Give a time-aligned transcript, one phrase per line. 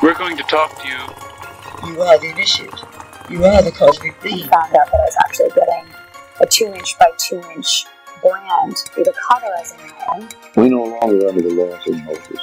[0.00, 1.92] We're going to talk to you.
[1.92, 2.72] You are the initiate.
[3.28, 4.48] You are the cosmic and being.
[4.48, 5.92] found out that I was actually getting
[6.40, 7.84] a two inch by two inch
[8.22, 10.28] brand with a through the cauterizing iron.
[10.54, 12.40] We no longer under the laws of Moses.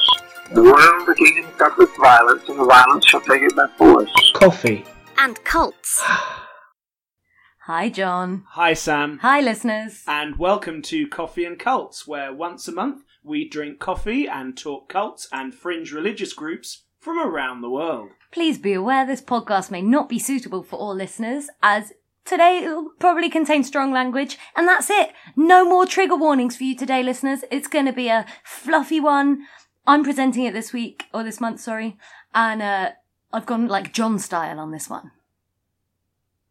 [0.52, 4.12] The world the kingdom suffereth violence, and the violence shall take it by force.
[4.34, 4.84] Coffee.
[5.18, 6.04] and cults.
[7.68, 8.44] Hi, John.
[8.50, 9.20] Hi, Sam.
[9.22, 10.04] Hi, listeners.
[10.08, 14.90] And welcome to Coffee and Cults, where once a month we drink coffee and talk
[14.90, 18.10] cults and fringe religious groups from around the world.
[18.32, 21.94] Please be aware this podcast may not be suitable for all listeners, as
[22.26, 25.14] today it'll probably contain strong language, and that's it.
[25.36, 27.46] No more trigger warnings for you today, listeners.
[27.52, 29.46] It's going to be a fluffy one.
[29.86, 31.96] I'm presenting it this week, or this month, sorry,
[32.34, 32.94] and uh,
[33.32, 35.12] I've gone like John style on this one.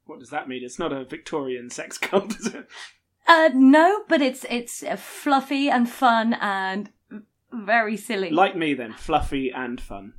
[0.07, 0.63] What does that mean?
[0.63, 2.69] It's not a Victorian sex cult, is it?
[3.27, 6.91] Uh, no, but it's it's uh, fluffy and fun and
[7.53, 8.31] very silly.
[8.31, 8.93] Like me, then.
[8.93, 10.13] Fluffy and fun.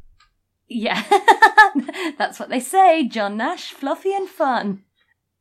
[0.67, 1.03] Yeah,
[2.17, 4.83] that's what they say, John Nash, fluffy and fun.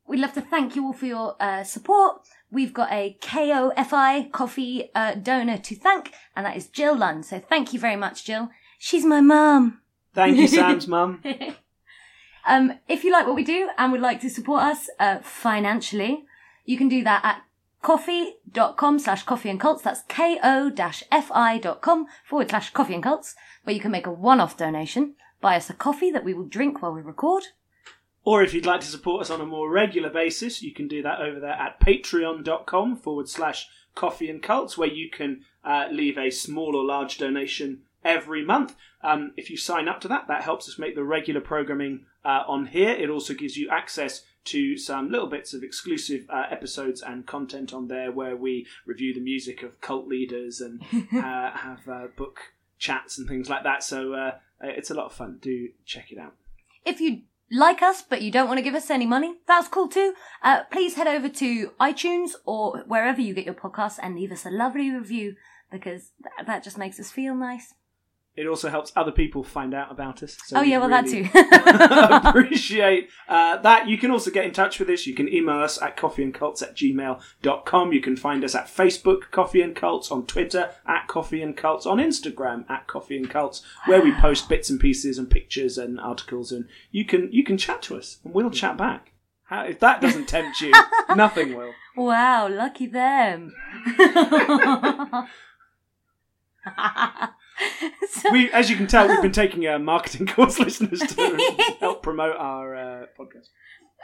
[0.07, 2.21] We'd love to thank you all for your uh, support.
[2.51, 7.25] We've got a Ko-fi coffee uh, donor to thank, and that is Jill Lund.
[7.25, 8.49] So thank you very much, Jill.
[8.77, 9.81] She's my mum.
[10.13, 11.23] Thank you, Sam's mum.
[12.45, 16.25] Um, if you like what we do and would like to support us uh, financially,
[16.65, 17.41] you can do that at
[17.85, 19.83] ko-fi.com slash coffee and cults.
[19.83, 25.55] That's ko-fi.com forward slash coffee and cults, where you can make a one-off donation, buy
[25.55, 27.43] us a coffee that we will drink while we record.
[28.23, 31.03] Or if you'd like to support us on a more regular basis, you can do
[31.03, 36.17] that over there at patreon.com forward slash coffee and cults, where you can uh, leave
[36.17, 38.75] a small or large donation every month.
[39.03, 42.45] Um, if you sign up to that, that helps us make the regular programming uh,
[42.47, 42.89] on here.
[42.89, 47.73] It also gives you access to some little bits of exclusive uh, episodes and content
[47.73, 50.81] on there where we review the music of cult leaders and
[51.13, 53.83] uh, have uh, book chats and things like that.
[53.83, 55.39] So uh, it's a lot of fun.
[55.41, 56.35] Do check it out.
[56.85, 59.87] If you like us but you don't want to give us any money, that's cool
[59.87, 60.13] too.
[60.43, 64.45] Uh, please head over to iTunes or wherever you get your podcasts and leave us
[64.45, 65.35] a lovely review
[65.71, 66.11] because
[66.45, 67.73] that just makes us feel nice.
[68.37, 70.37] It also helps other people find out about us.
[70.45, 72.29] So oh yeah, well really that too.
[72.29, 73.87] appreciate uh, that.
[73.87, 75.07] You can also get in touch with us.
[75.07, 77.93] You can email us at coffeeandcults at gmail.com.
[77.93, 81.85] You can find us at Facebook, Coffee and Cults, on Twitter, at Coffee and Cults,
[81.85, 85.97] on Instagram, at Coffee and Cults, where we post bits and pieces and pictures and
[85.97, 86.51] articles.
[86.51, 89.13] And you can you can chat to us, and we'll chat back.
[89.45, 90.73] How, if that doesn't tempt you,
[91.15, 91.71] nothing will.
[91.95, 93.53] wow, lucky them.
[98.09, 102.01] So- We, as you can tell, we've been taking a marketing course, listeners, to help
[102.03, 103.47] promote our uh, podcast.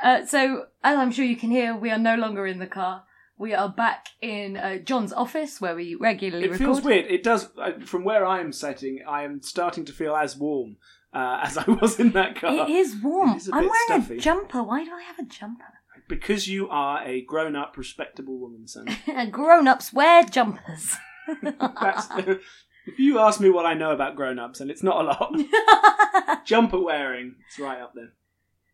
[0.01, 3.03] Uh, so, as I'm sure you can hear, we are no longer in the car.
[3.37, 6.63] We are back in uh, John's office where we regularly It record.
[6.65, 7.05] feels weird.
[7.05, 7.49] It does.
[7.57, 10.77] uh, From where I am sitting, I am starting to feel as warm
[11.13, 12.53] uh, as I was in that car.
[12.53, 13.31] It is warm.
[13.31, 13.73] It is I'm wearing
[14.03, 14.17] stuffy.
[14.17, 14.61] a jumper.
[14.63, 15.63] Why do I have a jumper?
[16.07, 18.85] Because you are a grown-up, respectable woman, son.
[19.31, 20.95] Grown-ups wear jumpers.
[21.41, 22.07] That's
[22.87, 26.45] if you ask me what I know about grown-ups, and it's not a lot.
[26.45, 28.11] Jumper wearing, it's right up there.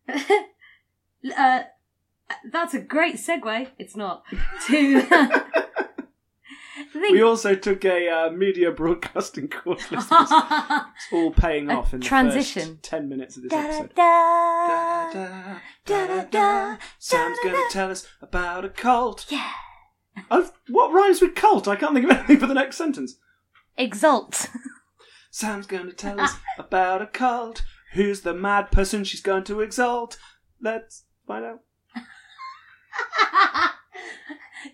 [1.38, 1.64] uh,
[2.52, 3.68] that's a great segue.
[3.78, 4.24] It's not
[4.68, 5.02] to.
[5.02, 5.44] the-
[7.12, 10.30] We also took a uh, media broadcasting course, listeners.
[10.32, 12.62] It's all paying off in the transition.
[12.76, 13.94] first ten minutes of this episode.
[13.96, 19.26] da, Da, da, da, da, da, Sam's gonna tell us about a cult.
[19.30, 19.52] Yeah.
[20.32, 21.68] I've, what rhymes with cult?
[21.68, 23.18] I can't think of anything for the next sentence.
[23.78, 24.48] Exalt.
[25.32, 27.64] Sam's going to tell us about a cult.
[27.94, 30.18] Who's the mad person she's going to exalt?
[30.62, 31.60] Let's find out.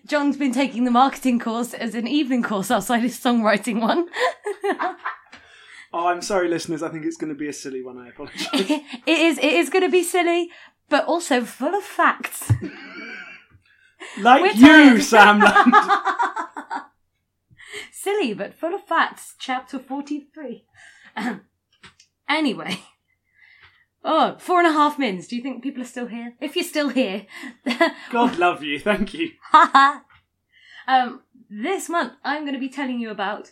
[0.06, 4.08] John's been taking the marketing course as an evening course outside his songwriting one.
[5.96, 6.82] Oh, I'm sorry, listeners.
[6.82, 7.98] I think it's going to be a silly one.
[7.98, 8.48] I apologise.
[8.52, 9.38] it is.
[9.38, 10.50] It is going to be silly,
[10.88, 12.50] but also full of facts.
[14.20, 15.02] Like We're you, tired.
[15.04, 15.40] Sam.
[17.92, 19.34] Silly, but full of facts.
[19.38, 20.64] Chapter forty-three.
[22.28, 22.80] anyway.
[24.06, 25.26] Oh, four and a half mins.
[25.28, 26.34] Do you think people are still here?
[26.40, 27.24] If you're still here,
[28.10, 28.78] God love you.
[28.78, 29.30] Thank you.
[30.86, 33.50] um, this month I'm going to be telling you about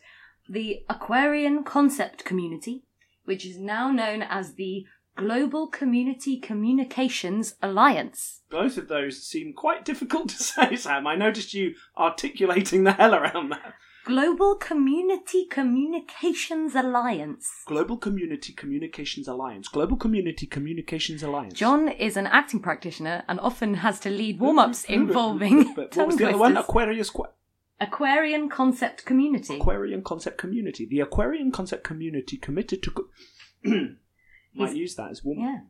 [0.48, 2.84] the Aquarian Concept Community,
[3.24, 4.84] which is now known as the
[5.16, 8.40] Global Community Communications Alliance.
[8.50, 11.06] Both of those seem quite difficult to say, Sam.
[11.06, 13.74] I noticed you articulating the hell around that.
[14.04, 17.48] Global Community Communications Alliance.
[17.66, 19.68] Global Community Communications Alliance.
[19.68, 21.54] Global Community Communications Alliance.
[21.54, 26.16] John is an acting practitioner and often has to lead warm-ups involving But what was
[26.16, 26.56] the other one?
[26.56, 27.10] Aquarius.
[27.10, 27.26] Qu-
[27.80, 29.56] Aquarian Concept Community.
[29.56, 30.84] Aquarian Concept Community.
[30.86, 32.90] The Aquarian Concept Community committed to.
[32.90, 33.08] co-
[34.54, 35.38] Might use that as warm.
[35.38, 35.60] Yeah.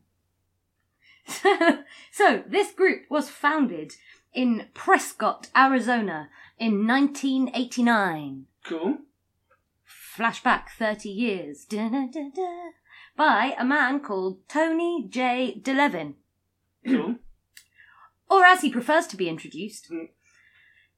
[2.10, 3.94] so, this group was founded
[4.34, 8.46] in Prescott, Arizona in 1989.
[8.64, 8.98] Cool.
[10.16, 11.64] Flashback 30 years.
[11.64, 12.70] Da-da-da-da.
[13.16, 15.60] By a man called Tony J.
[15.62, 16.14] DeLevin.
[16.86, 17.16] Cool.
[18.30, 20.08] or as he prefers to be introduced, Mm.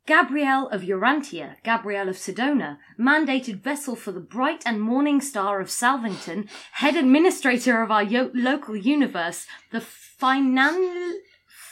[0.06, 5.68] Gabriel of Urantia, Gabriel of Sedona, mandated vessel for the Bright and Morning Star of
[5.68, 11.14] Salvington, head administrator of our yo- local universe, the Final.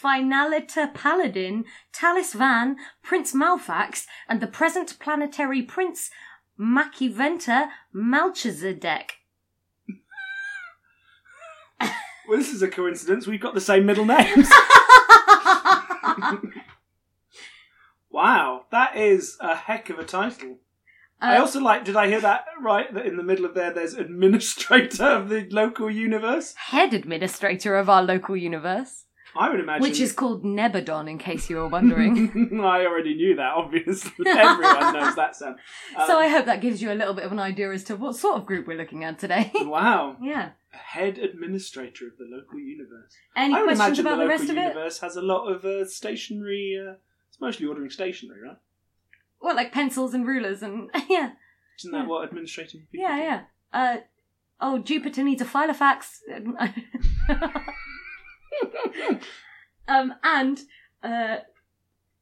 [0.02, 6.10] Finalita Paladin, Talis Van, Prince Malfax, and the present planetary Prince
[6.58, 9.14] Machiventa Melchizedek.
[12.28, 13.26] Well, this is a coincidence.
[13.26, 14.48] We've got the same middle names.
[18.10, 20.58] wow, that is a heck of a title.
[21.20, 21.84] I Uh, also like.
[21.84, 22.92] Did I hear that right?
[22.94, 26.54] That in the middle of there, there's administrator of the local universe.
[26.54, 29.04] head administrator of our local universe.
[29.34, 29.82] I would imagine.
[29.82, 32.60] Which is called Nebadon, in case you were wondering.
[32.62, 33.52] I already knew that.
[33.54, 35.56] Obviously, everyone knows that sound.
[35.96, 37.96] Um, so I hope that gives you a little bit of an idea as to
[37.96, 39.50] what sort of group we're looking at today.
[39.64, 40.50] Wow, yeah.
[40.70, 43.14] head administrator of the local universe.
[43.34, 44.60] Any I would questions imagine about the the rest of it?
[44.60, 46.78] universe has a lot of uh, stationery.
[46.78, 46.94] Uh,
[47.30, 48.58] it's mostly ordering stationery, right?
[49.40, 51.30] Well, like pencils and rulers and yeah,
[51.78, 52.06] Isn't that Yeah.
[52.06, 53.22] what administrating people yeah, do?
[53.22, 53.40] yeah.
[53.72, 53.96] Uh,
[54.60, 56.18] oh, Jupiter needs a filofax.
[59.88, 60.60] Um, and
[61.02, 61.38] uh,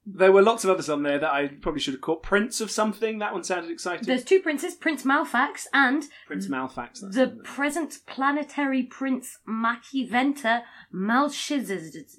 [0.07, 2.23] There were lots of others on there that I probably should have caught.
[2.23, 3.19] Prince of something.
[3.19, 4.07] That one sounded exciting.
[4.07, 7.01] there's two princes, Prince Malfax and Prince Malfax.
[7.01, 10.63] That's the on present planetary Prince Machiventa
[10.95, 12.17] Malchizedek.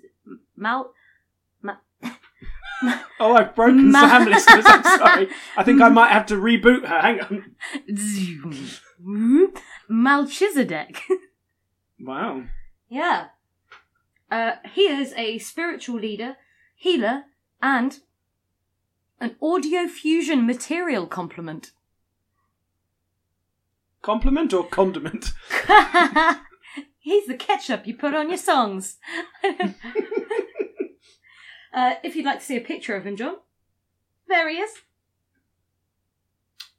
[0.56, 0.94] Mal.
[3.20, 4.64] Oh, I've broken Ma- Sam, listeners.
[4.68, 5.28] I'm sorry.
[5.56, 7.00] I think I might have to reboot her.
[7.00, 7.56] Hang on.
[9.90, 11.00] Melchizedek.
[12.00, 12.44] Wow.
[12.90, 13.28] yeah.
[14.32, 16.38] Uh, he is a spiritual leader,
[16.74, 17.26] healer,
[17.62, 18.00] and
[19.20, 21.72] an audio fusion material complement.
[24.02, 25.34] Compliment or condiment?
[27.00, 28.98] He's the ketchup you put on your songs.
[31.74, 33.36] uh, if you'd like to see a picture of him, John,
[34.28, 34.72] there he is.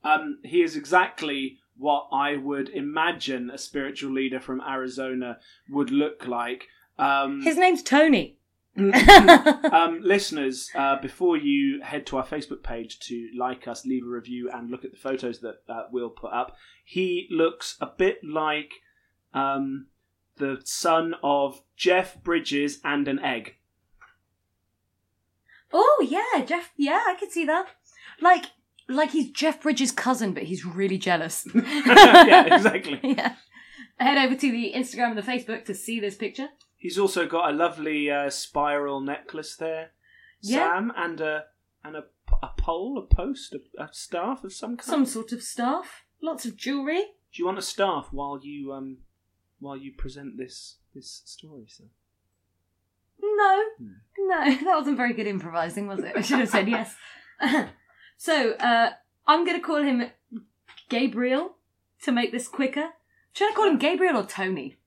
[0.02, 5.38] Um, he is exactly what I would imagine a spiritual leader from Arizona
[5.68, 6.68] would look like.
[7.02, 8.38] Um, His name's Tony.
[8.78, 14.08] um, listeners, uh, before you head to our Facebook page to like us, leave a
[14.08, 18.18] review, and look at the photos that uh, we'll put up, he looks a bit
[18.24, 18.70] like
[19.34, 19.86] um,
[20.36, 23.56] the son of Jeff Bridges and an egg.
[25.72, 26.72] Oh yeah, Jeff.
[26.76, 27.66] Yeah, I could see that.
[28.20, 28.46] Like,
[28.88, 31.46] like he's Jeff Bridges' cousin, but he's really jealous.
[31.54, 33.00] yeah, exactly.
[33.02, 33.34] yeah.
[33.98, 36.48] Head over to the Instagram and the Facebook to see this picture.
[36.82, 39.92] He's also got a lovely uh, spiral necklace there,
[40.40, 40.68] Yeah.
[40.74, 41.44] Sam, and a
[41.84, 42.04] and a,
[42.42, 44.84] a pole, a post, a, a staff of some kind.
[44.84, 47.02] Some sort of staff, lots of jewellery.
[47.32, 48.96] Do you want a staff while you um
[49.60, 51.84] while you present this this story, sir?
[53.22, 53.62] No,
[54.18, 56.14] no, that wasn't very good improvising, was it?
[56.16, 56.96] I should have said yes.
[58.16, 58.90] so, uh,
[59.28, 60.10] I'm going to call him
[60.88, 61.54] Gabriel
[62.02, 62.88] to make this quicker.
[63.34, 64.78] Should I call him Gabriel or Tony?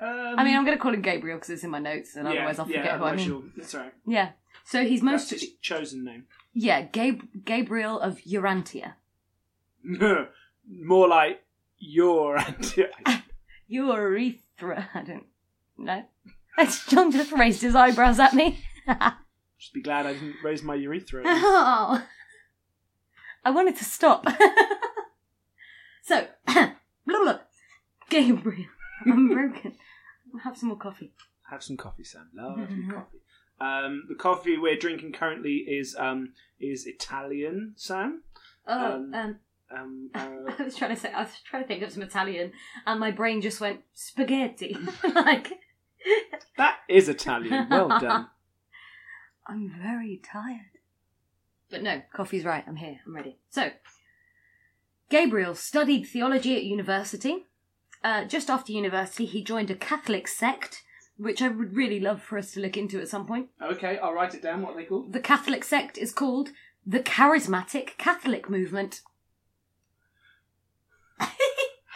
[0.00, 2.28] Um, I mean, I'm going to call him Gabriel because it's in my notes, and
[2.28, 3.52] otherwise I'll forget yeah, who I mean.
[3.56, 3.92] That's right.
[4.06, 4.30] Yeah.
[4.64, 6.26] So he's Most most his chosen name.
[6.52, 8.92] yeah, Gab- Gabriel of Urantia.
[10.70, 11.42] More like
[11.78, 12.38] your
[13.68, 14.88] Urethra.
[14.94, 15.26] I don't
[15.76, 16.04] know.
[16.88, 18.58] John just raised his eyebrows at me.
[19.58, 21.22] Just be glad I didn't raise my urethra.
[21.26, 22.06] Oh.
[23.44, 24.24] I wanted to stop.
[26.02, 26.26] so.
[28.10, 28.66] Gabriel,
[29.06, 29.74] I'm broken.
[30.44, 31.12] Have some more coffee.
[31.50, 32.28] Have some coffee, Sam.
[32.34, 33.18] Lovely coffee.
[33.60, 38.22] Um, the coffee we're drinking currently is um, is Italian, Sam.
[38.66, 39.36] Oh, Um, um,
[39.74, 40.28] Um, uh,
[40.58, 42.52] I was trying to say, I was trying to think of some Italian,
[42.86, 44.76] and my brain just went spaghetti.
[45.14, 45.52] like,
[46.56, 47.66] that is Italian.
[47.70, 48.28] Well done.
[49.46, 50.78] I'm very tired.
[51.70, 52.64] But no, coffee's right.
[52.66, 53.00] I'm here.
[53.06, 53.38] I'm ready.
[53.50, 53.70] So,
[55.10, 57.46] Gabriel studied theology at university.
[58.02, 60.82] Uh, just after university, he joined a Catholic sect,
[61.16, 63.48] which I would really love for us to look into at some point.
[63.60, 64.62] Okay, I'll write it down.
[64.62, 65.12] What are they called?
[65.12, 66.50] The Catholic sect is called
[66.86, 69.02] the Charismatic Catholic Movement.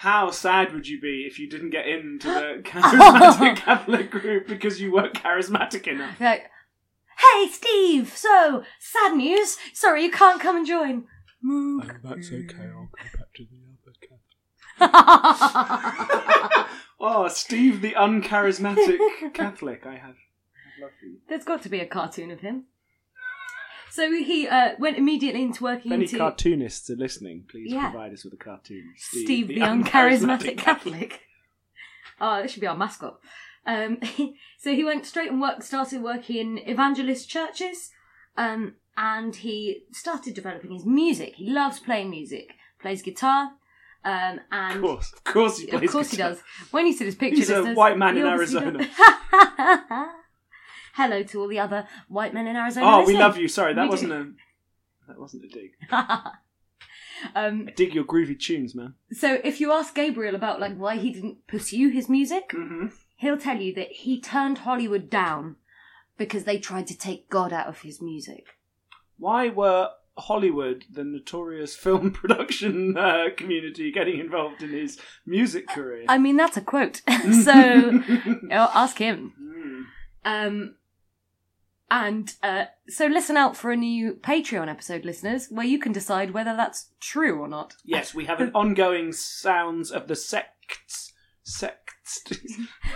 [0.02, 4.80] How sad would you be if you didn't get into the charismatic Catholic group because
[4.80, 6.20] you weren't charismatic enough?
[6.20, 6.50] Like,
[7.18, 8.12] hey, Steve!
[8.16, 9.56] So, sad news.
[9.72, 11.04] Sorry, you can't come and join.
[11.46, 12.64] Oh, that's okay.
[12.64, 13.21] I'll go back
[14.86, 16.66] the
[17.00, 17.32] Catholic.
[17.32, 18.98] Steve the uncharismatic
[19.34, 19.86] Catholic.
[19.86, 20.14] I have, I have
[20.80, 21.16] love for you.
[21.28, 22.64] There's got to be a cartoon of him.
[23.90, 27.90] So he uh, went immediately into working If any into cartoonists are listening, please Yeah.
[27.90, 28.94] provide us with a cartoon.
[28.96, 31.20] Steve, the, uncharismatic Catholic.
[32.20, 33.18] Oh, that should be our mascot.
[33.66, 33.98] Um,
[34.58, 37.90] so he went straight and worked, started working in evangelist churches,
[38.36, 41.34] um, and he started developing his music.
[41.34, 43.52] He loves playing music, plays guitar,
[44.04, 46.40] um, and Of course, of course he Of plays course he does.
[46.70, 48.86] When you see this picture, He's a white man in Arizona.
[50.94, 52.86] Hello to all the other white men in Arizona.
[52.86, 53.48] Oh, we love you.
[53.48, 54.16] Sorry, that We wasn't do.
[54.18, 55.70] a that wasn't a dig.
[57.34, 58.94] um, I dig your groovy tunes, man.
[59.12, 62.86] so if you ask Gabriel about like why he didn't pursue his music, Mm-hmm.
[63.16, 65.56] he'll tell you that he turned Hollywood down
[66.18, 68.58] because they tried to take God out of his music.
[69.18, 76.04] Why were Hollywood, the notorious film production uh, community, getting involved in his music career?
[76.08, 77.02] I mean, that's a quote.
[77.44, 78.02] so
[78.50, 79.32] I'll ask him.
[79.40, 79.84] Mm.
[80.24, 80.74] Um,
[81.90, 86.30] and uh, so listen out for a new Patreon episode, listeners, where you can decide
[86.30, 87.74] whether that's true or not.
[87.84, 91.12] Yes, we have an ongoing sounds of the sects.
[91.42, 92.22] Sects.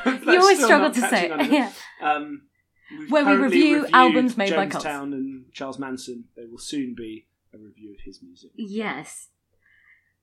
[0.04, 1.46] You always struggle to say catching on it.
[1.46, 1.52] it.
[1.52, 1.72] Yeah.
[2.00, 2.42] Um,
[2.90, 4.84] we've Where we review albums made by cults.
[4.84, 6.24] Jonestown and Charles Manson.
[6.36, 8.50] There will soon be a review of his music.
[8.54, 9.28] Yes.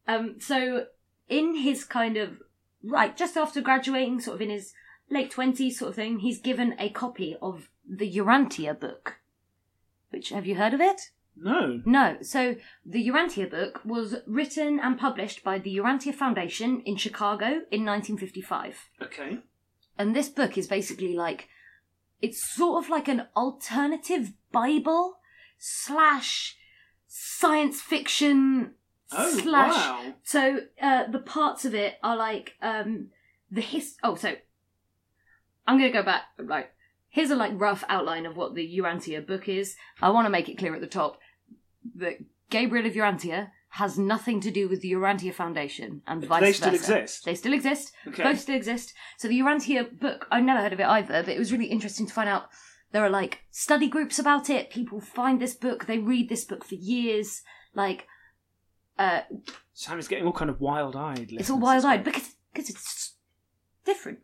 [0.08, 0.88] Um, so
[1.29, 2.41] in his kind of
[2.84, 4.74] right, just after graduating, sort of in his
[5.10, 9.20] late twenties sort of thing, he's given a copy of the Urantia book.
[10.10, 11.10] Which have you heard of it?
[11.36, 11.82] No.
[11.86, 12.17] No.
[12.22, 12.55] So
[12.86, 18.89] the Urantia book was written and published by the Urantia Foundation in Chicago in 1955.
[19.01, 19.39] Okay.
[19.98, 21.48] And this book is basically like
[22.23, 25.17] it's sort of like an alternative Bible
[25.59, 26.55] slash
[27.07, 28.73] science fiction
[29.15, 30.13] Oh, slash wow.
[30.23, 33.09] so uh, the parts of it are like um
[33.51, 34.33] the his oh so
[35.67, 36.71] I'm gonna go back like
[37.09, 39.75] here's a like rough outline of what the Urantia book is.
[40.01, 41.19] I want to make it clear at the top
[41.95, 42.15] that
[42.49, 46.69] Gabriel of Urantia has nothing to do with the Urantia Foundation and vice they still
[46.69, 46.93] versa.
[46.99, 47.25] exist?
[47.25, 47.91] They still exist.
[48.07, 48.21] Okay.
[48.21, 48.93] Both still exist.
[49.17, 52.05] So the Urantia book, I've never heard of it either, but it was really interesting
[52.05, 52.49] to find out
[52.91, 54.69] there are like study groups about it.
[54.69, 57.41] People find this book, they read this book for years.
[57.73, 58.05] Like,
[58.99, 59.21] uh,
[59.73, 61.31] Sam is getting all kind of wild-eyed.
[61.31, 63.15] it's all wild eyed because because it's
[63.85, 64.19] different.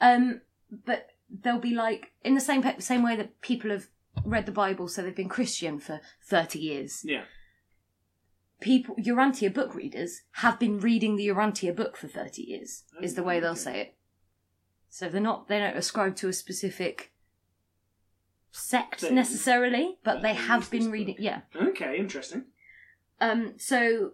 [0.00, 0.42] Um,
[0.86, 1.08] but
[1.42, 3.88] they'll be like in the same same way that people have
[4.24, 7.02] read the Bible, so they've been Christian for thirty years.
[7.04, 7.24] Yeah.
[8.62, 12.84] People, Urantia book readers have been reading the Urantia book for thirty years.
[13.02, 13.96] is the way they'll say it.
[14.88, 17.12] So they're not they don't ascribe to a specific
[18.52, 19.14] sect Thing.
[19.14, 21.16] necessarily, but they have been reading.
[21.18, 21.40] Yeah.
[21.56, 22.44] Okay, interesting.
[23.20, 24.12] Um, so,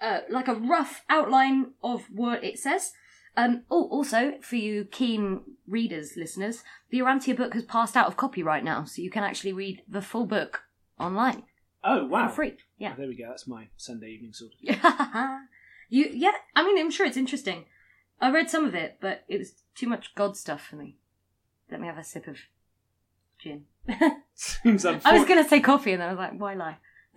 [0.00, 2.92] uh, like a rough outline of what it says.
[3.36, 8.16] Um, oh, also, for you keen readers, listeners, the Urantia book has passed out of
[8.16, 10.62] copyright now, so you can actually read the full book
[10.98, 11.44] online
[11.84, 12.28] Oh wow.
[12.28, 12.56] for free.
[12.78, 12.92] Yeah.
[12.92, 13.28] Oh, there we go.
[13.28, 14.60] That's my Sunday evening sort of.
[15.88, 17.64] you, yeah, I mean, I'm sure it's interesting.
[18.20, 20.96] I read some of it, but it was too much God stuff for me.
[21.70, 22.38] Let me have a sip of
[23.38, 23.64] gin.
[24.34, 26.78] Seems I was going to say coffee, and then I was like, why lie?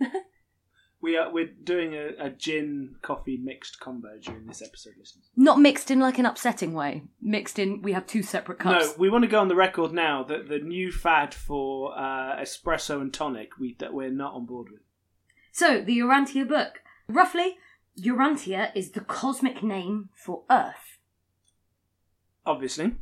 [1.06, 5.30] We are we're doing a, a gin coffee mixed combo during this episode, listeners.
[5.36, 7.04] Not mixed in like an upsetting way.
[7.22, 8.86] Mixed in, we have two separate cups.
[8.88, 12.36] No, we want to go on the record now that the new fad for uh,
[12.40, 14.80] espresso and tonic we that we're not on board with.
[15.52, 16.80] So, the Urantia book.
[17.06, 17.58] Roughly,
[18.00, 20.98] Urantia is the cosmic name for Earth
[22.44, 22.96] Obviously,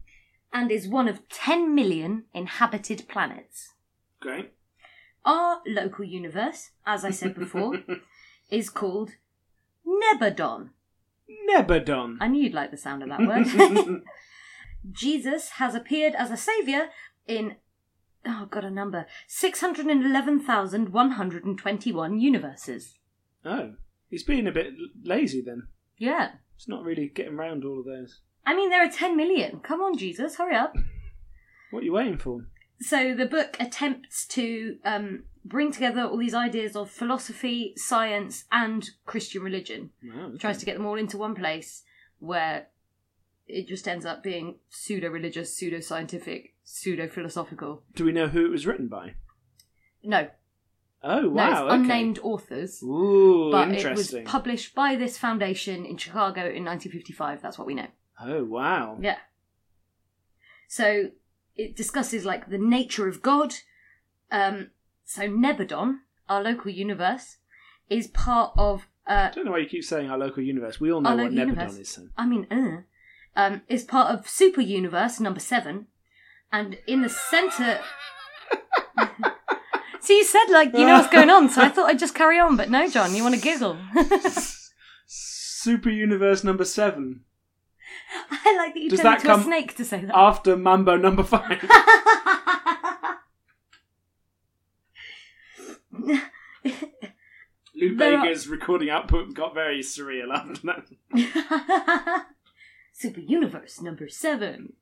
[0.52, 3.72] and is one of 10 million inhabited planets.
[4.20, 4.52] great.
[5.24, 7.80] Our local universe, as I said before,
[8.50, 9.12] is called
[9.86, 10.70] Nebadon.
[11.50, 12.18] Nebadon.
[12.20, 13.46] I knew you'd like the sound of that word.
[14.92, 16.88] Jesus has appeared as a saviour
[17.26, 17.56] in,
[18.26, 22.98] oh, got a number, 611,121 universes.
[23.46, 23.72] oh,
[24.10, 25.68] he's being a bit lazy then.
[25.96, 26.32] Yeah.
[26.56, 28.20] It's not really getting round all of those.
[28.46, 29.60] I mean, there are 10 million.
[29.60, 30.74] Come on, Jesus, hurry up.
[31.70, 32.44] What are you waiting for?
[32.80, 38.88] So the book attempts to um, bring together all these ideas of philosophy, science, and
[39.06, 39.90] Christian religion.
[40.02, 40.38] Wow, okay.
[40.38, 41.82] Tries to get them all into one place
[42.18, 42.68] where
[43.46, 47.82] it just ends up being pseudo religious, pseudo scientific, pseudo philosophical.
[47.94, 49.14] Do we know who it was written by?
[50.02, 50.28] No,
[51.06, 51.74] Oh no, wow, it's okay.
[51.74, 52.82] unnamed authors.
[52.82, 57.42] Ooh, but it was published by this foundation in Chicago in 1955.
[57.42, 57.88] That's what we know.
[58.20, 58.96] oh wow.
[59.00, 59.18] Yeah.
[60.66, 61.10] So
[61.56, 63.54] it discusses like the nature of God.
[64.30, 64.70] Um,
[65.04, 67.36] so Nebadon, our local universe,
[67.88, 68.88] is part of.
[69.06, 70.80] Uh, I don't know why you keep saying our local universe.
[70.80, 71.78] We all know what Nebadon universe.
[71.78, 72.00] is.
[72.16, 72.82] I mean, uh,
[73.36, 75.86] um, is part of Super Universe number seven,
[76.52, 77.80] and in the center.
[80.00, 82.38] so you said like you know what's going on, so I thought I'd just carry
[82.38, 83.76] on, but no, John, you want to giggle.
[85.06, 87.24] Super Universe number seven
[88.30, 90.14] I like that you Does turned that into a snake to say that.
[90.16, 91.62] after Mambo number five.
[97.74, 100.66] Lou There are- Bega's recording output got very surreal after
[101.12, 102.26] that.
[102.92, 104.74] Super Universe number seven.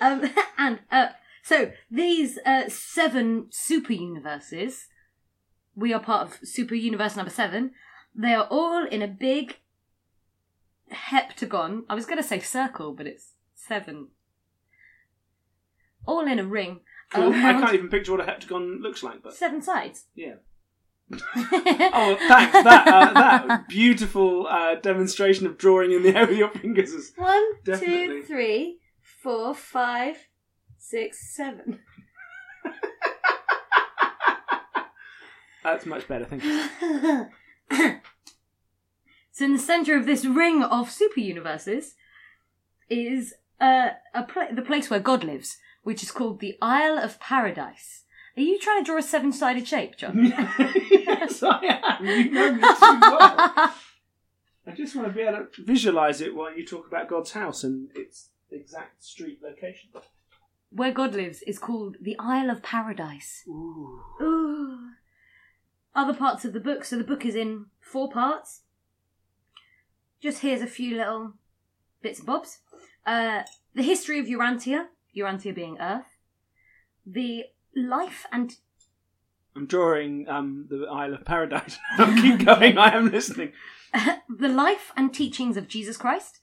[0.00, 0.22] um,
[0.56, 1.08] and uh,
[1.42, 4.86] so these uh, seven super universes,
[5.74, 7.72] we are part of Super Universe number seven.
[8.18, 9.58] They are all in a big
[10.92, 11.82] heptagon.
[11.88, 14.08] I was going to say circle, but it's seven.
[16.06, 16.80] All in a ring.
[17.12, 17.32] Cool.
[17.34, 20.06] I around can't even picture what a heptagon looks like, but Seven sides.
[20.14, 20.34] yeah.
[21.36, 22.52] Oh, thanks.
[22.64, 27.12] That uh, that beautiful uh, demonstration of drawing in the air with your fingers is
[27.16, 28.06] One, Definitely.
[28.06, 28.78] two, three,
[29.22, 30.16] four, five,
[30.78, 31.78] six, seven.
[35.62, 36.24] that's much better.
[36.24, 37.26] Thank you.
[37.70, 41.94] so in the center of this ring of super universes
[42.88, 47.20] is uh, a pla- the place where God lives, which is called the Isle of
[47.20, 48.04] Paradise.
[48.36, 50.24] Are you trying to draw a seven-sided shape, John?
[50.90, 51.60] yes, I
[52.00, 52.04] am.
[52.06, 52.66] You know me too
[53.00, 53.74] well.
[54.68, 57.64] I just want to be able to visualize it while you talk about God's house
[57.64, 59.88] and its exact street location.
[60.70, 63.42] where God lives is called the Isle of Paradise.
[63.48, 64.00] Ooh.
[64.20, 64.78] Ooh.
[65.96, 66.84] Other parts of the book.
[66.84, 68.60] So the book is in four parts.
[70.22, 71.32] Just here's a few little
[72.02, 72.58] bits and bobs.
[73.06, 73.42] Uh,
[73.74, 74.86] the history of Urantia,
[75.16, 76.18] Urantia being Earth.
[77.06, 78.54] The life and
[79.54, 81.78] I'm drawing um, the Isle of Paradise.
[81.96, 82.76] Keep going.
[82.76, 83.52] I am listening.
[84.28, 86.40] the life and teachings of Jesus Christ,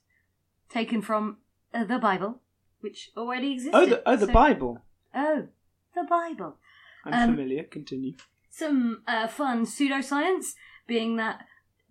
[0.69, 1.37] taken from
[1.75, 2.41] uh, the Bible,
[2.81, 3.77] which already existed.
[3.77, 4.81] Oh, the, oh, the So- Bible.
[5.13, 5.47] Oh,
[5.93, 6.57] the Bible.
[7.05, 7.63] I'm Um, familiar.
[7.65, 8.13] Continue.
[8.55, 10.53] Some uh, fun pseudoscience,
[10.85, 11.39] being that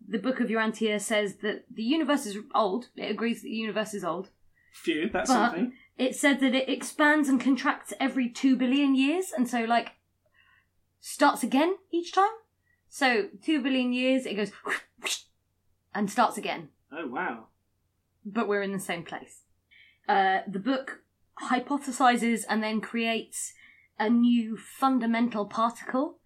[0.07, 2.89] the Book of Urantia says that the universe is old.
[2.97, 4.31] It agrees that the universe is old.
[4.73, 5.73] Phew, that's But something.
[5.99, 9.93] it said that it expands and contracts every two billion years, and so like
[11.01, 12.31] starts again each time.
[12.89, 14.53] So two billion years, it goes
[15.95, 17.47] and starts again, Oh, wow.
[18.25, 19.41] but we're in the same place.
[20.09, 21.01] Uh, the book
[21.51, 23.53] hypothesizes and then creates
[23.99, 26.19] a new fundamental particle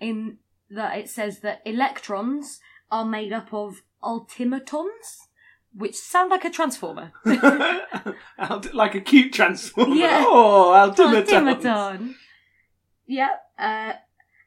[0.00, 0.38] in
[0.70, 2.60] that it says that electrons
[2.90, 5.28] are made up of ultimatons,
[5.74, 7.12] which sound like a transformer.
[8.72, 9.94] Like a cute transformer.
[9.94, 10.24] Yeah.
[10.26, 11.26] Oh, Altimeton.
[11.26, 12.14] Ultimaton.
[13.06, 13.30] Yeah.
[13.58, 13.92] Uh,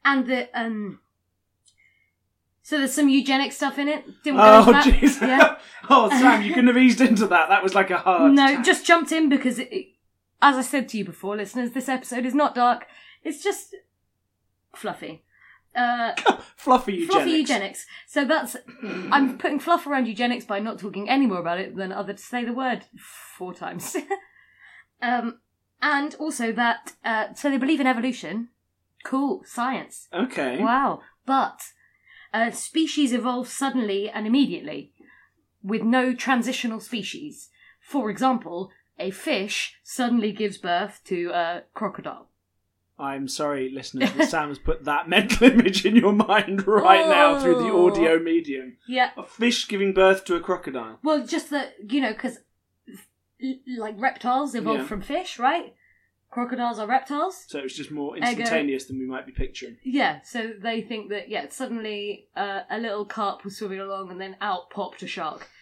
[0.04, 1.00] and the um.
[2.64, 4.06] So there's some eugenic stuff in it.
[4.24, 5.22] Didn't Oh, jeez.
[5.22, 5.58] Yeah.
[5.90, 7.50] oh, Sam, you couldn't have eased into that.
[7.50, 8.32] That was like a hard.
[8.34, 9.88] No, just jumped in because, it-
[10.42, 12.86] as I said to you before, listeners, this episode is not dark.
[13.24, 13.76] It's just
[14.76, 15.24] fluffy.
[15.76, 16.14] Uh,
[16.56, 17.14] fluffy eugenics.
[17.14, 17.86] fluffy eugenics.
[18.08, 18.56] So that's
[19.12, 22.22] I'm putting fluff around eugenics by not talking any more about it than other to
[22.22, 22.86] say the word
[23.38, 23.96] four times.
[25.02, 25.40] um,
[25.82, 28.50] and also that uh, so they believe in evolution.
[29.04, 30.08] Cool science.
[30.14, 30.60] Okay.
[30.60, 31.02] Wow.
[31.26, 31.62] But
[32.34, 34.94] a species evolves suddenly and immediately
[35.62, 37.50] with no transitional species.
[37.80, 42.30] For example, a fish suddenly gives birth to a crocodile.
[43.00, 47.40] I'm sorry, listeners, but Sam has put that mental image in your mind right now
[47.40, 47.90] through the Oh.
[47.90, 48.78] audio medium.
[48.88, 49.10] Yeah.
[49.18, 51.00] A fish giving birth to a crocodile.
[51.04, 52.38] Well, just that, you know, because
[53.78, 54.88] like reptiles evolved Yeah.
[54.88, 55.74] from fish, right?
[56.30, 57.46] Crocodiles are reptiles.
[57.48, 59.78] So it's just more instantaneous than we might be picturing.
[59.84, 64.20] Yeah, so they think that, yeah, suddenly uh, a little carp was swimming along and
[64.22, 65.48] then out popped a shark.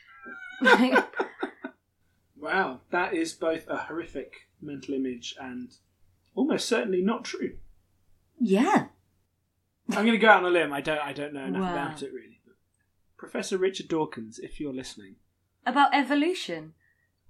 [2.37, 5.71] Wow, that is both a horrific mental image and
[6.35, 7.57] almost certainly not true.
[8.39, 8.87] yeah.
[9.89, 10.71] I'm going to go out on a limb.
[10.71, 10.99] I don't.
[10.99, 11.71] I don't know enough Wow.
[11.73, 12.39] about it really.
[13.17, 15.15] Professor Richard Dawkins, if you're listening,
[15.65, 16.73] About evolution.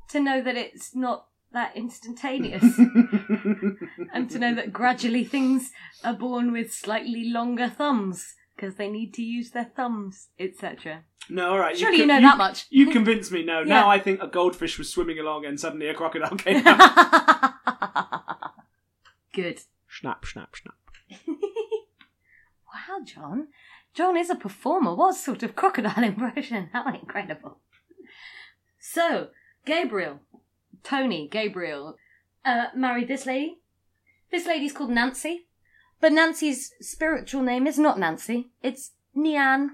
[0.09, 2.63] To know that it's not that instantaneous.
[4.13, 5.71] and to know that gradually things
[6.03, 11.03] are born with slightly longer thumbs because they need to use their thumbs, etc.
[11.29, 11.75] no, all right.
[11.77, 12.67] Surely con- you know that much.
[12.69, 13.43] You convinced me.
[13.43, 13.65] No, Yeah.
[13.65, 17.53] now I think a goldfish was swimming along and suddenly a crocodile came out.
[19.33, 19.61] Good.
[19.89, 20.75] snap, snap, snap.
[22.73, 23.47] Wow, John.
[23.93, 24.95] John is a performer.
[24.95, 26.69] What sort of crocodile impression?
[26.71, 27.57] How incredible.
[28.79, 29.27] So,
[29.65, 30.19] Gabriel,
[30.83, 31.97] Tony, Gabriel,
[32.45, 33.57] uh, married this lady.
[34.31, 35.47] This lady's called Nancy.
[35.99, 38.51] But Nancy's spiritual name is not Nancy.
[38.63, 39.67] It's Niann.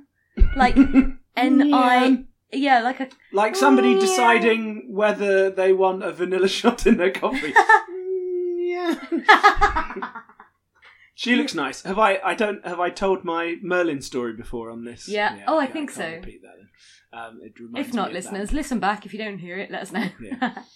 [0.55, 0.75] Like
[1.37, 2.25] N I.
[2.51, 3.09] Yeah, like a.
[3.31, 7.53] Like somebody deciding whether they want a vanilla shot in their coffee.
[11.15, 11.81] She looks nice.
[11.81, 12.19] Have I?
[12.23, 12.63] I don't.
[12.63, 15.09] Have I told my Merlin story before on this?
[15.09, 15.39] Yeah.
[15.47, 16.09] Oh, I think can't so.
[16.11, 16.51] Repeat that.
[17.11, 17.19] Then.
[17.19, 18.31] Um, it reminds if not, me of that.
[18.33, 19.03] listeners, listen back.
[19.03, 20.07] If you don't hear it, let us know.
[20.21, 20.59] Yeah.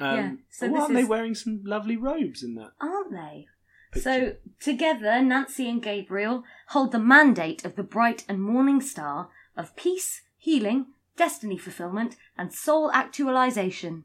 [0.00, 2.70] Um, Yeah, so this aren't they is- wearing some lovely robes in that?
[2.80, 3.46] Aren't they?
[3.92, 4.02] Picture.
[4.02, 9.76] So, together, Nancy and Gabriel hold the mandate of the bright and morning star of
[9.76, 10.86] peace, healing,
[11.16, 14.02] destiny fulfillment, and soul actualization.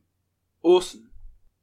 [0.62, 1.09] Awesome.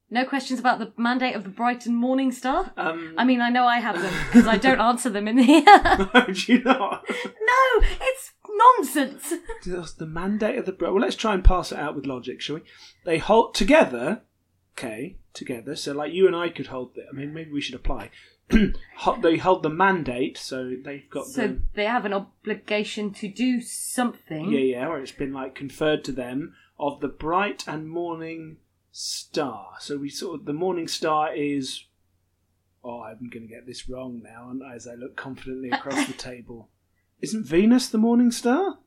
[0.08, 2.72] No questions about the mandate of the Bright and morning star?
[2.76, 5.64] Um, I mean, I know I have them because I don't answer them in here.
[6.32, 7.04] do you not?
[7.08, 9.32] no, it's nonsense.
[9.66, 10.76] That's the mandate of the.
[10.80, 12.62] Well, let's try and pass it out with logic, shall we?
[13.04, 14.22] They hold together.
[14.78, 15.74] Okay, together.
[15.74, 16.94] So, like you and I could hold.
[16.94, 18.10] The, I mean, maybe we should apply.
[19.22, 21.62] They hold the mandate, so they've got So the.
[21.74, 24.52] they have an obligation to do something.
[24.52, 28.58] Yeah, yeah, or it's been like conferred to them of the bright and morning
[28.96, 29.74] star.
[29.78, 31.84] So we sort of the morning star is.
[32.82, 36.12] Oh, I'm going to get this wrong now, and as I look confidently across the
[36.16, 36.68] table,
[37.20, 38.78] isn't Venus the morning star?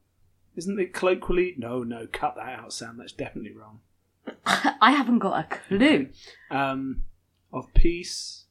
[0.56, 1.56] Isn't it colloquially?
[1.58, 2.96] No, no, cut that out, Sam.
[2.98, 3.82] That's definitely wrong.
[4.46, 6.10] I haven't got a clue.
[6.52, 7.04] Um,
[7.54, 8.46] of peace.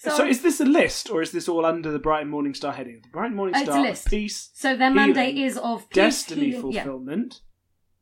[0.00, 3.00] So, is this a list, or is this all under the Bright Morning Star heading?
[3.02, 5.94] The Bright Morning it's a Star, of peace, So their mandate healing, is of peace,
[5.96, 6.84] destiny healing- yeah.
[6.84, 7.40] fulfillment.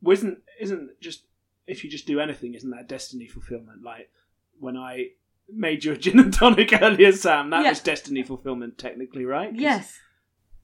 [0.01, 1.23] Well, Isn't isn't just
[1.67, 3.83] if you just do anything, isn't that destiny fulfillment?
[3.83, 4.09] Like
[4.59, 5.09] when I
[5.49, 7.69] made you a gin and tonic earlier, Sam, that Yeah.
[7.69, 9.51] was destiny fulfillment, technically, right?
[9.51, 9.99] 'Cause Yes,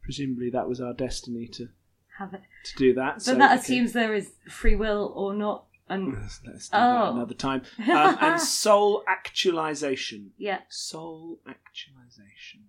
[0.02, 1.70] Presumably, that was our destiny to
[2.18, 2.42] have it.
[2.66, 3.16] to do that.
[3.16, 3.60] But so, that okay.
[3.62, 5.66] assumes there is free will or not.
[5.90, 7.14] And Let's, let's do that Oh.
[7.16, 7.62] another time.
[7.80, 10.32] Um, and soul actualization.
[10.38, 12.62] yeah, Soul actualization.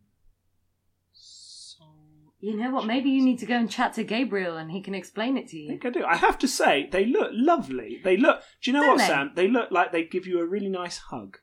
[2.44, 2.84] You know what?
[2.84, 5.56] Maybe you need to go and chat to Gabriel, and he can explain it to
[5.56, 5.64] you.
[5.64, 6.04] I think I do.
[6.04, 8.02] I have to say, they look lovely.
[8.04, 8.42] They look.
[8.62, 9.06] Do you know Don't what, they?
[9.06, 9.32] Sam?
[9.34, 11.38] They look like they give you a really nice hug.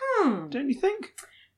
[0.00, 0.48] Hmm.
[0.48, 1.12] Don't you think?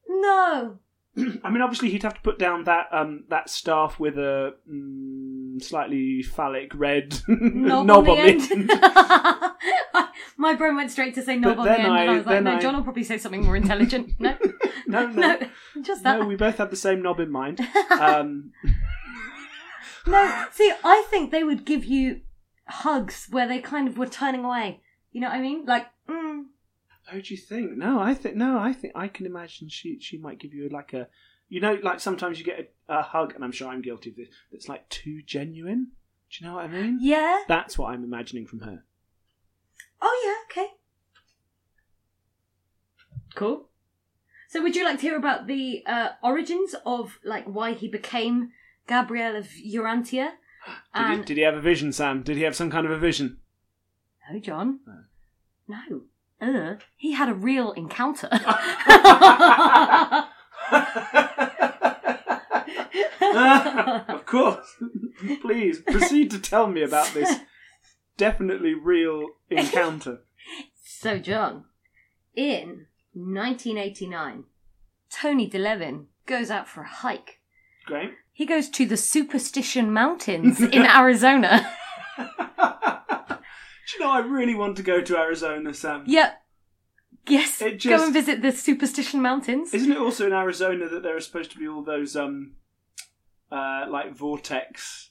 [0.08, 0.80] No.
[1.44, 5.39] I mean, obviously, he'd have to put down that um that staff with a mm,
[5.58, 8.70] slightly phallic red Knob, knob on the end.
[10.36, 12.26] My brain went straight to say knob But on the end, and I- I was
[12.26, 14.14] like, no, I- John will probably say something more intelligent.
[14.20, 16.18] No, no, no, no, just that.
[16.18, 16.26] no.
[16.26, 17.60] We both had the same knob in mind.
[17.90, 18.50] Um,
[20.06, 22.22] No, see, I think they would give you
[22.66, 24.80] hugs where they kind of were turning away.
[25.12, 25.64] You know what I mean?
[25.66, 26.44] Like, mm,
[27.06, 27.76] How do you think?
[27.76, 28.58] No, I think no.
[28.58, 31.06] I think I can imagine she she might give you like a,
[31.50, 34.16] you know, like sometimes you get a, a hug, and I'm sure I'm guilty of
[34.16, 34.28] this.
[34.50, 35.88] That's like too genuine.
[36.30, 36.98] Do you know what I mean?
[37.02, 37.40] yeah.
[37.48, 38.84] That's what I'm imagining from her.
[40.00, 40.70] Oh, yeah, okay.
[43.34, 43.68] Cool.
[44.48, 48.52] So, would you like to hear about the uh, origins of like why he became
[48.86, 50.30] Gabriel of Urantia?
[50.94, 52.22] Did he, did he have a vision, Sam?
[52.22, 53.38] Did he have some kind of a vision?
[54.30, 54.80] no, John.
[55.66, 55.80] No.
[55.88, 56.02] No.
[56.40, 58.28] Uh, he had a real encounter.
[64.08, 64.76] of course.
[65.40, 67.40] Please proceed to tell me about this
[68.16, 70.20] definitely real encounter.
[70.82, 71.64] So, John,
[72.36, 74.44] in 1989,
[75.10, 77.40] Tony DeLevin goes out for a hike.
[77.86, 78.10] Great.
[78.32, 81.66] He goes to the Superstition Mountains in Arizona.
[82.18, 82.24] Do
[83.94, 86.04] you know I really want to go to Arizona, Sam?
[86.06, 86.42] Yep.
[87.26, 89.72] Yes, It go and visit the Superstition Mountains.
[89.74, 92.54] Isn't it also in Arizona that there are supposed to be all those um
[93.52, 95.10] uh like vortex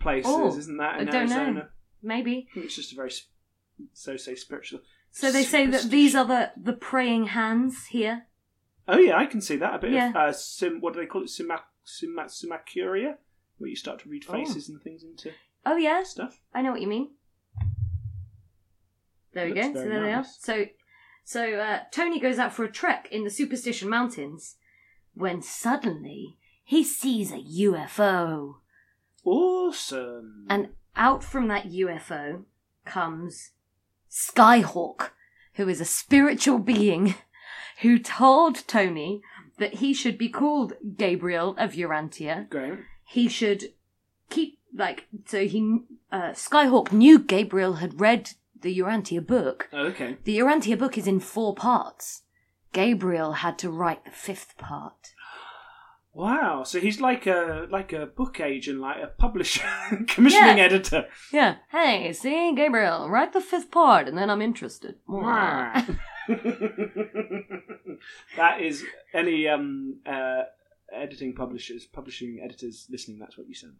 [0.00, 1.36] places, Oh, isn't that in I don't know.
[1.36, 1.68] Arizona?
[2.02, 2.48] Maybe.
[2.54, 3.12] It's just a very
[3.92, 4.80] so say spiritual.
[5.10, 8.26] So they say that these are the, the praying hands here.
[8.86, 10.10] Oh yeah, I can see that a bit Yeah.
[10.10, 10.80] of uh, sim.
[10.80, 11.28] What do they call it?
[11.28, 13.16] Simac, simac, simacuria,
[13.58, 14.32] where you start to read Oh.
[14.32, 15.32] faces and things into
[15.66, 16.40] Oh, yeah, stuff.
[16.54, 17.10] I know what you mean.
[19.32, 19.74] There we Looks go.
[19.74, 20.16] So very there they are.
[20.16, 20.38] nice.
[20.40, 20.66] So,
[21.24, 24.56] so uh, Tony goes out for a trek in the Superstition Mountains
[25.14, 28.56] when suddenly he sees a UFO.
[29.24, 30.46] Awesome.
[30.48, 32.44] And out from that UFO
[32.84, 33.50] comes
[34.10, 35.10] Skyhawk,
[35.54, 37.14] who is a spiritual being
[37.82, 39.22] who told Tony
[39.58, 42.48] that he should be called Gabriel of Urantia.
[42.48, 42.78] great.
[43.04, 43.72] He should
[44.30, 45.80] keep, like, so he,
[46.12, 48.30] uh, Skyhawk knew Gabriel had read
[48.62, 49.68] the Urantia book.
[49.72, 50.16] Oh, okay.
[50.24, 52.22] The Urantia book is in four parts.
[52.72, 55.14] Gabriel had to write the fifth part.
[56.12, 56.64] Wow.
[56.64, 59.68] So he's like a like a book agent, like a publisher,
[60.08, 60.64] commissioning Yeah.
[60.64, 61.06] editor.
[61.32, 61.56] Yeah.
[61.70, 64.96] Hey, see, Gabriel, write the fifth part, and then I'm interested.
[68.36, 70.42] that is any um uh
[70.92, 73.70] editing publishers, publishing editors listening, that's what you said.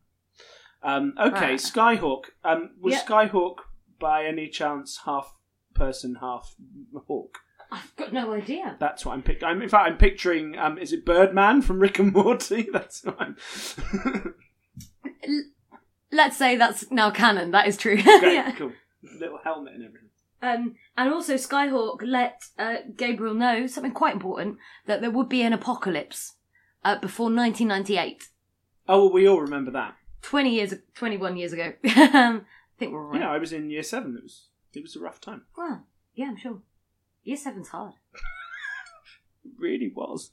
[0.83, 1.59] Um, okay, Right.
[1.61, 2.23] Skyhawk.
[2.45, 3.01] Um, was Yeah.
[3.05, 3.57] Skyhawk
[4.01, 5.37] by any chance half
[5.75, 6.57] person, half
[7.07, 7.39] hawk?
[7.73, 8.77] I've got no idea.
[8.81, 9.63] That's what I'm picturing.
[9.63, 10.59] In fact, I'm picturing.
[10.59, 12.69] Um, is it Birdman from Rick and Morty?
[12.73, 13.37] That's what I'm.
[16.13, 17.53] Let's say that's now canon.
[17.53, 18.03] That is true.
[18.03, 18.51] Great, yeah.
[18.57, 18.73] cool.
[19.21, 20.09] Little helmet and everything.
[20.43, 25.43] Um, and also, Skyhawk let uh, Gabriel know something quite important that there would be
[25.43, 26.35] an apocalypse
[26.85, 28.25] uh, before 1998.
[28.89, 29.95] Oh, well, we all remember that.
[30.23, 31.75] 20 years, 21 years ago.
[32.81, 33.21] think we're all right.
[33.21, 34.17] Yeah, I was in year seven.
[34.17, 34.49] It was.
[34.73, 35.43] It was a rough time.
[35.57, 36.63] Well, yeah, I'm sure.
[37.23, 37.95] Year seven's hard.
[39.43, 40.33] It really was.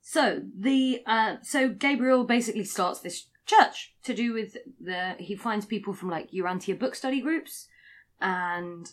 [0.00, 5.66] So the uh, so Gabriel basically starts this church to do with the he finds
[5.66, 7.66] people from like Urantia book study groups
[8.20, 8.92] and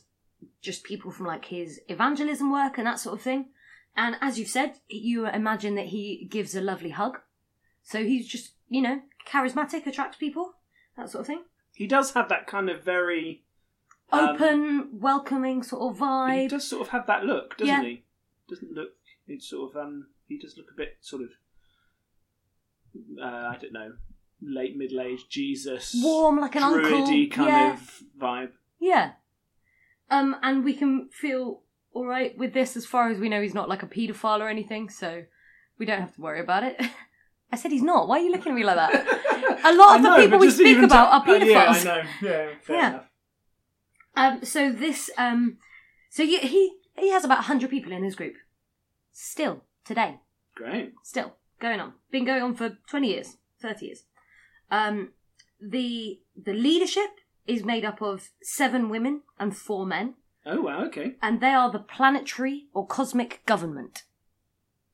[0.60, 3.49] just people from like his evangelism work and that sort of thing.
[3.95, 7.19] And as you've said, you imagine that he gives a lovely hug.
[7.84, 10.53] So he's just you know charismatic, attracts people,
[10.97, 11.43] that sort of thing.
[11.75, 13.43] He does have that kind of very.
[14.11, 16.41] um, Open, welcoming sort of vibe.
[16.41, 17.83] He does sort of have that look, doesn't Yeah.
[17.83, 18.03] he?
[18.49, 18.89] Doesn't look.
[19.27, 20.07] It's sort of um.
[20.27, 21.29] He does look a bit sort of.
[23.21, 23.91] Uh, I don't know,
[24.41, 27.05] late middle aged Jesus, Warm like an uncle.
[27.05, 27.73] kind yeah.
[27.73, 28.51] of vibe.
[28.79, 29.11] Yeah.
[30.09, 33.53] Um, and we can feel all right with this as far as we know he's
[33.53, 35.23] not like a paedophile or anything, so
[35.77, 36.79] we don't have to worry about it.
[37.51, 38.07] I said he's not.
[38.07, 39.05] Why are you looking at me like that?
[39.63, 42.02] A lot of I the people we speak about to- are uh, yeah, I know.
[42.22, 42.89] Yeah, fair Yeah.
[42.89, 43.06] enough.
[44.18, 45.58] Um, so this, um,
[46.10, 48.36] so you, he he has about hundred people in his group.
[49.12, 50.20] Still today,
[50.56, 50.94] Great.
[51.04, 51.94] still going on.
[52.12, 54.04] Been going on for twenty years, thirty years.
[54.72, 55.12] Um,
[55.62, 57.10] the the leadership
[57.48, 60.15] is made up of seven women and four men.
[60.46, 60.86] Oh wow.
[60.86, 64.04] Okay, and they are the planetary or cosmic government.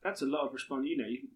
[0.02, 0.86] that's a lot of response.
[0.88, 1.28] You know, you,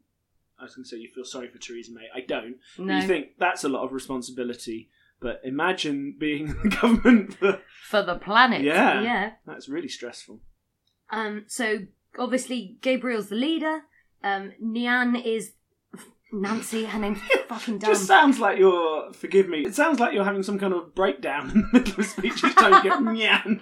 [0.58, 2.08] I was going to say you feel sorry for Theresa May.
[2.14, 2.56] I don't.
[2.78, 4.88] No, You think that's a lot of responsibility,
[5.20, 7.34] but imagine being the government.
[7.34, 8.62] For, for the planet.
[8.62, 9.02] Yeah.
[9.02, 9.30] yeah.
[9.46, 10.40] that's really stressful.
[11.10, 11.44] Um.
[11.46, 11.80] So
[12.18, 13.82] obviously Gabriel's the leader.
[14.24, 14.52] Um.
[14.62, 15.52] Niann is
[16.32, 16.84] Nancy.
[16.86, 17.90] Her name's fucking dumb.
[17.90, 19.12] Just sounds like you're.
[19.12, 19.60] Forgive me.
[19.66, 22.48] It sounds like you're having some kind of breakdown in the middle of speech you
[22.54, 23.60] get nyan,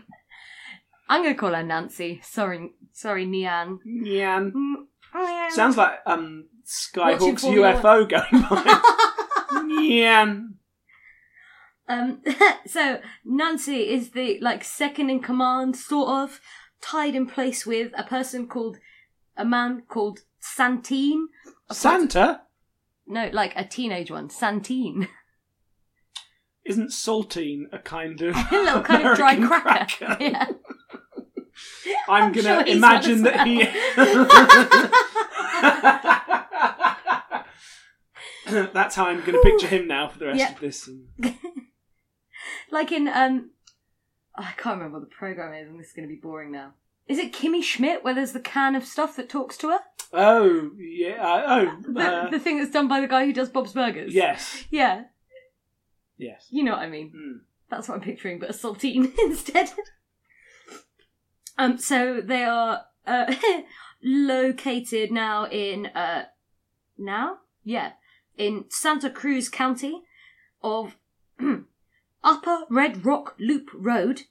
[1.08, 2.20] I'm gonna call her Nancy.
[2.24, 3.78] Sorry, sorry, Niann.
[3.86, 4.52] nyan.
[4.52, 4.74] Mm,
[5.14, 5.50] Niann.
[5.50, 8.80] Sounds like um Skyhawk's UFO going by.
[9.64, 10.54] nyan.
[11.88, 12.22] Um,
[12.66, 16.40] so Nancy is the like second in command, sort of
[16.80, 18.78] tied in place with a person called
[19.36, 21.28] a man called Santine.
[21.70, 22.42] Santa
[23.06, 25.08] No, like a teenage one, Santine.
[26.64, 30.16] isn't saltine a kind of a little kind of dry American cracker.
[30.18, 30.46] Yeah.
[32.08, 33.62] I'm, I'm gonna sure imagine that he.
[38.72, 40.52] That's how I'm going to picture him now for the rest Yeah.
[40.52, 40.88] of this.
[40.88, 41.06] And...
[42.70, 43.50] like in um,
[44.36, 46.74] I can't remember what the program is, and this is going to be boring now.
[47.06, 49.78] Is it Kimmy Schmidt where there's the can of stuff that talks to her?
[50.12, 51.16] Oh yeah.
[51.22, 54.14] Uh, oh The, uh, the thing that's done by the guy who does Bob's Burgers.
[54.14, 54.64] yes.
[54.70, 55.04] Yeah,
[56.16, 56.46] Yes.
[56.50, 57.10] you know what I mean.
[57.14, 57.38] Hmm.
[57.70, 59.70] That's what I'm picturing, but a saltine instead.
[61.58, 63.34] Um, so they are uh,
[64.02, 66.24] located now in uh,
[66.98, 67.92] now, yeah,
[68.36, 70.02] in Santa Cruz County
[70.62, 70.96] of
[72.24, 74.22] Upper Red Rock Loop Road.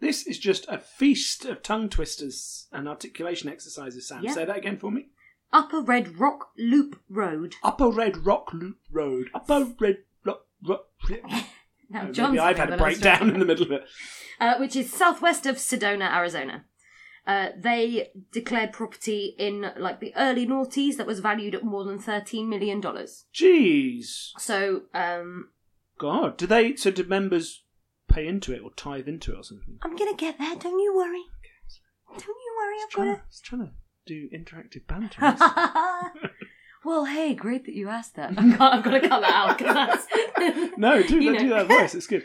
[0.00, 4.06] This is just a feast of tongue twisters and articulation exercises.
[4.08, 4.32] Sam, Yeah.
[4.32, 5.08] say that again for me.
[5.52, 7.54] Upper Red Rock Loop Road.
[7.62, 9.30] Upper Red Rock Loop Road.
[9.34, 10.46] Upper Red Rock.
[10.62, 10.86] Rock.
[11.90, 13.84] Now, Maybe John's I've had a breakdown in the middle of it.
[14.38, 16.66] uh, which is southwest of Sedona, Arizona.
[17.28, 21.98] Uh, they declared property in like the early noughties that was valued at more than
[21.98, 23.26] thirteen million dollars.
[23.34, 24.30] Jeez.
[24.38, 25.50] So, um,
[25.98, 26.38] God.
[26.38, 26.74] Do they?
[26.74, 27.64] So do members
[28.08, 29.78] pay into it or tithe into it or something?
[29.82, 30.56] I'm gonna get there.
[30.56, 31.22] Don't you worry.
[32.12, 32.76] Don't you worry.
[32.82, 33.70] I've trying, got to, it's trying to
[34.06, 35.20] do interactive banter.
[36.84, 38.30] well, hey, great that you asked that.
[38.30, 41.48] I can't, I've got to cut that out because that's no, do, You that, do
[41.50, 41.94] that voice.
[41.94, 42.24] It's good.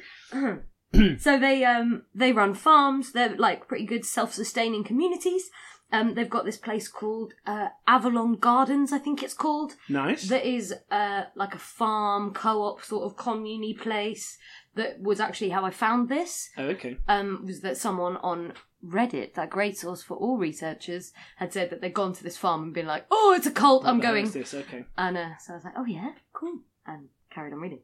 [1.20, 3.12] so they um they run farms.
[3.12, 5.50] They're like pretty good self-sustaining communities.
[5.92, 9.76] Um, they've got this place called uh, Avalon Gardens, I think it's called.
[9.88, 10.28] Nice.
[10.28, 14.38] That is uh like a farm co-op sort of commune place.
[14.76, 16.50] That was actually how I found this.
[16.58, 16.98] oh, okay.
[17.08, 18.54] um, was that someone on
[18.84, 22.64] Reddit, that great source for all researchers, had said that they'd gone to this farm
[22.64, 23.86] and been like, "Oh, it's a cult.
[23.86, 24.54] I'm What hell going." this?
[24.54, 24.86] Okay.
[24.98, 27.82] And uh, so I was like, "Oh yeah, cool," and carried on reading.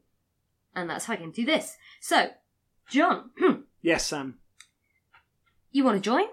[0.74, 1.76] And that's how I can do this.
[2.00, 2.30] So,
[2.90, 3.30] John,
[3.82, 4.38] Yes, Sam.
[5.72, 6.24] you want to join?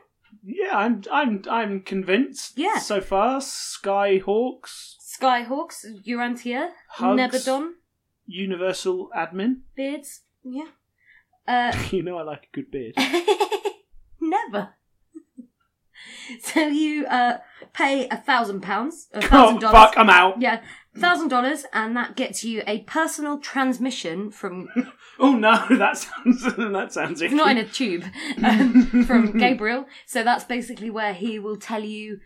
[0.43, 1.01] Yeah, I'm.
[1.11, 1.41] I'm.
[1.49, 2.57] I'm convinced.
[2.57, 2.77] Yeah.
[2.79, 4.95] So far, Skyhawks.
[5.19, 7.19] Skyhawks, Urantia, Hugs.
[7.19, 7.71] Nebadon,
[8.25, 9.61] Universal admin.
[9.75, 10.21] Beards.
[10.43, 10.67] Yeah.
[11.47, 12.95] Uh, You know I like a good beard.
[14.21, 14.69] never.
[16.41, 17.37] So you uh,
[17.73, 19.71] pay a thousand pounds, a Oh, dollars.
[19.71, 20.39] fuck, I'm out.
[20.41, 20.61] Yeah,
[20.99, 24.67] thousand dollars, and that gets you a personal transmission from
[25.19, 27.36] Oh no, that sounds that sounds icky.
[27.36, 28.03] not in a tube
[28.43, 29.86] um, from Gabriel.
[30.05, 32.19] So that's basically where he will tell you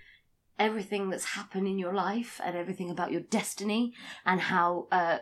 [0.59, 3.93] everything that's happened in your life and everything about your destiny
[4.25, 5.19] and how uh,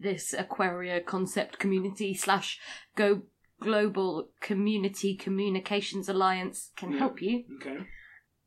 [0.00, 2.60] this Aquaria concept community slash
[2.94, 3.22] go
[3.60, 7.44] global community communications alliance can help you.
[7.56, 7.78] Okay.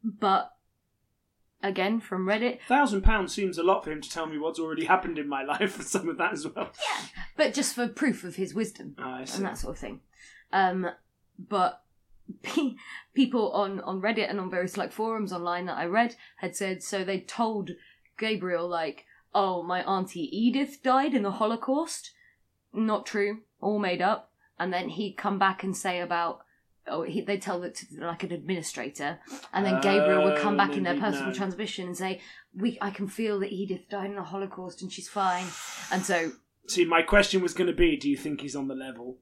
[0.03, 0.51] But
[1.61, 4.85] again, from Reddit, Thousand pounds seems a lot for him to tell me what's already
[4.85, 6.69] happened in my life for some of that as well.
[6.79, 8.95] Yeah, but just for proof of his wisdom.
[9.25, 9.37] See.
[9.37, 10.01] and that sort of thing.
[10.51, 10.87] Um,
[11.37, 11.81] but
[12.43, 12.75] pe-
[13.13, 16.83] people on on Reddit and on various like forums online that I read had said
[16.83, 17.71] so they told
[18.17, 22.11] Gabriel like, "Oh, my auntie Edith died in the Holocaust."
[22.71, 24.31] Not true, all made up.
[24.59, 26.41] And then he'd come back and say about.
[26.89, 29.19] Oh, he, they tell it to like an administrator,
[29.53, 31.33] and then Gabriel would come back in their um, personal no.
[31.33, 32.21] transmission and say,
[32.55, 35.45] "We, I can feel that Edith died in the Holocaust and she's fine."
[35.91, 36.31] And so
[36.69, 39.17] See, my question was going to be: Do you think he's on the level?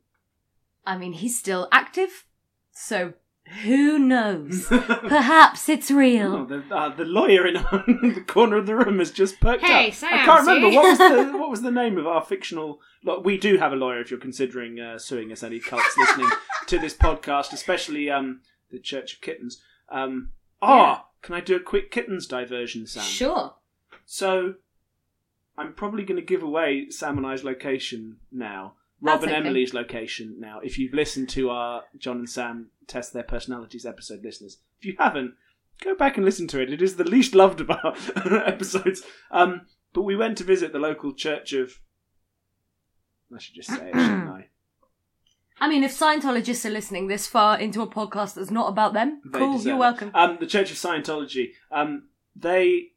[0.86, 2.26] I mean, he's still active,
[2.72, 3.14] so
[3.64, 4.66] who knows?
[4.70, 6.46] Perhaps it's Oh, real.
[6.46, 7.54] the, uh, the lawyer in
[8.14, 9.94] the corner of the room has just perked Hey, up.
[9.94, 10.76] Sam, I can't remember see?
[10.76, 12.80] what was the what was the name of our fictional.
[13.04, 15.44] Look, we do have a lawyer if you're considering uh, suing us.
[15.44, 16.30] Any cults listening
[16.68, 19.62] to this podcast, especially um, the Church of Kittens.
[19.90, 20.30] Um,
[20.62, 23.04] ah, can I do a quick kittens diversion, Sam?
[23.04, 23.54] Sure.
[24.06, 24.56] So,
[25.58, 28.74] I'm probably going to give away Sam and I's location now.
[29.02, 29.48] Rob That's and okay.
[29.48, 30.60] Emily's location now.
[30.64, 34.96] If you've listened to our John and Sam test their personalities episode, listeners, if you
[34.98, 35.36] haven't,
[35.84, 36.72] go back and listen to it.
[36.74, 37.94] It is the least loved of our
[38.46, 39.04] episodes.
[39.32, 39.62] Um,
[39.94, 41.74] but we went to visit the local church of.
[43.34, 44.48] I should just say it, shouldn't I?
[45.60, 49.22] I mean, if Scientologists are listening this far into a podcast that's not about them,
[49.26, 49.80] They cool, deserve you're it.
[49.80, 50.12] welcome.
[50.14, 51.52] Um, the Church of Scientology.
[51.72, 52.90] Um, they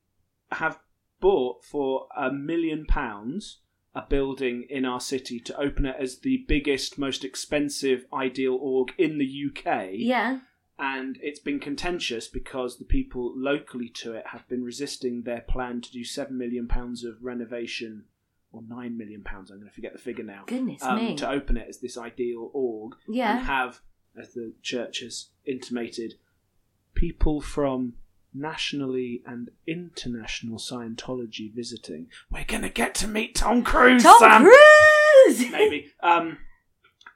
[0.53, 0.79] have
[1.21, 3.61] bought for a million pounds
[3.95, 8.93] a building in our city to open it as the biggest, most expensive ideal org
[8.99, 9.91] in the UK.
[9.95, 10.41] yeah.
[10.79, 15.83] And it's been contentious because the people locally to it have been resisting their plan
[15.83, 18.05] to do seven million pounds of renovation,
[18.51, 19.51] or nine million pounds.
[19.51, 20.45] I'm going to forget the figure now.
[20.47, 21.17] Goodness um, me.
[21.17, 23.41] To open it as this ideal org and Yeah.
[23.41, 23.81] have,
[24.19, 26.15] as the church has intimated,
[26.95, 27.95] people from
[28.35, 32.09] nationally and international Scientology visiting.
[32.31, 34.43] We're going to get to meet Tom Cruise, Tom Sam!
[34.45, 35.51] Cruise!
[35.53, 35.93] Maybe.
[36.03, 36.39] Um,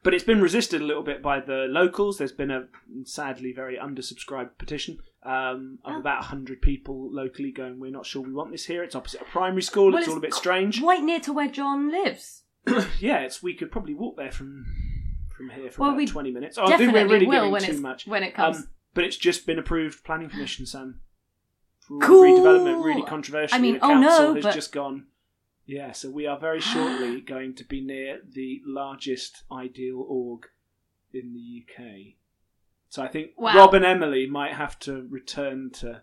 [0.03, 2.19] but it's been resisted a little bit by the locals.
[2.19, 2.67] There's been a
[3.05, 5.99] sadly very undersubscribed petition um, of Oh.
[5.99, 8.83] about 100 people locally going, We're not sure we want this here.
[8.83, 9.91] It's opposite a primary school.
[9.93, 10.83] Well, it's, all a bit strange.
[10.83, 12.43] Quite near to where John lives.
[13.01, 14.67] yeah, it's we could probably walk there from
[15.35, 16.59] from here for Well, about we 20 minutes.
[16.59, 18.07] Oh, I think we're really will giving when too much.
[18.07, 18.59] when it comes.
[18.59, 21.01] Um, but it's just been approved planning permission, Sam.
[21.89, 22.23] Cool.
[22.41, 23.57] redevelopment, really controversial.
[23.57, 25.07] I mean, the oh no, council has but- just gone.
[25.67, 30.47] Yeah, so we are very shortly going to be near the largest ideal org
[31.13, 32.15] in the UK.
[32.89, 33.57] So I think Wow.
[33.57, 36.03] Rob and Emily might have to return to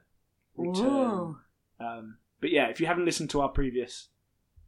[0.58, 1.36] return.
[1.80, 4.10] Um, but yeah, if you haven't listened to our previous,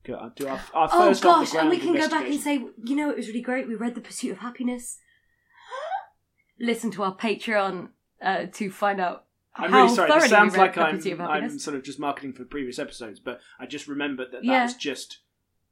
[0.08, 2.96] uh, do our, our Oh first gosh, and we can go back and say, you
[2.96, 3.68] know, it was really great.
[3.68, 5.00] We read The Pursuit of Happiness.
[6.60, 7.90] Listen to our Patreon
[8.22, 10.12] uh, to find out I'm how really sorry.
[10.20, 13.88] This sounds like I'm, I'm sort of just marketing for previous episodes, but I just
[13.88, 14.64] remembered that that Yeah.
[14.64, 15.20] was just.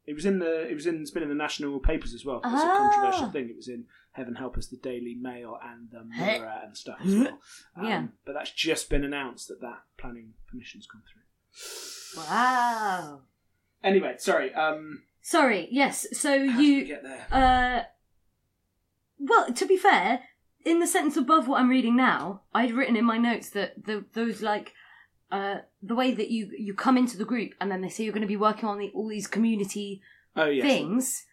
[0.06, 0.68] It was in the.
[0.68, 1.00] It was in.
[1.00, 2.36] It's been in the national papers as well.
[2.38, 2.90] It It's a Ah.
[2.90, 3.48] controversial thing.
[3.50, 7.14] It was in Heaven Help Us, the Daily Mail, and the Mirror and stuff as
[7.14, 7.38] well.
[7.76, 8.06] Um, Yeah.
[8.24, 12.22] But that's just been announced that that planning permission's gone through.
[12.28, 13.20] Wow.
[13.82, 14.52] Anyway, sorry.
[14.54, 16.06] Um, Sorry, yes.
[16.12, 17.26] So how did we you get there?
[17.30, 17.82] Uh,
[19.18, 20.20] well, to be fair,
[20.64, 24.04] in the sentence above what I'm reading now, I'd written in my notes that the,
[24.12, 24.72] those like
[25.30, 28.12] uh, the way that you you come into the group and then they say you're
[28.12, 30.02] going to be working on the, all these community
[30.36, 30.64] oh yes.
[30.64, 31.26] things.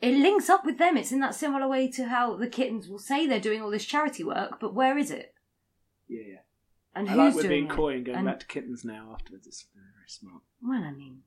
[0.00, 0.96] It links up with them.
[0.96, 3.84] It's in that similar way to how the kittens will say they're doing all this
[3.84, 5.34] charity work, but where is it?
[6.06, 6.38] Yeah, yeah.
[6.94, 7.70] And I who's like we're doing being it?
[7.70, 9.46] coy and going And- back to kittens now afterwards.
[9.46, 10.42] It's very, very smart.
[10.62, 11.22] Well, I mean,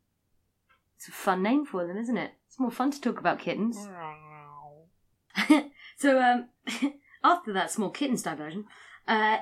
[0.95, 2.31] it's a fun name for them, isn't it?
[2.47, 3.77] It's more fun to talk about kittens.
[5.97, 6.49] so, um,
[7.23, 8.65] after that small kittens diversion,
[9.07, 9.37] uh,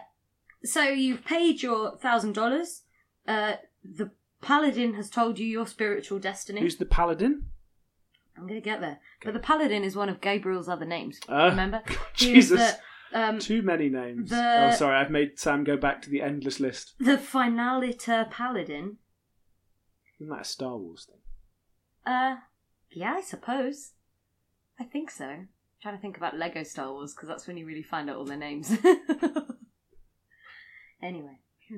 [0.64, 2.84] so you've paid your thousand dollars.
[3.28, 3.54] Uh,
[3.84, 4.12] the
[4.42, 6.62] paladin has told you your spiritual destiny.
[6.62, 7.46] Who's the paladin?
[8.38, 11.20] I'm gonna get there, but the paladin is one of Gabriel's other names.
[11.28, 11.82] Ah, remember?
[12.16, 12.74] Jesus.
[13.12, 14.30] the, um, Too many names.
[14.30, 16.94] the- Oh, sorry, I've made Sam go back to the endless list.
[17.00, 18.98] the finaliter paladin.
[20.20, 21.20] Isn't that a Star Wars thing?
[22.14, 22.38] Uh,
[22.92, 23.92] yeah, I suppose.
[24.80, 25.46] I think so.
[25.82, 28.26] Trying to think about Lego Star Wars because that's when you really find out all
[28.26, 28.70] their names.
[31.02, 31.40] anyway.
[31.70, 31.78] Hmm.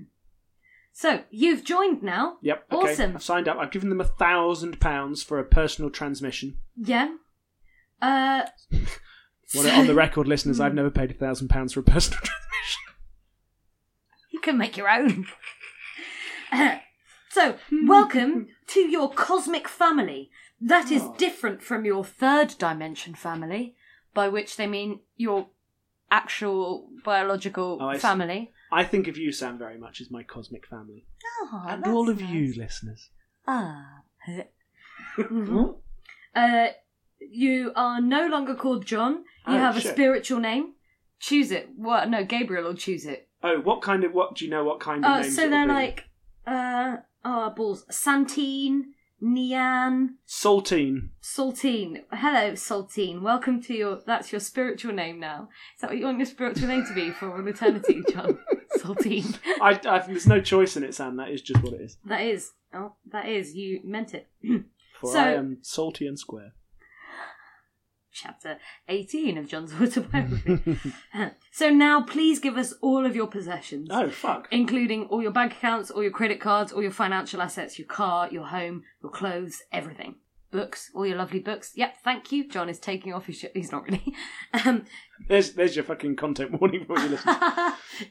[0.91, 2.37] So, you've joined now.
[2.41, 2.65] Yep.
[2.71, 2.91] Okay.
[2.93, 3.15] Awesome.
[3.15, 3.57] I've signed up.
[3.57, 6.57] I've given them a thousand pounds for a personal transmission.
[6.75, 7.15] Yeah.
[8.01, 8.43] Uh,
[9.53, 12.81] Well, on the record, listeners, I've never paid a thousand pounds for a personal transmission.
[14.31, 15.27] you can make your own.
[17.31, 20.31] so, welcome to your cosmic family.
[20.61, 21.15] That is Oh.
[21.17, 23.75] different from your third dimension family,
[24.13, 25.47] by which they mean your
[26.09, 27.99] actual biological Oh, I see.
[28.01, 28.51] family.
[28.71, 31.05] I think of you, Sam, very much as my cosmic family,
[31.43, 33.09] Oh, and all of you, listeners.
[33.47, 34.01] Ah.
[36.35, 36.67] uh,
[37.19, 39.23] you are no longer called John.
[39.47, 39.93] You Oh, have a shit.
[39.93, 40.73] spiritual name.
[41.19, 41.69] Choose it.
[41.75, 42.09] What?
[42.09, 43.29] No, Gabriel will choose it.
[43.43, 44.63] Oh, what kind of what do you know?
[44.63, 45.35] What kind of Uh, names?
[45.35, 45.73] so it'll they're be?
[45.73, 46.03] like,
[46.47, 51.09] uh, oh balls, Santine, Niann, Saltine.
[51.21, 52.03] Saltine.
[52.11, 53.21] Hello, Saltine.
[53.21, 53.99] Welcome to your.
[54.05, 55.49] That's your spiritual name now.
[55.75, 58.39] Is that what you want your spiritual name to be for an eternity, John?
[58.79, 59.37] Saltine.
[59.61, 61.17] I, I think there's no choice in it, Sam.
[61.17, 61.97] That is just what it is.
[62.05, 62.51] That is.
[62.73, 63.53] Oh, that is.
[63.53, 64.27] You meant it.
[64.99, 66.53] For So- I am salty and square.
[68.11, 68.57] Chapter
[68.89, 70.77] 18 of John's autobiography.
[71.51, 73.89] so now please give us all of your possessions.
[73.91, 74.47] Oh fuck!
[74.51, 78.29] Including all your bank accounts, all your credit cards, all your financial assets, your car,
[78.31, 80.15] your home, your clothes, everything.
[80.51, 81.71] Books, all your lovely books.
[81.75, 82.45] Yep, thank you.
[82.49, 83.51] John is taking off his shirt.
[83.53, 84.13] He's not really.
[84.65, 84.83] Um,
[85.29, 87.37] There's there's your fucking content warning for you listeners.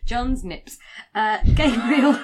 [0.07, 0.79] John's nips.
[1.15, 2.19] Uh, Gabriel.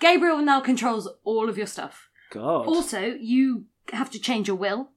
[0.00, 2.08] Gabriel now controls all of your stuff.
[2.30, 2.66] God.
[2.66, 4.90] Also, you have to change your will.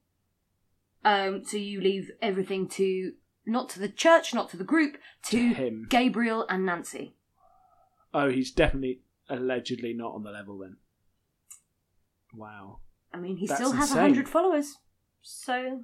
[1.03, 3.13] Um, so you leave everything to
[3.45, 5.87] not to the church, not to the group, to, him.
[5.89, 7.15] Gabriel and Nancy.
[8.13, 10.77] Oh, he's definitely allegedly not on the level then.
[12.33, 12.79] Wow.
[13.13, 14.01] I mean, he That's still has a insane.
[14.01, 14.75] hundred followers.
[15.21, 15.83] So,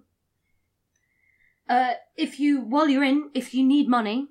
[1.67, 4.27] uh, if you while you're in, if you need money,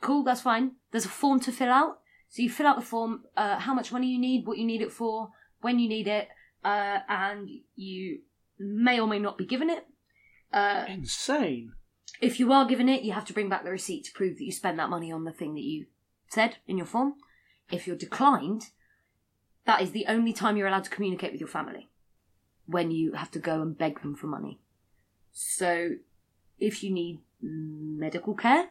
[0.00, 0.72] cool, that's fine.
[0.90, 1.98] There's a form to fill out.
[2.28, 4.80] So you fill out the form, uh, how much money you need, what you need
[4.80, 5.28] it for,
[5.60, 6.28] when you need it,
[6.64, 8.20] uh, and you
[8.58, 9.86] may or may not be given it.
[10.52, 11.72] Uh, Insane.
[12.20, 14.44] If you are given it, you have to bring back the receipt to prove that
[14.44, 15.86] you spent that money on the thing that you
[16.28, 17.14] said in your form.
[17.70, 18.66] If you're declined,
[19.66, 21.88] that is the only time you're allowed to communicate with your family
[22.66, 24.60] when you have to go and beg them for money.
[25.32, 25.96] So,
[26.58, 28.70] if you need medical care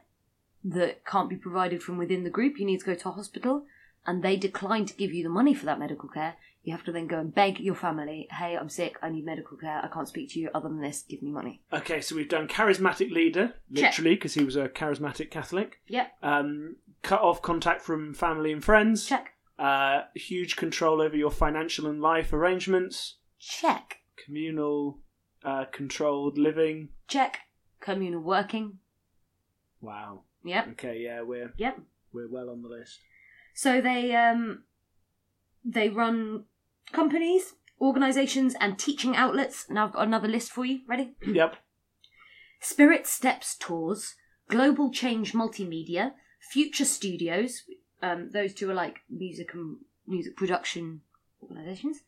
[0.64, 3.66] that can't be provided from within the group, you need to go to a hospital
[4.06, 6.91] and they decline to give you the money for that medical care, you have to
[6.91, 10.07] then go and beg your family, hey, I'm sick, I need medical care, I can't
[10.07, 11.62] speak to you other than this, give me money.
[11.74, 15.80] Okay, so we've done charismatic leader, literally, because he was a charismatic Catholic.
[15.88, 19.05] Yep, Um, cut off contact from family and friends.
[19.07, 19.34] check.
[19.57, 23.18] Uh, huge control over your financial and life arrangements.
[23.39, 23.97] Check.
[24.24, 24.99] Communal,
[25.43, 26.89] uh, controlled living.
[27.07, 27.39] Check.
[27.80, 28.78] Communal working.
[29.82, 30.22] Wow.
[30.43, 30.70] Yep.
[30.74, 31.80] Okay, yeah, we're Yep.
[32.14, 32.99] we're well on the list.
[33.53, 34.64] So they um
[35.66, 36.45] they run
[36.92, 39.66] companies, organizations and teaching outlets.
[39.70, 40.82] Now I've got another list for you.
[40.88, 41.14] Ready?
[41.26, 41.56] Yep.
[42.64, 44.14] Spirit Steps Tours,
[44.48, 46.12] Global Change Multimedia,
[46.52, 47.64] Future Studios.
[48.04, 49.78] Um, those two are like music and
[50.08, 51.02] music production
[51.42, 52.02] organizations.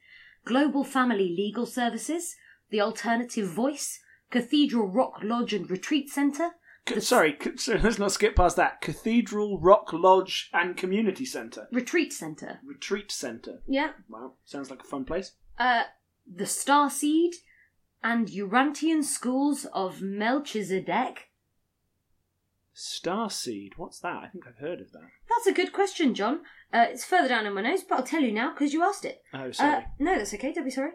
[0.46, 2.36] Global Family Legal Services,
[2.70, 6.52] The Alternative Voice, Cathedral Rock Lodge and Retreat Centre,
[7.00, 8.82] sorry, so let's not skip past that.
[8.82, 11.68] Cathedral, Rock Lodge, and Community Centre.
[11.72, 12.60] Retreat Centre.
[12.66, 13.62] Retreat Centre.
[13.68, 13.92] Yeah.
[14.10, 15.32] Wow, sounds like a fun place.
[15.58, 15.84] uh,
[16.32, 17.32] the Starseed
[18.04, 21.30] and Urantian schools of Melchizedek?
[22.76, 24.24] Starseed, what's that?
[24.24, 25.10] I think I've heard of that.
[25.30, 26.42] That's a good question, John.
[26.74, 29.06] Uh, it's further down in my notes, but I'll tell you now because you asked
[29.06, 29.22] it.
[29.34, 29.86] Oh, Uh, sorry.
[30.00, 30.52] no, that's okay.
[30.54, 30.94] Don't be sorry.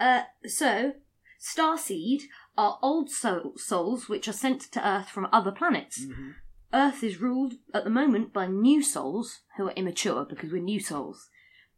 [0.00, 0.94] Uh, so,
[1.40, 2.22] Starseed
[2.58, 6.04] are old soul- souls which are sent to Earth from other planets.
[6.04, 6.34] Mhm.
[6.74, 10.80] Earth is ruled at the moment by new souls who are immature because we're new
[10.80, 11.30] souls.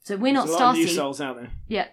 [0.02, 0.96] So we're There's not a lot of new Starseed.
[0.96, 1.52] souls out there.
[1.68, 1.88] Yeah.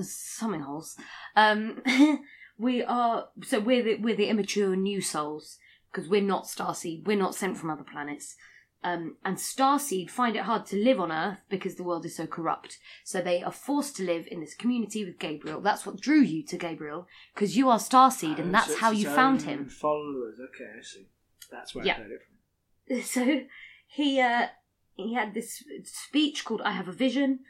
[0.00, 0.96] Some holes.
[1.36, 1.82] Um,
[2.58, 5.58] we are so we're the we're the immature new souls
[5.90, 7.04] because we're not starseed.
[7.06, 8.36] We're not sent from other planets.
[8.84, 12.26] Um, and starseed find it hard to live on Earth because the world is so
[12.26, 12.78] corrupt.
[13.04, 15.60] So they are forced to live in this community with Gabriel.
[15.60, 18.90] That's what drew you to Gabriel because you are starseed, and Oh, that's so how
[18.90, 19.68] you found him.
[19.68, 21.06] Followers, okay, I see.
[21.50, 21.94] That's where Yeah.
[21.94, 23.02] I heard it from.
[23.02, 23.46] so
[23.86, 24.48] he uh
[24.96, 27.40] he had this speech called "I Have a Vision,"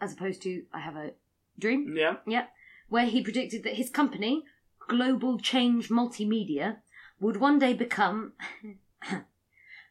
[0.00, 1.12] as opposed to "I Have a
[1.56, 2.16] Dream." Yeah.
[2.26, 2.46] Yeah,
[2.88, 4.44] where he predicted that his company,
[4.88, 6.78] Global Change Multimedia,
[7.20, 8.32] would one day become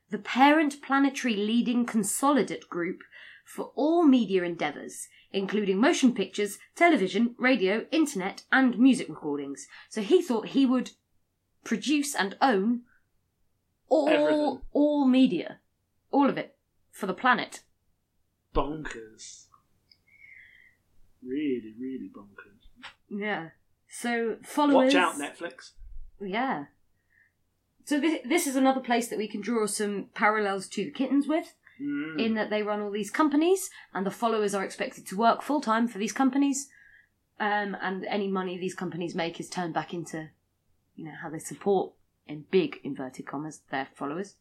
[0.09, 3.01] the parent planetary leading consolidate group
[3.43, 9.67] for all media endeavours, including motion pictures, television, radio, internet, and music recordings.
[9.89, 10.91] So he thought he would
[11.63, 12.81] produce and own
[13.89, 14.61] all Everything.
[14.71, 15.59] all media,
[16.11, 16.55] all of it
[16.91, 17.61] for the planet.
[18.53, 19.45] Bonkers.
[21.23, 22.89] Really, really bonkers.
[23.09, 23.49] Yeah.
[23.87, 24.93] So followers.
[24.93, 25.71] Watch out, Netflix.
[26.21, 26.65] Yeah.
[27.85, 31.27] So this, this is another place that we can draw some parallels to the kittens
[31.27, 32.17] with, Mm.
[32.21, 35.59] in that they run all these companies, and the followers are expected to work full
[35.59, 36.69] time for these companies,
[37.37, 40.29] um, and any money these companies make is turned back into,
[40.95, 41.91] you know, how they support
[42.27, 44.35] in big inverted commas their followers.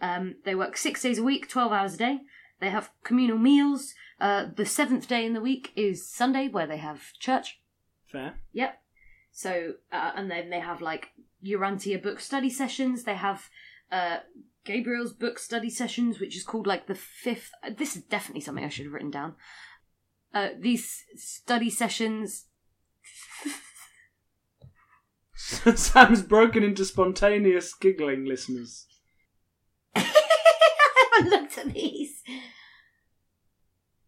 [0.00, 2.20] Um, they work six days a week, twelve hours a day.
[2.60, 3.94] They have communal meals.
[4.20, 7.58] Uh, the seventh day in the week is Sunday, where they have church.
[8.06, 8.34] Fair.
[8.52, 8.80] Yep.
[9.32, 11.08] So, uh, and then they have like
[11.44, 13.04] Urantia book study sessions.
[13.04, 13.48] They have
[13.90, 14.18] uh,
[14.64, 17.50] Gabriel's book study sessions, which is called like the fifth.
[17.64, 19.34] uh, This is definitely something I should have written down.
[20.32, 22.46] Uh, these study sessions.
[25.74, 28.86] Sam's broken into spontaneous giggling, listeners.
[29.94, 30.04] I
[31.16, 32.22] haven't looked at these.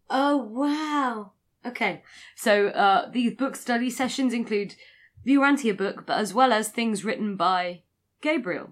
[0.09, 1.31] Oh wow.
[1.65, 2.03] Okay,
[2.35, 4.75] so uh, these book study sessions include
[5.23, 7.81] the Urantia book, but as well as things written by
[8.21, 8.71] Gabriel.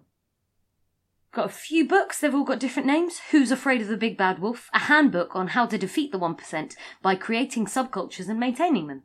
[1.33, 3.19] Got a few books, they've all got different names.
[3.31, 4.69] Who's Afraid of the Big Bad Wolf?
[4.73, 9.03] A handbook on how to defeat the 1% by creating subcultures and maintaining them.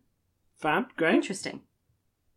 [0.56, 1.14] Fab, great.
[1.14, 1.60] Interesting.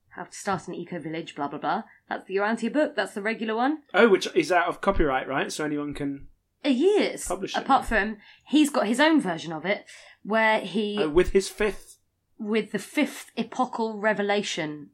[0.09, 1.83] How to start an eco village, blah blah blah.
[2.07, 3.79] That's the Urantia book, that's the regular one.
[3.93, 5.51] Oh, which is out of copyright, right?
[5.51, 6.27] So anyone can.
[6.63, 7.25] Uh, a years.
[7.25, 9.85] Publish it, Apart from, he's got his own version of it,
[10.23, 11.97] where he, Oh, with his fifth.
[12.37, 14.89] with the fifth epochal revelation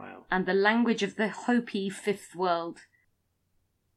[0.00, 0.24] Wow.
[0.30, 2.80] and the language of the Hopi fifth world.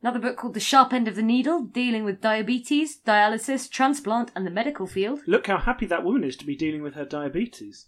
[0.02, 4.46] Another book called The Sharp End of the Needle, dealing with diabetes, dialysis, transplant, and
[4.46, 5.20] the medical field.
[5.28, 7.88] Look how happy that woman is to be dealing with her diabetes.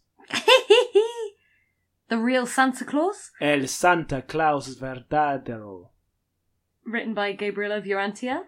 [2.07, 5.89] the Real Santa Claus, El Santa Claus Verdadero.
[6.85, 8.43] written by Gabriel of Urantia.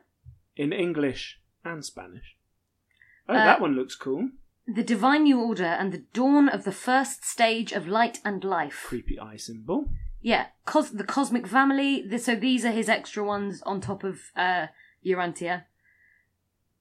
[0.56, 2.36] In English and Spanish.
[3.28, 4.30] Oh, Uh, that one looks cool.
[4.68, 8.84] The Divine New Order and the Dawn of the First Stage of Light and Life.
[8.88, 9.90] Creepy eye symbol.
[10.22, 12.04] Yeah, cos- the Cosmic Family.
[12.08, 14.68] th- So these are his extra ones on top of uh,
[15.06, 15.64] Urantia.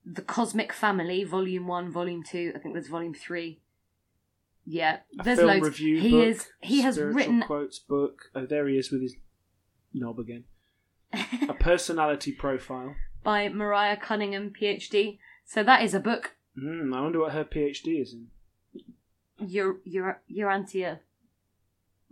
[0.05, 2.53] The Cosmic Family, Volume One, Volume Two.
[2.55, 3.61] I think there's Volume Three.
[4.65, 5.65] Yeah, A there's film loads.
[5.65, 6.49] review he book, is.
[6.61, 7.43] He has spiritual written.
[7.43, 8.23] quotes book.
[8.35, 9.15] Oh, there he is with his
[9.95, 10.45] knob again.
[11.49, 12.97] A personality profile.
[13.23, 15.19] by Mariah Cunningham, PhD.
[15.45, 16.33] So that is a book.
[16.59, 18.29] Hmm, I wonder what her PhD is in.
[19.39, 21.01] Your your Ur- Urantia.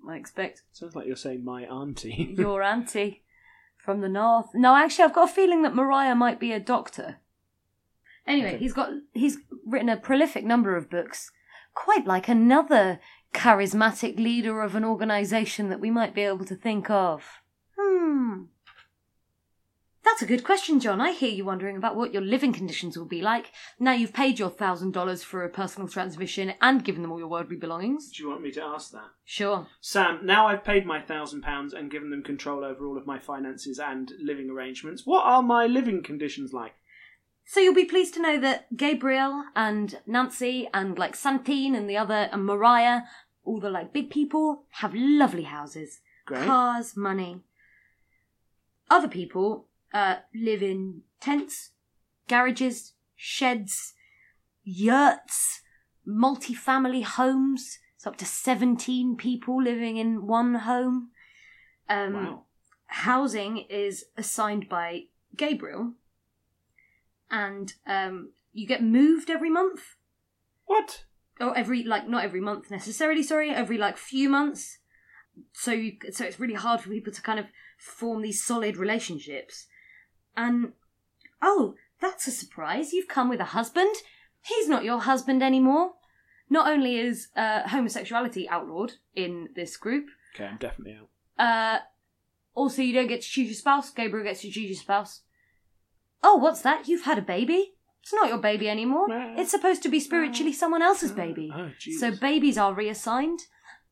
[0.09, 2.35] I expect Sounds like you're saying my auntie.
[2.39, 3.23] your auntie
[3.79, 4.49] from the north.
[4.55, 7.17] No, actually, I've got a feeling that Mariah might be a doctor.
[8.27, 8.59] Anyway, Okay.
[8.59, 11.31] he's got he's written a prolific number of books,
[11.75, 13.01] quite like another
[13.33, 17.41] charismatic leader of an organisation that we might be able to think of.
[17.79, 18.43] Hmm.
[20.05, 21.01] That's a good question, John.
[21.01, 23.53] I hear you wondering about what your living conditions will be like.
[23.81, 27.29] Now you've paid your thousand dollars for a personal transmission and given them all your
[27.29, 28.11] worldly belongings.
[28.11, 29.09] Do you want me to ask that?
[29.25, 29.67] Sure.
[29.81, 33.19] Sam, now I've paid my thousand pounds and given them control over all of my
[33.19, 35.07] finances and living arrangements.
[35.07, 36.75] What are my living conditions like?
[37.47, 41.97] So you'll be pleased to know that Gabriel and Nancy and like Santine and the
[41.97, 43.03] other and Mariah,
[43.43, 46.45] all the like big people, have lovely houses, Great.
[46.45, 47.41] cars, money.
[48.91, 51.71] Other people uh, live in tents,
[52.29, 53.95] garages, sheds,
[54.63, 55.63] yurts,
[56.05, 57.79] multi-family homes.
[57.97, 61.11] It's up to seventeen people living in one home.
[61.89, 62.43] Um, wow.
[62.87, 65.05] housing is assigned by
[65.37, 65.93] Gabriel,
[67.31, 69.81] and um, you get moved every month,
[70.67, 71.05] What?
[71.41, 73.23] Oh, every like not every month necessarily.
[73.23, 74.79] Sorry, every like few months.
[75.53, 77.47] So you so it's really hard for people to kind of
[77.79, 79.67] form these solid relationships.
[80.37, 80.73] And
[81.43, 82.93] oh, that's a surprise!
[82.93, 83.95] You've come with a husband.
[84.43, 85.93] He's not your husband anymore.
[86.51, 91.09] Not only is uh, homosexuality outlawed in this group, Okay, I'm definitely out.
[91.45, 91.79] uh,
[92.55, 93.91] also, you don't get to choose your spouse.
[93.91, 95.23] Gabriel gets to choose your spouse.
[96.23, 96.87] Oh, what's that?
[96.89, 97.73] You've had a baby?
[98.03, 99.09] It's not your baby anymore.
[99.09, 99.35] No.
[99.39, 101.51] It's supposed to be spiritually someone else's baby.
[101.55, 101.95] Oh, jeez.
[101.99, 103.41] So babies are reassigned.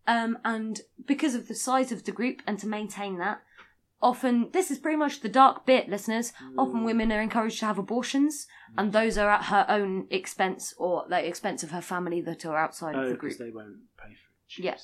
[0.07, 3.41] Um, and because of the size of the group and to maintain that,
[4.03, 6.33] often, this is pretty much the dark bit, listeners.
[6.59, 6.85] Often mm.
[6.85, 8.47] women are encouraged to have abortions,
[8.77, 8.93] and mm.
[8.93, 12.95] those are at her own expense or the expense of her family that are outside
[12.97, 13.49] oh, of the oh, because group.
[13.49, 14.65] they won't pay for it.
[14.65, 14.77] Yeah.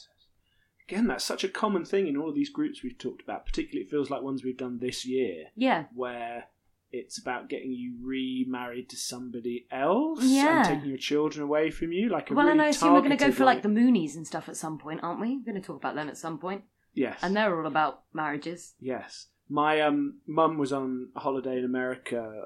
[0.89, 3.45] Again, that's such a common thing in all of these groups we've talked about.
[3.45, 5.85] Particularly, it feels like ones we've done this year, Yeah.
[5.95, 6.45] where
[6.91, 10.59] it's about getting you remarried to somebody else Yeah.
[10.59, 12.09] and taking your children away from you.
[12.09, 14.17] Like a well, really and I assume we're going to go for like the Moonies
[14.17, 15.37] and stuff at some point, aren't we?
[15.37, 16.65] We're going to talk about them at some point,
[16.99, 18.75] yes, and they're all about marriages.
[18.81, 19.29] yes.
[19.51, 22.45] My um mum was on holiday in America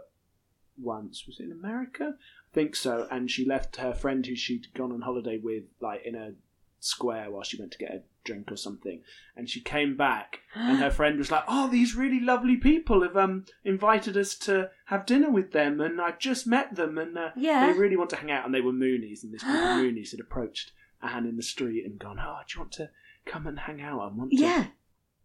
[0.80, 1.26] once.
[1.26, 2.14] Was it in America?
[2.16, 3.08] I think so.
[3.10, 6.32] And she left her friend who she'd gone on holiday with, like in a
[6.80, 9.02] square while she went to get a drink or something.
[9.36, 13.16] And she came back, and her friend was like, "Oh, these really lovely people have
[13.16, 17.30] um invited us to have dinner with them, and I've just met them, and uh,
[17.36, 17.66] Yeah.
[17.72, 20.10] they really want to hang out." And they were Moonies, and this group of Moonies
[20.12, 20.72] had approached
[21.02, 22.90] Anne in the street and gone, "Oh, do you want to
[23.26, 24.00] come and hang out?
[24.00, 24.66] I want to." Yeah.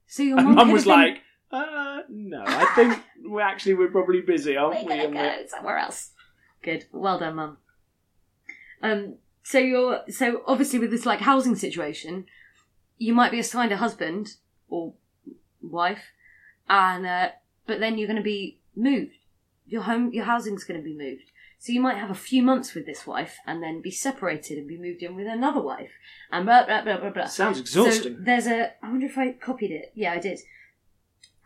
[0.08, 1.22] So your And mum was been- like,
[1.52, 5.42] "Uh, no, I think we actually we're probably busy, aren't We're we?" gonna And we're-
[5.44, 6.12] go somewhere else.
[6.62, 6.86] Good.
[6.92, 7.58] Well done, mum.
[8.82, 9.16] Um.
[9.44, 12.26] So you're so obviously with this like housing situation,
[12.98, 14.36] you might be assigned a husband
[14.68, 14.94] or
[15.62, 16.04] wife,
[16.70, 17.30] and uh,
[17.66, 19.14] but then you're going to be moved.
[19.66, 21.32] Your home, your housing's going to be moved.
[21.60, 24.68] So you might have a few months with this wife, and then be separated and
[24.68, 25.92] be moved in with another wife,
[26.32, 27.26] and blah blah blah blah blah.
[27.26, 28.18] Sounds exhausting.
[28.18, 28.74] So there's a.
[28.84, 29.92] I wonder if I copied it.
[29.96, 30.40] Yeah, I did.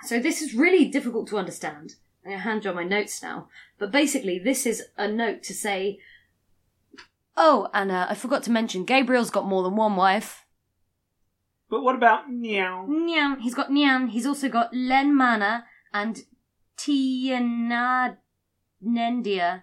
[0.04, 1.96] So this is really difficult to understand.
[2.24, 3.48] I'm going to hand you my notes now.
[3.80, 6.00] But basically, this is a note to say.
[7.38, 10.46] Oh, and uh, I forgot to mention, Gabriel's got more than one wife.
[11.70, 12.86] but what about meow?
[12.90, 13.40] Niann.
[13.40, 14.10] He's got Niann.
[14.10, 16.26] He's also got Len Mana and
[16.78, 19.62] Tiananendia.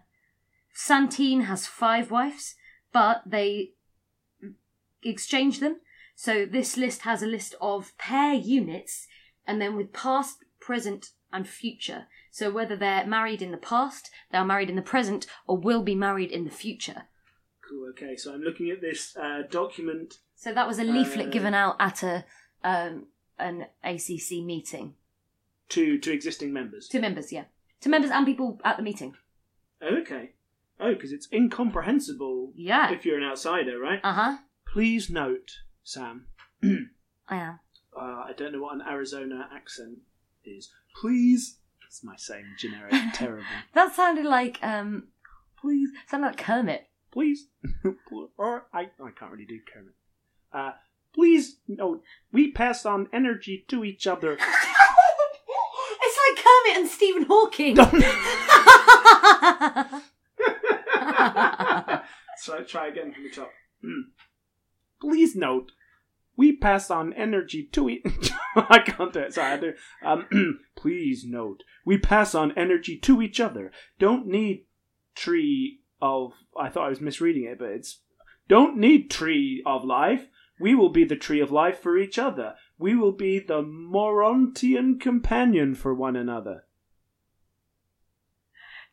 [0.81, 2.55] Santine has five wives,
[2.93, 3.73] but they
[5.03, 5.81] exchange them.
[6.15, 9.09] So this list has a list of pair units,
[9.45, 12.07] and then with past, present, and future.
[12.31, 15.97] So whether they're married in the past, they're married in the present, or will be
[15.97, 17.09] married in the future.
[17.69, 17.89] Cool.
[17.91, 20.19] Okay, so I'm looking at this uh, document.
[20.37, 22.25] So that was a leaflet Uh, given out at a
[22.63, 23.07] um,
[23.37, 24.95] an ACC meeting
[25.71, 26.87] to to existing members.
[26.89, 27.33] to members.
[27.33, 27.47] Yeah,
[27.81, 29.17] to members and people at the meeting.
[29.83, 30.35] Okay.
[30.81, 32.93] Oh, because it's incomprehensible Yeah.
[32.93, 34.01] if you're an outsider, right?
[34.05, 34.37] Uh huh.
[34.73, 35.51] Please note,
[35.83, 36.27] Sam.
[36.63, 37.59] I am.
[37.97, 39.99] Uh, I don't know what an Arizona accent
[40.45, 40.71] is.
[41.01, 41.59] Please.
[41.83, 43.45] That's my saying generic, terrible.
[43.75, 45.09] That sounded like um,
[45.61, 46.87] please, sounded like Kermit.
[47.11, 47.49] Please.
[48.37, 49.95] or I, I can't really do Kermit.
[50.53, 50.73] Uh,
[51.15, 54.33] please note, we pass on energy to each other.
[54.41, 57.77] it's like Kermit and Stephen Hawking.
[62.39, 63.51] so I try again from the top.
[65.01, 65.73] Please note,
[66.37, 68.05] we pass on energy to each.
[68.57, 69.35] I can't do it.
[69.35, 69.73] Sorry, I do.
[70.05, 73.73] Um, please note, we pass on energy to each other.
[73.99, 74.65] Don't need
[75.15, 76.33] tree of.
[76.59, 78.01] I thought I was misreading it, but it's
[78.49, 80.29] don't need tree of life.
[80.61, 82.55] We will be the tree of life for each other.
[82.79, 86.65] We will be the Morontian companion for one another.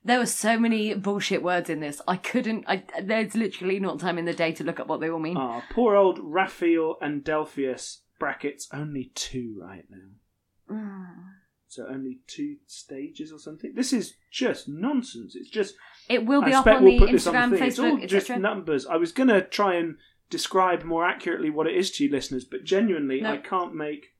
[0.05, 1.99] There were so many bullshit words in this.
[2.07, 2.63] I couldn't.
[2.67, 5.35] I there's literally not time in the day to look up what they all mean.
[5.35, 8.01] Ah, poor old Raphael and Delphius.
[8.19, 10.75] Brackets only two right now.
[10.75, 11.05] Mm.
[11.67, 13.73] So only two stages or something.
[13.75, 15.35] This is just nonsense.
[15.35, 15.75] It's just.
[16.07, 17.67] It will be I up on we'll the this on Instagram, the thing.
[17.67, 18.85] It's all just numbers.
[18.85, 19.97] I was gonna try and
[20.29, 23.33] describe more accurately what it is to you listeners, but genuinely, No.
[23.33, 24.13] I can't make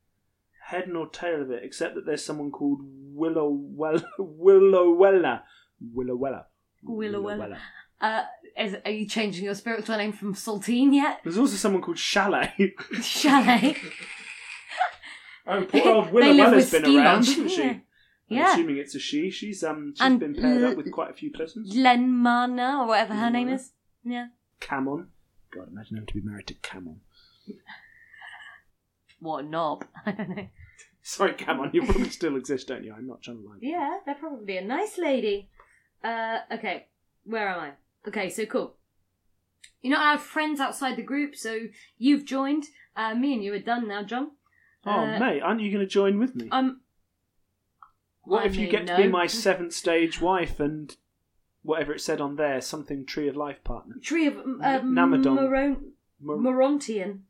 [0.65, 5.43] head nor tail of it, except that there's someone called Willow Well Willowella.
[5.83, 6.45] Willowella.
[6.87, 7.57] Willowella.
[8.01, 8.23] Uh,
[8.57, 11.19] is, are you changing your spiritual name from Saltine yet?
[11.23, 12.53] There's also someone called Chalet.
[13.01, 13.77] Chalet.
[15.47, 17.27] oh, poor old Willowella's been around, lunch.
[17.27, 17.61] hasn't she?
[17.63, 17.69] Yeah.
[17.71, 17.81] I'm
[18.27, 18.53] Yeah.
[18.53, 19.29] assuming it's a she.
[19.29, 21.75] She's um she's And been paired l- up with quite a few persons.
[21.75, 23.71] Lenmana, or whatever her name is.
[24.03, 24.27] Yeah.
[24.59, 25.07] Camon.
[25.53, 27.01] God, imagine having to be married to Camon.
[29.19, 29.85] What a knob.
[30.05, 30.47] I don't know.
[31.01, 32.93] Sorry, Camon, you probably still exist, don't you?
[32.93, 33.57] I'm not trying to lie.
[33.61, 35.49] Yeah, they're probably a nice lady.
[36.05, 36.87] Uh, okay,
[37.23, 37.71] where am I?
[38.07, 38.75] Okay, so cool.
[39.81, 41.61] You're not allowed friends outside the group, so
[41.97, 42.65] you've joined.
[42.95, 44.31] Uh, me and you are done now, John.
[44.85, 46.47] Oh, Uh, mate, aren't you going to join with me?
[46.51, 46.81] I'm.
[48.23, 49.03] what I if you mean, get to no.
[49.03, 50.95] be my seventh stage wife and
[51.63, 53.95] whatever it said on there, something tree of life partner?
[54.01, 55.35] Tree of uh, Namadon.
[55.35, 55.91] Moron-
[56.21, 57.21] Mor- Morontian.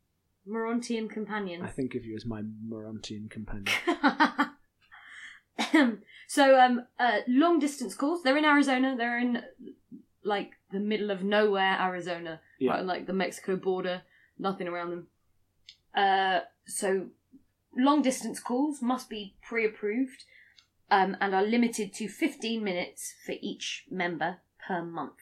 [0.48, 1.62] Morontian companion.
[1.62, 3.66] I think of you as my Morontian companion.
[6.26, 9.42] so um uh long distance calls they're in arizona they're in
[10.24, 12.72] like the middle of nowhere arizona Yeah.
[12.72, 14.02] right like the mexico border
[14.38, 15.06] nothing around them
[15.94, 17.06] uh so
[17.76, 20.24] long distance calls must be pre-approved
[20.90, 25.18] um and are limited to 15 minutes for each member per month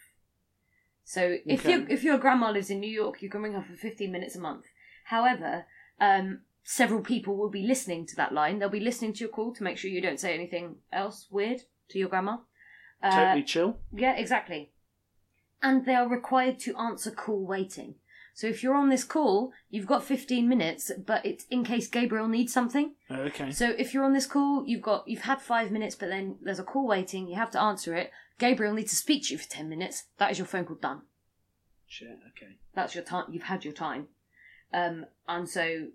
[1.04, 1.70] so if Okay.
[1.72, 4.36] your if your grandma lives in new york you can ring her for 15 minutes
[4.36, 4.64] a month
[5.04, 5.66] however
[6.00, 8.58] um several people will be listening to that line.
[8.58, 11.62] They'll be listening to your call to make sure you don't say anything else weird
[11.90, 12.38] to your grandma.
[13.02, 13.76] Uh, Totally chill.
[13.92, 14.72] Yeah, exactly.
[15.62, 17.96] And they are required to answer call waiting.
[18.34, 22.26] So if you're on this call, you've got 15 minutes, but it's in case Gabriel
[22.26, 22.94] needs something.
[23.08, 23.52] Okay.
[23.52, 26.58] So if you're on this call, you've got you've had five minutes, but then there's
[26.58, 27.28] a call waiting.
[27.28, 28.10] You have to answer it.
[28.38, 30.04] Gabriel needs to speak to you for 10 minutes.
[30.18, 31.02] That is your phone call done.
[31.86, 32.18] Shit.
[32.36, 32.56] Okay.
[32.74, 33.26] That's your time.
[33.30, 34.08] You've had your time.
[34.72, 35.86] Um, and so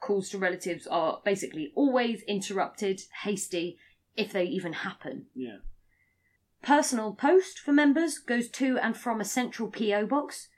[0.00, 3.78] calls to relatives are basically always interrupted, hasty,
[4.16, 5.26] if they even happen.
[5.34, 5.58] Yeah.
[6.62, 10.48] Personal post for members goes to and from a central PO box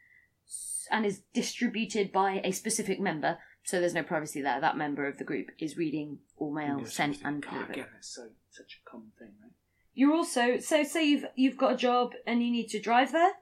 [0.91, 3.39] and is distributed by a specific member.
[3.63, 4.61] So there's no privacy there.
[4.61, 7.73] That member of the group is reading all mail sent and God, delivered.
[7.73, 9.53] again, it's so such a common thing, right?
[9.93, 13.33] You're also so say you've you've got a job and you need to drive there.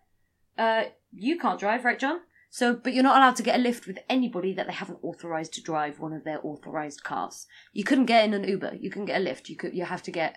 [0.59, 2.21] Uh, you can't drive, right, John?
[2.51, 5.53] So, but you're not allowed to get a lift with anybody that they haven't authorized
[5.55, 7.47] to drive one of their authorized cars.
[7.73, 8.77] You couldn't get in an Uber.
[8.81, 9.49] You couldn't get a lift.
[9.49, 9.75] You could.
[9.75, 10.37] You have to get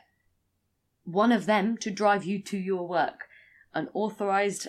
[1.03, 3.27] one of them to drive you to your work.
[3.73, 4.67] An authorized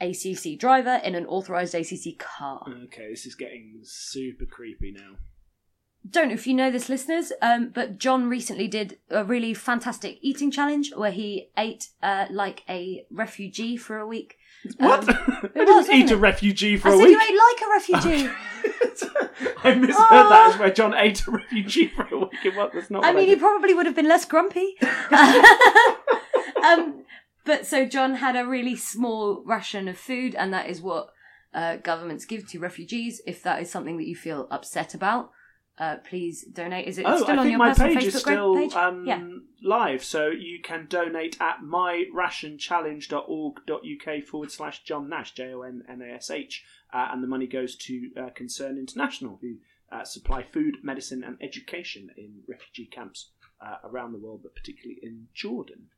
[0.00, 2.62] ACC driver in an authorized ACC car.
[2.84, 5.16] Okay, this is getting super creepy now.
[6.08, 10.18] Don't know if you know this, listeners, um, but John recently did a really fantastic
[10.20, 14.36] eating challenge where he ate uh, like a refugee for a week.
[14.78, 15.08] What?
[15.08, 15.16] Um,
[15.56, 16.18] I was, eat a it?
[16.18, 17.12] refugee for I a said week.
[17.12, 18.30] you ate like a refugee.
[19.64, 22.44] I misheard that as where John ate a refugee for a week.
[22.44, 23.04] It was that's not.
[23.04, 23.38] I mean, did.
[23.38, 24.74] he probably would have been less grumpy.
[26.64, 27.04] um,
[27.44, 31.10] but so John had a really small ration of food, and that is what
[31.54, 33.20] uh, governments give to refugees.
[33.26, 35.30] If that is something that you feel upset about,
[35.78, 36.86] uh, please donate.
[36.86, 38.74] Is it Oh, still I on your my personal page Facebook is still page?
[38.74, 39.22] um, yeah.
[39.62, 46.02] live, so you can donate at myrationchallenge.org.uk forward slash John Nash, J O N N
[46.02, 49.56] A S H, uh, and the money goes to uh, Concern International, who
[49.90, 54.98] uh, supply food, medicine, and education in refugee camps uh, around the world, but particularly
[55.02, 55.88] in Jordan.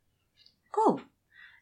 [0.72, 1.00] Cool.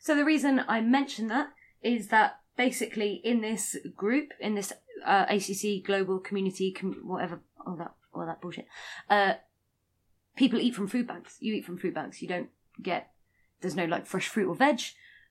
[0.01, 1.49] So the reason I mention that
[1.83, 4.73] is that basically in this group, in this
[5.07, 8.67] uh, ACC global community, com- whatever, all that, all that bullshit,
[9.09, 9.35] uh,
[10.37, 11.37] people eat from food banks.
[11.41, 12.23] You eat from food banks.
[12.23, 12.49] You don't
[12.81, 13.11] get.
[13.61, 14.81] There's no like fresh fruit or veg.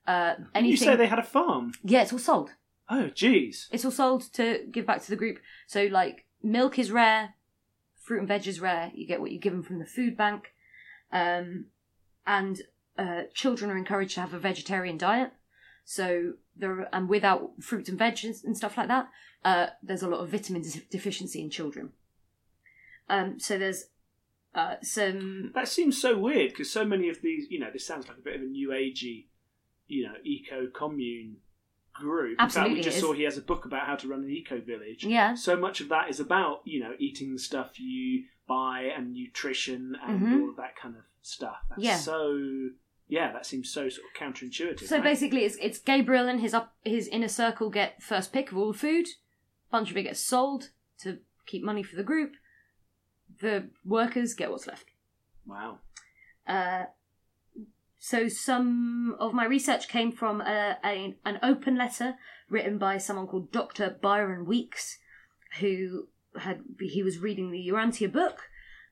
[0.07, 0.71] Uh, anything.
[0.71, 1.73] You say they had a farm?
[1.83, 2.51] yeah, it's all sold.
[2.89, 3.67] Oh, jeez.
[3.71, 5.39] It's all sold to give back to the group.
[5.67, 7.35] So like milk is rare,
[7.95, 8.91] fruit and veg is rare.
[8.93, 10.53] You get what you're given from the food bank,
[11.11, 11.65] um,
[12.25, 12.61] and
[12.97, 15.31] uh, children are encouraged to have a vegetarian diet.
[15.85, 19.09] So there and without fruits and veg and and stuff like that,
[19.45, 21.91] uh, there's a lot of vitamin deficiency in children.
[23.11, 23.83] Um, so there's
[24.55, 28.07] uh, some That seems so weird because so many of these, you know, this sounds
[28.07, 29.25] like a bit of a new agey,
[29.87, 31.37] you know, eco commune
[31.93, 32.37] group.
[32.39, 34.29] Absolutely In fact, we just saw he has a book about how to run an
[34.29, 35.03] eco village.
[35.03, 39.13] yeah So much of that is about, you know, eating the stuff you buy and
[39.13, 40.41] nutrition and Mhm.
[40.41, 41.57] all of that kind of stuff.
[41.69, 41.97] That's Yeah.
[41.97, 42.69] so,
[43.07, 44.87] yeah, that seems so sort of counterintuitive.
[44.87, 45.03] So right?
[45.03, 48.71] basically, it's it's Gabriel and his up his inner circle get first pick of all
[48.71, 49.07] the food.
[49.69, 52.33] bunch of it gets sold to keep money for the group.
[53.41, 54.85] The workers get what's left.
[55.45, 55.79] Wow.
[56.47, 56.85] Uh,
[57.97, 62.15] so some of my research came from a, a, an open letter
[62.49, 63.97] written by someone called Dr.
[64.01, 64.97] Byron Weeks,
[65.59, 68.49] who had he was reading the Urantia book,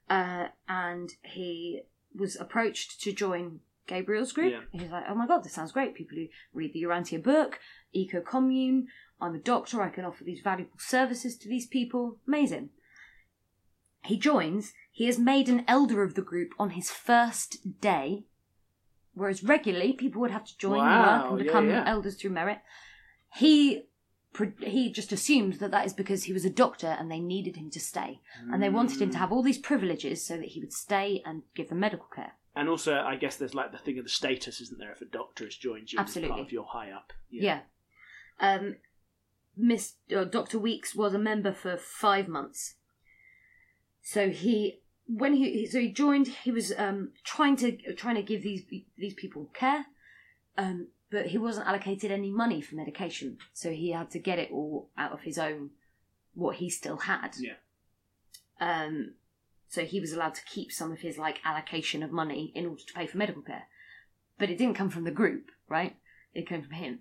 [0.10, 1.82] uh, and he
[2.14, 4.54] was approached to join Gabriel's group.
[4.54, 4.62] Yeah.
[4.72, 5.96] He was like, "Oh my god, this sounds great!
[5.96, 7.60] People who read the Urantia book,
[7.92, 8.88] eco commune.
[9.20, 9.82] I'm a doctor.
[9.82, 12.20] I can offer these valuable services to these people.
[12.28, 12.70] Amazing."
[14.04, 14.74] He joins.
[14.92, 18.26] He is made an elder of the group on his first day,
[19.14, 21.84] whereas regularly people would have to join Wow, work and become yeah.
[21.86, 22.60] elders through merit.
[23.36, 23.84] He
[24.62, 27.70] he just assumed that that is because he was a doctor and they needed him
[27.72, 28.22] to stay,
[28.52, 31.42] and they wanted him to have all these privileges so that he would stay and
[31.56, 32.34] give them medical care.
[32.56, 34.92] And also, I guess there's like the thing of the status, isn't there?
[34.92, 36.30] If a doctor has joined you as Absolutely.
[36.30, 37.12] part of your high up.
[37.30, 37.62] Yeah.
[38.40, 38.76] Um,
[39.58, 42.76] Miss uh, Doctor Weeks was a member for five months.
[44.02, 48.44] So he, when he, so he joined, he was um, trying to trying to give
[48.44, 48.64] these
[48.98, 49.86] these people care,
[50.58, 54.52] um, but he wasn't allocated any money for medication, so he had to get it
[54.52, 55.72] all out of his own
[56.34, 57.36] what he still had.
[57.40, 57.54] Yeah.
[58.60, 59.14] Um,
[59.68, 62.82] so he was allowed to keep some of his like allocation of money in order
[62.86, 63.68] to pay for medical care,
[64.38, 65.96] but it didn't come from the group, right?
[66.34, 67.00] It came from him.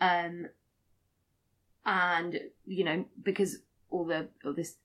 [0.00, 0.46] Um,
[1.84, 3.58] and you know because
[3.90, 4.76] all the all this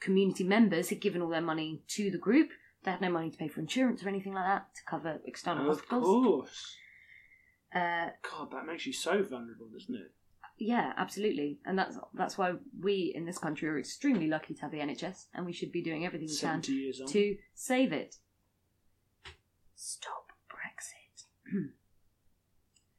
[0.00, 2.50] community members had given all their money to the group,
[2.84, 5.70] they had no money to pay for insurance or anything like that to cover external
[5.70, 6.04] Of hospitals.
[6.26, 6.76] course.
[7.74, 10.12] Uh, God, that makes you so vulnerable, doesn't it?
[10.60, 14.70] yeah, absolutely, and that's that's why we in this country are extremely lucky to have
[14.72, 17.06] the NHS, and we should be doing everything we can years on.
[17.08, 18.16] to save it.
[19.76, 21.68] Stop Brexit.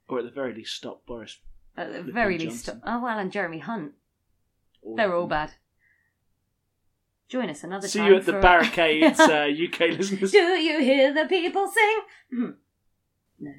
[0.07, 1.37] Or at the very least, stop Boris.
[1.77, 2.81] At the very least, Johnson.
[2.81, 2.93] stop.
[2.99, 3.91] Oh well, and Jeremy Hunt.
[4.81, 5.51] Or- They're all bad.
[7.29, 8.11] Join us another See time.
[8.11, 10.31] you at the barricades, uh, UK listeners.
[10.31, 11.99] Do you hear the people sing?
[12.33, 12.49] Hmm.
[13.39, 13.51] no,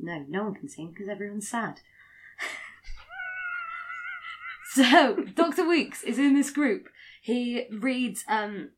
[0.00, 1.80] no, no one can sing because everyone's sad.
[4.74, 6.88] so Doctor Weeks is in this group.
[7.22, 8.70] He reads um,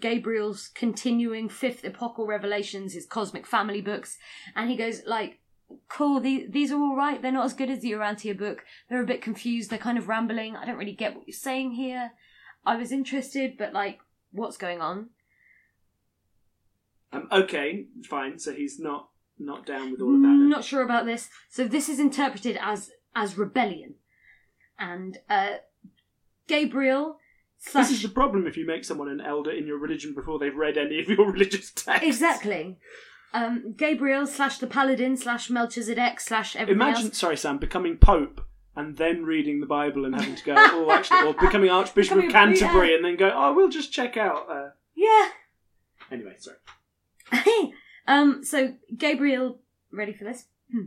[0.00, 4.18] Gabriel's continuing fifth epochal revelations, his cosmic family books,
[4.56, 5.38] and he goes like,
[5.88, 7.22] "Cool, these these are all right.
[7.22, 8.64] They're not as good as the Urantia book.
[8.90, 9.70] They're a bit confused.
[9.70, 10.56] They're kind of rambling.
[10.56, 12.10] I don't really get what you're saying here.
[12.66, 14.00] I was interested, but like,
[14.32, 15.10] what's going on?"
[17.12, 18.38] Um, okay, fine.
[18.38, 19.08] So he's not
[19.38, 20.26] not down with all of that.
[20.28, 20.48] then.
[20.48, 21.28] Not sure about this.
[21.48, 23.94] So this is interpreted as as rebellion,
[24.78, 25.54] and uh,
[26.48, 27.18] Gabriel
[27.58, 30.38] slash This is the problem if you make someone an elder in your religion before
[30.38, 32.04] they've read any of your religious texts.
[32.06, 32.78] exactly.
[33.32, 37.18] Um, Gabriel slash the paladin slash Melchizedek slash everything Imagine, else.
[37.18, 38.40] sorry, Sam, becoming pope
[38.76, 42.26] and then reading the Bible and having to go, oh, actually, or becoming Archbishop Becoming-
[42.26, 44.48] of Canterbury and then go, oh, we'll just check out.
[44.50, 44.70] Uh...
[44.94, 45.28] Yeah.
[46.10, 46.58] Anyway, sorry.
[48.06, 48.44] um.
[48.44, 49.60] So Gabriel,
[49.92, 50.46] ready for this?
[50.72, 50.86] Hmm.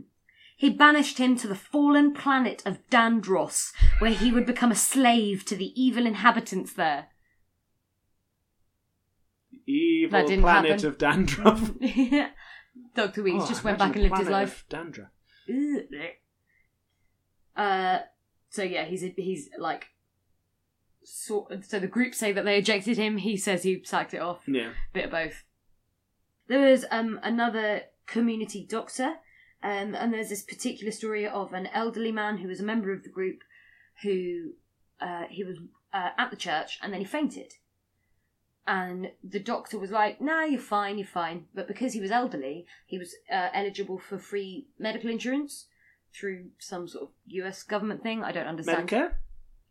[0.60, 3.70] He banished him to the fallen planet of Dandros,
[4.00, 7.06] where he would become a slave to the evil inhabitants there.
[9.66, 10.86] Evil That didn't planet happen.
[10.86, 11.70] of dandruff.
[12.96, 14.62] Doctor Weeks Oh, just went back and lived his planet life.
[14.62, 15.10] of Dandruff.
[15.48, 15.82] Ugh.
[17.58, 17.98] Uh,
[18.48, 19.88] so yeah, he's he's like,
[21.02, 21.64] sort.
[21.64, 23.18] So the group say that they ejected him.
[23.18, 24.44] He says he sacked it off.
[24.46, 24.70] Yeah.
[24.92, 25.44] Bit of both.
[26.46, 29.16] There was um another community doctor,
[29.62, 33.02] um, and there's this particular story of an elderly man who was a member of
[33.02, 33.40] the group,
[34.02, 34.52] who
[35.00, 35.58] uh, he was
[35.92, 37.54] uh, at the church and then he fainted.
[38.66, 42.66] And the doctor was like, "Nah, you're fine, you're fine." But because he was elderly,
[42.86, 45.66] he was uh, eligible for free medical insurance
[46.18, 47.62] through some sort of U.S.
[47.62, 48.24] government thing.
[48.24, 48.88] I don't understand.
[48.88, 49.12] Medicare?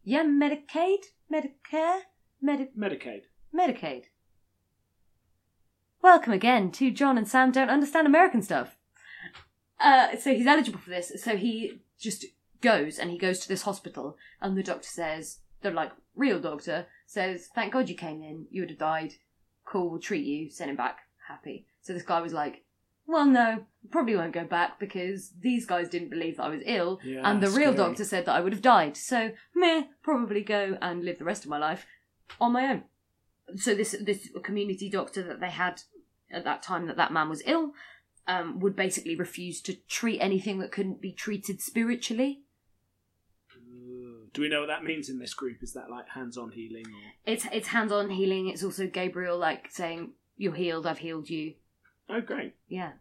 [0.04, 1.00] Yeah, Medicaid,
[1.32, 2.02] Medicare,
[2.42, 3.24] Medi- Medicaid.
[3.54, 4.04] Medicaid.
[6.02, 8.78] Welcome again to John and Sam Don't Understand American Stuff.
[9.80, 11.12] Uh, so he's eligible for this.
[11.22, 12.26] So he just
[12.62, 16.88] goes and he goes to this hospital, and the doctor says, the like real doctor
[17.06, 18.46] says, "Thank God you came in.
[18.50, 19.14] You would have died.
[19.66, 20.50] Cool, we'll treat you.
[20.50, 21.00] Send him back.
[21.28, 22.64] Happy." So this guy was like,
[23.08, 27.00] "Well, no, probably won't go back because these guys didn't believe that I was ill,
[27.04, 27.78] Yeah, and the real scary.
[27.78, 28.98] doctor said that I would have died.
[28.98, 31.86] So meh, probably go and live the rest of my life
[32.40, 32.84] on my own."
[33.56, 35.82] so this this community doctor that they had
[36.30, 37.72] at that time that that man was ill
[38.28, 42.42] um, would basically refuse to treat anything that couldn't be treated spiritually.
[44.34, 45.64] Do we know what that means in this group?
[45.64, 47.32] Is that like hands-on healing or?
[47.34, 48.50] It's it's hands on healing.
[48.50, 50.86] It's also Gabriel like saying, "You're healed.
[50.86, 51.54] I've healed you."
[52.10, 52.56] Oh, great!
[52.68, 52.94] Yeah,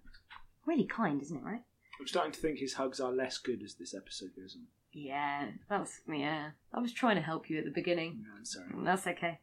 [0.66, 1.44] really kind, isn't it?
[1.44, 1.62] Right?
[2.00, 4.66] I'm starting to think his hugs are less good as this episode goes on.
[4.92, 6.50] Yeah, that's yeah.
[6.72, 8.22] I was trying to help you at the beginning.
[8.22, 8.70] Yeah, I'm sorry.
[8.84, 9.40] That's okay.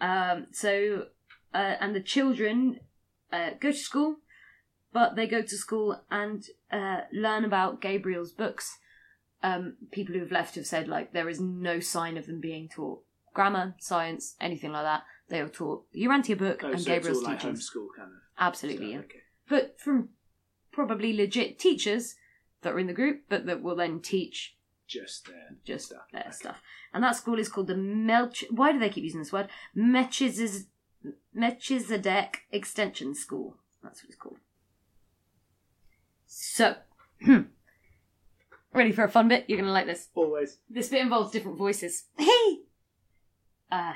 [0.00, 1.06] Um, so,
[1.52, 2.80] uh, and the children
[3.32, 4.16] uh, go to school,
[4.92, 8.78] but they go to school and uh, learn about Gabriel's books.
[9.42, 12.68] Um, people who have left have said like there is no sign of them being
[12.68, 13.02] taught
[13.34, 15.02] grammar, science, anything like that.
[15.28, 17.70] They are taught the Urantia book Oh, and so it's Gabriel's all like teachings.
[17.70, 18.18] homeschool kind of.
[18.38, 18.98] Absolutely, yeah.
[18.98, 19.20] Okay.
[19.48, 20.10] But from
[20.72, 22.14] probably legit teachers
[22.62, 24.56] that are in the group, but that will then teach
[24.86, 25.56] Just there.
[25.64, 26.02] just stuff.
[26.12, 26.30] their Okay.
[26.32, 26.62] stuff.
[26.92, 28.44] And that school is called the Melch.
[28.50, 29.48] Why do they keep using this word?
[29.76, 30.66] Melchiz-
[31.32, 33.56] Melchizedek Extension School.
[33.82, 34.38] That's what it's called.
[36.26, 36.76] So,
[38.72, 39.44] ready for a fun bit?
[39.48, 40.08] You're gonna like this.
[40.14, 40.58] Always.
[40.68, 42.04] This bit involves different voices.
[42.18, 42.60] Hey!
[43.70, 43.94] Uh,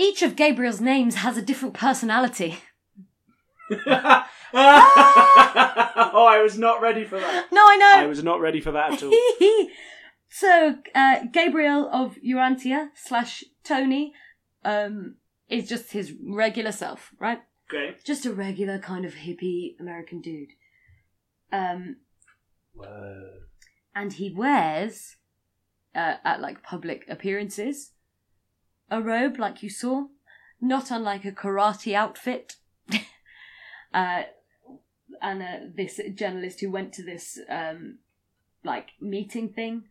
[0.00, 2.58] each of Gabriel's names has a different personality.
[3.86, 7.52] oh, I was not ready for that.
[7.52, 8.04] No, I know!
[8.04, 9.12] I was not ready for that at all.
[10.28, 14.12] so uh, Gabriel of Urantia slash Tony
[14.64, 15.16] um,
[15.48, 17.42] is just his regular self, right?
[17.72, 17.96] Okay.
[18.04, 20.50] Just a regular kind of hippie American dude.
[21.52, 21.96] Um,
[22.74, 23.30] Whoa.
[23.94, 25.16] and he wears
[25.94, 27.92] uh, at like public appearances
[28.90, 30.06] a robe like you saw,
[30.60, 32.56] not unlike a karate outfit.
[33.94, 34.22] uh,
[35.22, 37.98] and uh, this journalist who went to this um,
[38.64, 39.84] like meeting thing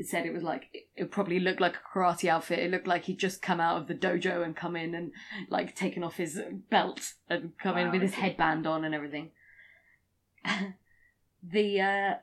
[0.00, 2.58] it said it was like it, it probably looked like a karate outfit.
[2.58, 5.12] It looked like he'd just come out of the dojo and come in and
[5.50, 6.40] like taken off his
[6.70, 9.30] belt and come in with his headband on and everything.
[11.42, 12.14] the uh,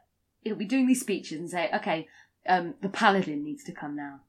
[0.41, 2.07] he'll be doing these speeches and say, "Okay,
[2.47, 4.21] um, the paladin needs to come now,"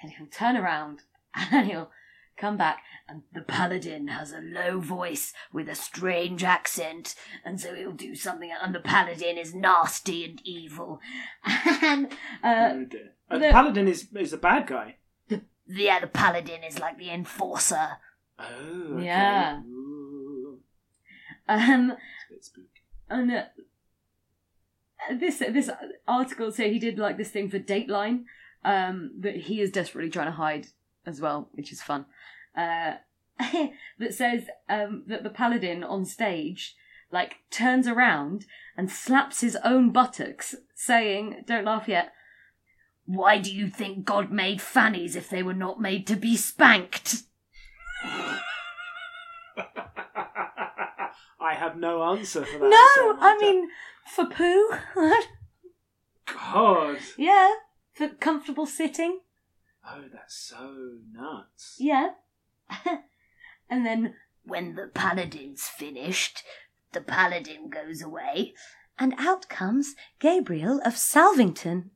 [0.00, 1.00] and he'll turn around
[1.52, 1.90] and he'll
[2.36, 7.14] come back, and the paladin has a low voice with a strange accent,
[7.44, 11.00] and so he'll do something, and the paladin is nasty and evil.
[11.82, 12.06] and,
[12.42, 13.12] uh, oh dear.
[13.30, 14.96] Uh, the- the paladin is is a bad guy.
[15.66, 17.98] yeah, the paladin is like the enforcer.
[18.38, 19.04] Oh, okay.
[19.04, 19.60] Yeah.
[19.60, 20.58] Ooh,
[21.48, 21.98] Um, it's
[22.30, 22.68] a bit spooky.
[23.08, 23.44] and uh,
[25.18, 25.70] this this
[26.08, 28.24] article so he did like this thing for Dateline
[28.64, 30.68] um, that he is desperately trying to hide
[31.06, 32.06] as well, which is fun.
[32.56, 32.94] Uh,
[33.98, 36.74] that says um, that the paladin on stage
[37.10, 38.46] like turns around
[38.76, 42.12] and slaps his own buttocks, saying, "Don't laugh yet."
[43.04, 47.24] Why do you think God made fannies if they were not made to be spanked?
[51.40, 52.68] I have no answer for that.
[52.68, 53.68] No, I mean
[54.06, 54.70] for poo.
[56.26, 56.98] God.
[57.18, 57.50] yeah,
[57.92, 59.20] for comfortable sitting.
[59.86, 61.76] Oh, that's so nuts.
[61.78, 62.10] Yeah.
[63.70, 64.14] and then
[64.44, 66.42] when the paladin's finished,
[66.92, 68.54] the paladin goes away,
[68.98, 71.90] and out comes Gabriel of Salvington.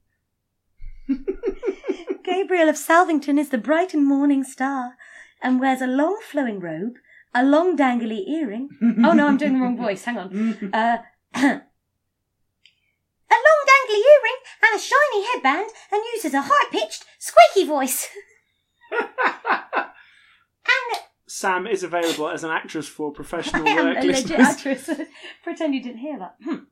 [2.24, 4.96] Gabriel of Salvington is the bright and morning star,
[5.42, 6.94] and wears a long flowing robe,
[7.34, 8.70] a long dangly earring.
[9.04, 10.04] Oh no, I'm doing the wrong voice.
[10.04, 10.70] Hang on.
[10.72, 10.98] Uh,
[13.86, 18.08] dangly earring and a shiny headband, and uses a high pitched, squeaky voice.
[18.98, 19.90] and
[21.26, 24.40] Sam is available as an actress for professional I am work a legit listeners.
[24.48, 24.90] actress.
[25.42, 26.36] Pretend you didn't hear that.
[26.42, 26.64] Hmm.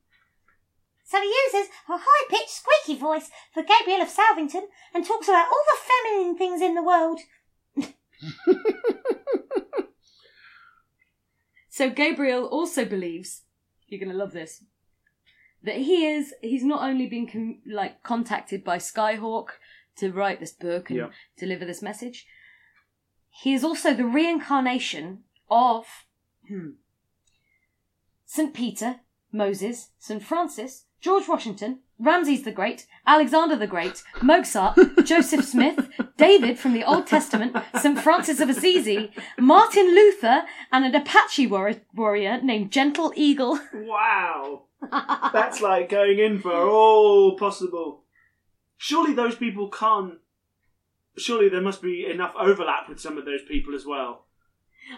[1.05, 4.63] So he uses a high pitched, squeaky voice for Gabriel of Salvington
[4.95, 7.21] and talks about all the feminine things in the world.
[11.69, 13.43] so Gabriel also believes,
[13.87, 14.65] you're going to love this,
[15.65, 19.49] that he is, he's not only been con- like contacted by Skyhawk
[19.97, 21.09] to write this book and Yeah.
[21.39, 22.27] deliver this message,
[23.31, 25.87] he is also the reincarnation of
[26.49, 26.71] hmm,
[28.25, 28.55] St.
[28.55, 29.01] Peter,
[29.33, 30.23] Moses, St.
[30.23, 36.83] Francis, George Washington, Ramses the Great, Alexander the Great, Mozart, Joseph Smith, David from the
[36.83, 37.99] Old Testament, St.
[38.01, 40.43] Francis of Assisi, Martin Luther,
[40.73, 43.61] and an Apache warri- warrior named Gentle Eagle.
[43.73, 44.63] Wow.
[44.91, 48.03] That's like going in for all possible.
[48.77, 50.15] Surely those people can't.
[51.17, 54.27] Surely there must be enough overlap with some of those people as well.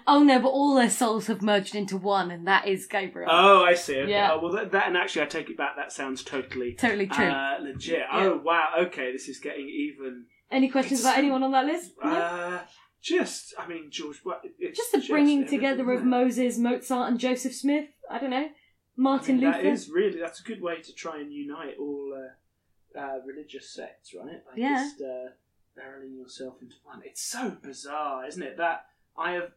[0.07, 3.29] Oh no, but all their souls have merged into one, and that is Gabriel.
[3.31, 3.99] Oh, I see.
[4.01, 4.11] Okay.
[4.11, 4.33] Yeah.
[4.33, 5.77] Oh, well, that, that and actually, I take it back.
[5.77, 7.27] That sounds totally totally true.
[7.27, 8.03] uh, legit.
[8.13, 8.71] Oh, wow.
[8.81, 10.25] Okay, this is getting even.
[10.51, 11.93] Any questions about anyone on that list?
[12.03, 12.11] No?
[12.11, 12.61] Uh,
[13.03, 14.21] just, I mean, George.
[14.59, 16.05] It's just the bringing everything, together of?
[16.05, 17.89] Moses, Mozart, and Joseph Smith.
[18.11, 18.49] I don't know.
[18.97, 19.63] Martin Luther.
[19.63, 23.69] That is really that's a good way to try and unite all uh, uh, religious
[23.71, 24.43] sects, right?
[24.49, 24.77] Like Yeah.
[24.85, 25.31] Just uh,
[25.79, 27.03] barreling yourself into one.
[27.05, 28.57] It's so bizarre, isn't it?
[28.57, 28.87] That
[29.19, 29.53] I have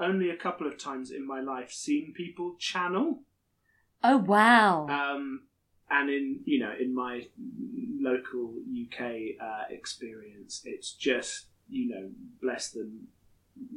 [0.00, 3.20] only a couple of times in my life seen people channel,
[4.02, 4.86] Oh wow.
[4.88, 5.42] um,
[5.90, 7.26] and in you know in my
[8.00, 12.10] local UK uh, experience, it's just you know
[12.40, 13.08] bless them,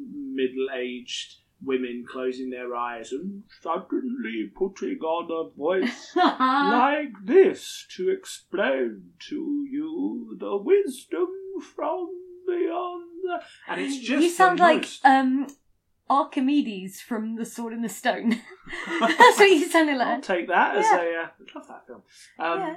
[0.09, 8.09] middle aged women closing their eyes and suddenly putting on a voice like this to
[8.09, 11.27] explain to you the wisdom
[11.75, 12.09] from
[12.47, 13.03] beyond.
[13.67, 15.47] And it's just you sound like most- um
[16.07, 18.29] Archimedes from The Sword and the Stone.
[18.99, 20.21] That's what you sounded I'll like.
[20.23, 20.97] take that as Yeah.
[21.01, 21.23] a.
[21.23, 22.01] Uh, I love that film.
[22.37, 22.75] Um, Yeah.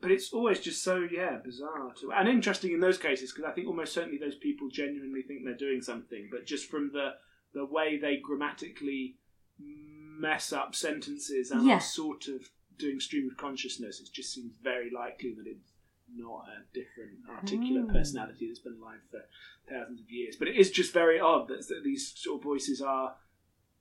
[0.00, 3.52] But it's always just so yeah bizarre to, and interesting in those cases because I
[3.54, 7.12] think almost certainly those people genuinely think they're doing something, but just from the
[7.54, 9.16] the way they grammatically
[9.58, 11.76] mess up sentences and Yeah.
[11.76, 15.72] are sort of doing stream of consciousness, it just seems very likely that it's
[16.12, 17.92] not a different articulate Mm.
[17.92, 19.24] personality that's been alive for
[19.68, 20.36] thousands of years.
[20.36, 23.16] But it is just very odd that, that these sort of voices are,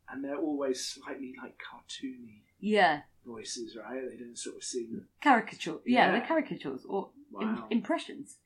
[0.09, 3.03] and they're always slightly like cartoony Yeah.
[3.25, 4.07] voices, right?
[4.09, 5.07] They don't sort of seem.
[5.21, 5.79] Caricature.
[5.85, 6.11] Yeah, Yeah.
[6.11, 7.11] they're caricatures or
[7.41, 8.37] im- impressions.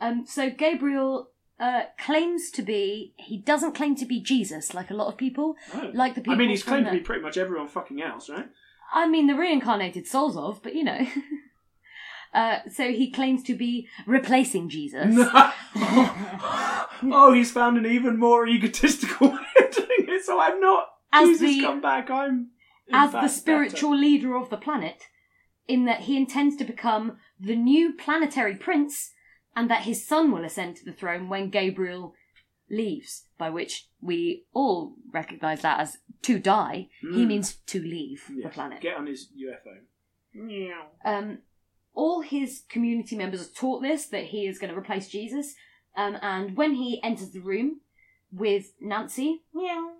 [0.00, 1.31] Um, so Gabriel
[1.62, 3.14] uh, claims to be.
[3.16, 5.54] He doesn't claim to be Jesus, like a lot of people.
[5.72, 5.92] Oh.
[5.94, 6.34] Like the people.
[6.34, 8.48] I mean, he's claimed to be pretty much everyone fucking else, right?
[8.92, 11.06] I mean, the reincarnated souls of, but you know.
[12.34, 15.14] uh, so he claims to be replacing Jesus.
[15.76, 20.24] oh, he's found an even more egotistical way of doing it.
[20.24, 20.88] So I'm not.
[21.12, 22.10] As Jesus, the- come back!
[22.10, 22.48] I'm
[22.92, 25.04] as the spiritual leader of the planet,
[25.68, 29.11] in that he intends to become the new planetary prince,
[29.56, 32.14] and that his son will ascend to the throne when Gabriel
[32.70, 36.88] leaves, by which we all recognise that as to die.
[37.00, 37.26] He Mm.
[37.26, 38.42] means to leave better.
[38.42, 38.80] the planet.
[38.80, 39.80] Get on his UFO.
[40.34, 40.86] Meow.
[41.04, 41.38] Um,
[41.94, 45.54] all his community members are taught this that he is going to replace Jesus.
[45.96, 47.80] Um, and when he enters the room,
[48.34, 49.42] with Nancy.
[49.52, 49.92] Meow.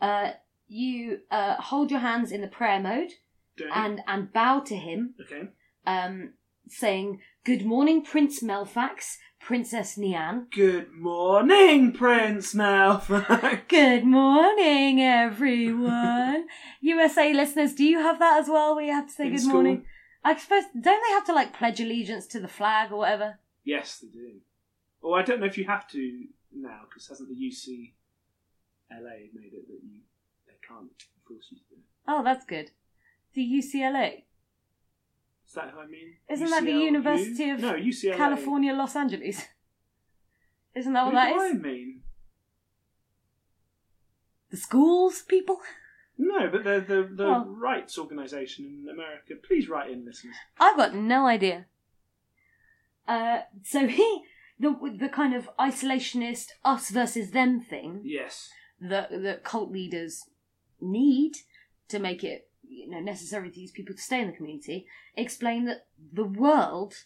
[0.00, 0.32] Uh,
[0.68, 3.10] you uh, hold your hands in the prayer mode
[3.56, 5.48] Doing- and and bow to him, okay.
[5.84, 6.34] um,
[6.68, 13.60] saying, "Good morning, Prince Melfax, Princess Niann." Good morning, Prince Malfoy.
[13.68, 16.46] Good morning, everyone.
[16.80, 18.74] USA listeners, do you have that as well?
[18.76, 19.52] Where you have to say In good school?
[19.54, 19.84] morning.
[20.22, 23.38] I suppose don't they have to like pledge allegiance to the flag or whatever?
[23.64, 24.40] yes, they do.
[25.02, 26.24] Or I don't know if you have to
[26.54, 30.00] now because hasn't the UCLA made it that you
[30.46, 30.90] they can't
[31.26, 31.84] force you to do it?
[32.06, 32.70] Oh, that's good.
[33.34, 34.24] The UCLA,
[35.50, 36.14] Is that I mean?
[36.28, 36.70] Isn't that the?
[36.72, 38.16] University of no UCLA?
[38.16, 39.44] California, Los Angeles.
[40.76, 41.50] Isn't that What what that do is?
[41.50, 42.00] I mean?
[44.50, 45.58] The schools, people.
[46.18, 47.44] No, but the the, the Oh.
[47.46, 49.34] rights organisation in America.
[49.42, 50.36] Please write in, listeners.
[50.58, 51.66] I've got no idea.
[53.08, 54.22] Uh, so he,
[54.58, 58.50] the the kind of isolationist us versus them thing Yes.
[58.80, 60.28] that that cult leaders
[60.80, 61.32] need
[61.88, 64.86] to make it you know necessary for these people to stay in the community.
[65.16, 67.04] Explain that the world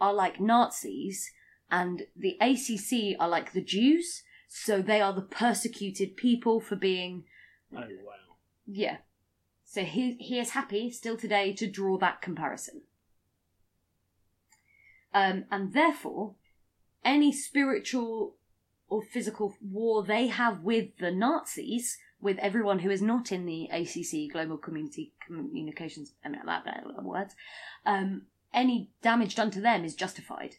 [0.00, 1.30] are like Nazis
[1.70, 7.24] and the ACC are like the Jews, so they are the persecuted people for being
[7.74, 8.36] Oh wow.
[8.66, 8.98] yeah.
[9.64, 12.82] So he he is happy still today to draw that comparison.
[15.14, 16.34] Um, and therefore,
[17.04, 18.36] any spiritual
[18.88, 23.68] or physical war they have with the Nazis, with everyone who is not in the
[23.70, 27.34] ACC Global Community Communications, I mean, blah, blah, blah, words,
[27.84, 28.22] um,
[28.54, 30.56] any damage done to them is justified.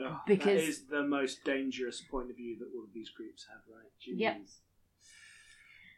[0.00, 3.46] Oh, Because- that is the most dangerous point of view that all of these groups
[3.48, 3.90] have, right?
[4.00, 4.18] Jeez.
[4.18, 4.40] Yep.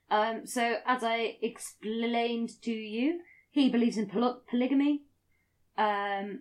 [0.09, 3.21] Um, so, as I explained to you,
[3.51, 5.03] he believes in poly- polygamy.
[5.77, 6.41] Um,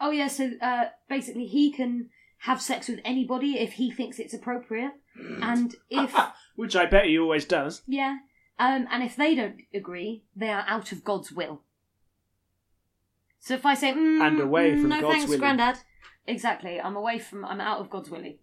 [0.00, 2.08] oh, yeah, so uh, basically, he can
[2.42, 4.92] have sex with anybody if he thinks it's appropriate.
[5.42, 6.14] And if,
[6.58, 7.82] Which I bet he always does.
[7.86, 8.18] yeah,
[8.58, 11.62] um, and if they don't agree, they are out of God's will.
[13.38, 15.40] So if I say, mm, And away mm, from no God's thanks, willing.
[15.40, 15.78] Grandad.
[16.26, 18.38] Exactly, I'm away from, I'm out of God's willing.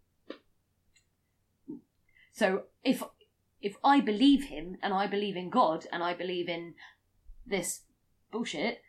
[2.32, 3.04] So if
[3.62, 6.76] if I believe him and I believe in God and I believe in
[7.46, 7.82] this
[8.32, 8.82] bullshit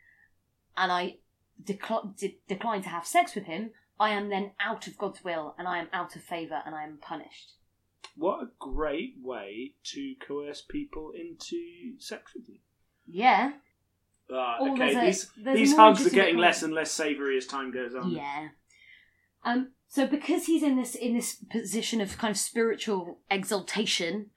[0.77, 1.17] and I
[1.61, 5.55] decl- de- decline to have sex with him, I am then out of God's will
[5.57, 7.53] and I am out of favour and I am punished.
[8.17, 12.57] What a great way to coerce people into sex with you.
[13.07, 13.51] Yeah.
[14.33, 16.73] Ah, Oh, okay, there's a- these, there's these more hugs are legitimate getting less and
[16.73, 18.11] less savoury as time goes on.
[18.11, 18.49] Yeah.
[19.45, 19.71] Um.
[19.87, 24.31] So because he's in this in this position of kind of spiritual exaltation,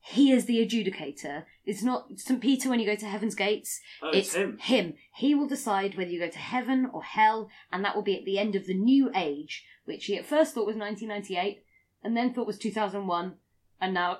[0.00, 1.44] he is the adjudicator.
[1.64, 2.40] It's not St.
[2.42, 3.80] Peter when you go to heaven's gates.
[4.02, 4.58] Oh, it's him.
[4.60, 4.94] Him.
[5.16, 8.26] He will decide whether you go to heaven or hell, and that will be at
[8.26, 11.64] the end of the new age, which he at first thought was 1998,
[12.04, 13.34] and then thought was 2001,
[13.80, 14.18] and now,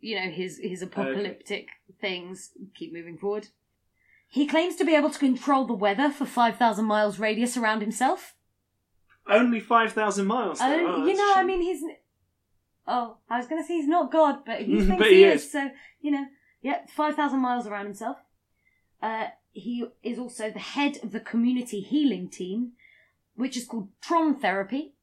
[0.00, 1.68] you know, his his apocalyptic
[2.00, 3.48] things keep moving forward.
[4.28, 8.34] He claims to be able to control the weather for 5,000 miles radius around himself.
[9.28, 10.58] Only 5,000 miles.
[10.58, 10.64] though.
[10.66, 11.82] Oh, Oh, you that's know, I mean, he's.
[12.86, 15.24] Oh, I was going to say he's not God, but he thinks But he, he
[15.24, 15.42] is.
[15.44, 15.52] is.
[15.52, 16.24] So, you know,
[16.62, 18.16] yeah, 5,000 miles around himself.
[19.02, 22.72] Uh, he is also the head of the community healing team,
[23.34, 24.94] which is called Tron Therapy.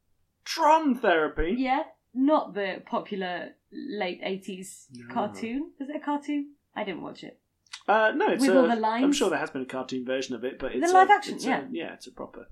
[0.44, 1.54] Tron therapy.
[1.56, 1.84] Yeah,
[2.26, 5.14] not the popular late 80s No.
[5.14, 5.72] cartoon.
[5.80, 6.54] Is it a cartoon?
[6.76, 7.40] I didn't watch it.
[7.88, 9.04] Uh, no, it's With a, all the lines?
[9.04, 11.14] I'm sure there has been a cartoon version of it, but it's The live a-
[11.14, 11.62] action, yeah.
[11.62, 12.50] a, yeah, it's a proper.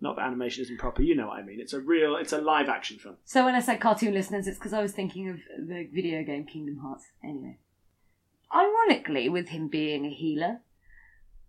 [0.00, 1.02] Not that animation isn't proper.
[1.02, 1.60] You know what I mean.
[1.60, 2.16] It's a real.
[2.16, 3.16] It's a live action film.
[3.24, 5.36] So when I said cartoon listeners, it's because I was thinking of
[5.66, 7.04] the video game Kingdom Hearts.
[7.22, 7.58] Anyway.
[8.54, 10.60] Ironically, with him being a healer,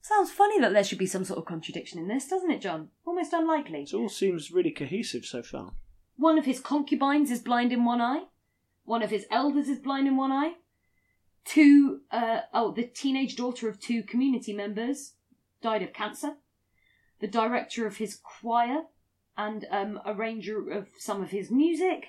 [0.01, 2.89] sounds funny that there should be some sort of contradiction in this, doesn't it, John?
[3.05, 3.81] Almost unlikely.
[3.83, 5.73] It all seems really cohesive so far.
[6.17, 8.23] One of his concubines is blind in one eye.
[8.85, 10.53] One of his elders is blind in one eye.
[11.43, 15.13] Two, uh, oh, the teenage daughter of two community members
[15.61, 16.35] died of cancer.
[17.19, 18.83] The director of his choir
[19.37, 22.07] and um, arranger of some of his music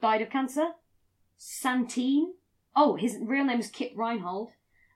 [0.00, 0.68] died of cancer.
[1.36, 2.34] Santine.
[2.74, 4.50] Oh, his real name is Kit Reinhold.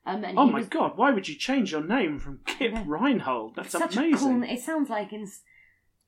[0.07, 0.93] Um, and Oh my was- god!
[0.97, 2.73] Why would you change your name from Kip.
[2.87, 3.57] Reinhold?
[3.57, 4.43] That's such amazing.
[4.43, 4.55] a cool.
[4.57, 5.27] It sounds like in.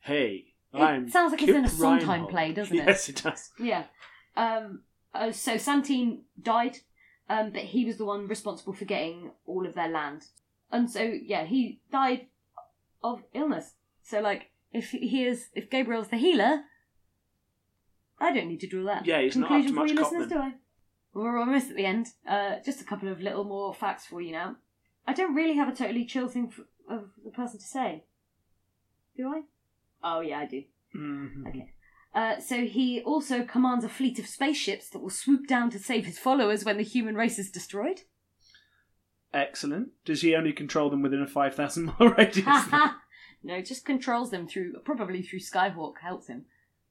[0.00, 2.86] Hey, It sounds like it's in a Sondheim play, doesn't it?
[2.86, 3.50] Yes, it does.
[3.58, 3.84] Yeah.
[4.36, 4.82] Um,
[5.14, 6.78] uh, so Santine died,
[7.28, 10.26] um, but he was the one responsible for getting all of their land.
[10.70, 12.26] And so, yeah, he died
[13.02, 13.72] of illness.
[14.02, 16.60] So, like, if he is, if Gabriel's the healer,
[18.20, 20.04] I don't need to draw that Yeah, he's not up conclusion to for you much
[20.04, 20.52] listeners, do I?
[21.14, 22.08] We're almost at the end.
[22.28, 24.56] Uh, just a couple of little more facts for you now.
[25.06, 28.04] I don't really have a totally chill thing for, of the person to say.
[29.16, 29.42] Do I?
[30.02, 30.62] Oh, yeah, I do.
[30.94, 31.48] Mhm.
[31.48, 31.72] Okay.
[32.14, 36.06] Uh, so he also commands a fleet of spaceships that will swoop down to save
[36.06, 38.02] his followers when the human race is destroyed.
[39.32, 39.90] Excellent.
[40.04, 42.46] Does he only control them within a 5,000 mile radius?
[43.42, 46.46] no, just controls them through probably through Skyhawk helps him.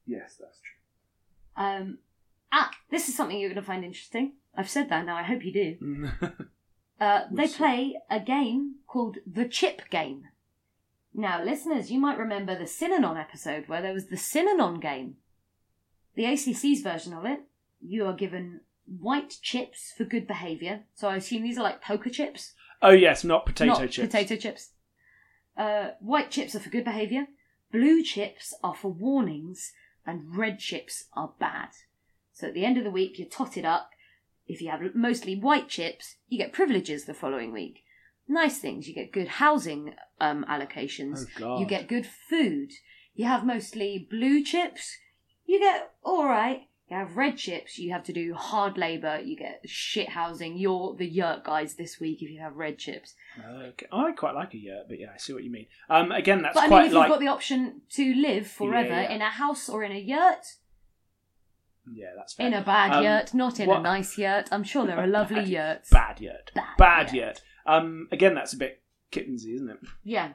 [0.06, 1.64] yes, that's true.
[1.64, 1.98] Um,
[2.52, 4.34] ah, this is something you're going to find interesting.
[4.56, 5.16] I've said that now.
[5.16, 6.10] I hope you do.
[7.00, 10.24] Uh, they play a game called the Chip Game.
[11.20, 15.16] Now, listeners, you might remember the Synanon episode where there was the Synanon game.
[16.16, 17.40] The ACC's version of it,
[17.82, 20.82] you are given white chips for good behaviour.
[20.94, 22.54] So I assume these are like poker chips,
[22.84, 24.14] oh, yes, not potato not chips.
[24.14, 24.70] potato chips.
[25.58, 27.26] Uh, white chips are for good behaviour.
[27.72, 29.74] Blue chips are for warnings,
[30.06, 31.70] and red chips are bad.
[32.32, 33.90] So at the end of the week, you're totted up.
[34.46, 37.84] If you have mostly white chips, you get privileges the following week.
[38.28, 38.88] Nice things.
[38.88, 41.26] You get good housing um, allocations.
[41.42, 41.60] Oh.
[41.60, 42.72] You get good food.
[43.16, 44.98] You have mostly blue chips.
[45.46, 46.64] You get all right.
[46.90, 47.78] You have red chips.
[47.78, 49.20] You have to do hard labour.
[49.20, 50.58] You get shit housing.
[50.58, 53.14] You're the yurt guys this week if you have red chips.
[53.40, 53.86] Okay.
[53.92, 55.68] I quite like a yurt, but yeah, I see what you mean.
[55.90, 57.08] Um, again, that's but I mean, if like.
[57.08, 59.16] you've got the option to live forever Yeah, yeah.
[59.16, 60.46] in a house or in a yurt,
[61.92, 62.48] Yeah, that's fair.
[62.48, 65.08] in a bad Um, yurt, not in what- a nice yurt, I'm sure there are
[65.08, 65.90] lovely Bad- yurts.
[65.90, 66.52] Bad yurt.
[66.56, 67.16] Bad Bad yurt.
[67.26, 67.42] yurt.
[67.68, 68.82] Um, again, that's a bit
[69.12, 69.78] kittensy, isn't it?
[70.04, 70.32] Yeah.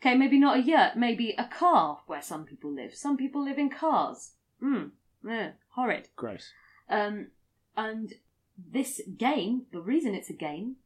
[0.00, 2.94] Okay, maybe not a yurt, maybe a car where some people live.
[2.94, 4.32] Some people live in cars.
[4.60, 4.84] Hmm.
[5.26, 6.08] Yeah, horrid.
[6.16, 6.50] Gross.
[6.88, 7.28] Um,
[7.76, 8.12] and
[8.56, 10.76] this game, the reason it's a game,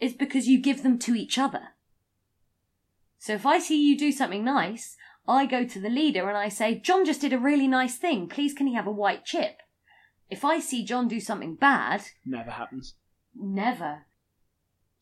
[0.00, 1.68] is because you give them to each other.
[3.18, 4.96] So if I see you do something nice,
[5.26, 8.28] I go to the leader and I say, John just did a really nice thing.
[8.28, 9.58] Please can he have a white chip?
[10.28, 12.94] If I see John do something bad, Never happens.
[13.34, 14.06] never.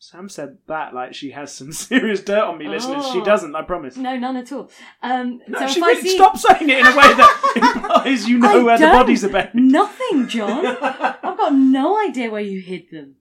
[0.05, 3.07] Sam said that like she has some serious dirt on me, listeners.
[3.13, 3.25] She Oh.
[3.25, 3.97] doesn't, I promise.
[3.97, 4.69] No, none at all.
[5.01, 7.53] Um, No, so she if really I see stop saying it in a way that
[7.77, 9.55] implies you know I where the bodies are buried.
[9.55, 10.67] Nothing, John.
[10.83, 13.15] I've got no idea where you hid them.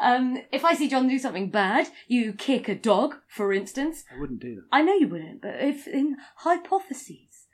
[0.00, 4.04] Um, if I see John do something bad, you kick a dog, for instance.
[4.10, 4.64] I wouldn't do that.
[4.72, 7.46] I know you wouldn't, but if in hypotheses,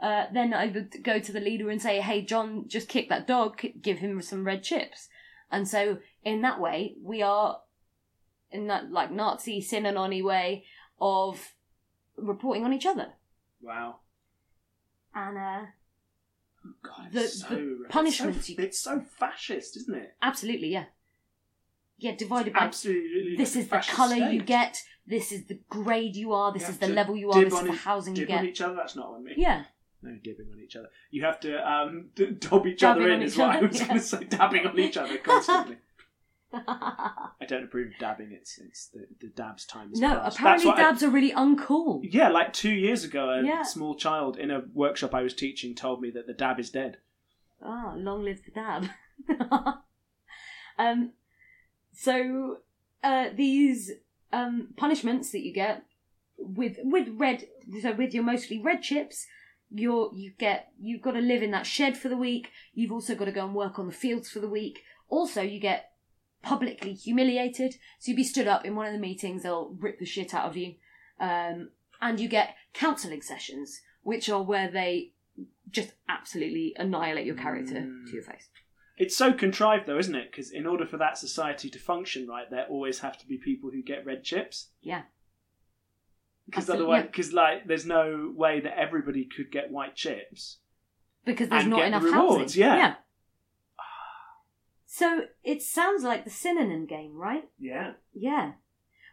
[0.00, 3.26] uh, then I would go to the leader and say, "Hey, John, just kick that
[3.26, 3.60] dog.
[3.82, 5.08] Give him some red chips."
[5.50, 7.58] And so, in that way, we are
[8.54, 10.64] in that like Nazi synonymy way
[11.00, 11.52] of
[12.16, 13.08] reporting on each other.
[13.60, 13.96] Wow.
[15.14, 15.66] And uh,
[16.82, 20.14] God, The- it's so, the it's punishments so, it's so fascist, isn't it?
[20.22, 20.84] absolutely, yeah,
[21.98, 23.36] yeah, divided by Absolutely.
[23.36, 26.78] this is the colour you get, this is the grade you are, this You is
[26.78, 28.50] the level you are, this is the housing you Dib on get.
[28.50, 28.74] each other.
[28.74, 29.34] That's not on me.
[29.36, 29.64] Yeah,
[30.02, 30.88] No dibbing on each other.
[31.10, 33.86] You have to um, d- dob each Dabbing other in, is what I was yeah.
[33.86, 34.24] going to say.
[34.24, 35.76] Dabbing on each other constantly.
[36.68, 38.32] I don't approve of dabbing.
[38.32, 40.22] It's it's the, the dabs time is no, past.
[40.22, 42.00] That's apparently what I- dabs are really uncool.
[42.04, 43.62] yeah, like two years ago, a Yeah.
[43.62, 46.98] small child in a workshop I was teaching told me that the dab is dead.
[47.62, 48.88] Ah, long live the dab.
[50.78, 51.12] um,
[51.92, 52.58] so
[53.02, 53.92] uh, these
[54.32, 55.84] um, punishments that you get
[56.38, 57.46] with with red,
[57.82, 59.26] so with your mostly red chips,
[59.70, 62.50] you're you get you've got to live in that shed for the week.
[62.74, 64.80] You've also got to go and work on the fields for the week.
[65.08, 65.90] Also, you get
[66.44, 67.74] publicly humiliated.
[67.98, 69.42] So you'd be stood up in one of the meetings.
[69.42, 70.74] They'll rip the shit out of you,
[71.18, 75.12] um, and you get counselling sessions, which are where they
[75.70, 78.06] just absolutely annihilate your character Mm.
[78.06, 78.48] to your face.
[78.96, 80.30] It's so contrived, though, isn't it?
[80.30, 83.70] Because in order for that society to function right, there always have to be people
[83.70, 84.68] who get red chips.
[84.82, 85.02] Yeah.
[86.46, 87.06] Because otherwise, yeah.
[87.06, 90.58] because like, there's no way that everybody could get white chips.
[91.24, 92.60] Because there's not enough rewards, housing.
[92.62, 92.94] yeah.
[94.96, 97.48] So it sounds like the Synanon game, right?
[97.58, 97.94] Yeah.
[98.12, 98.52] Yeah.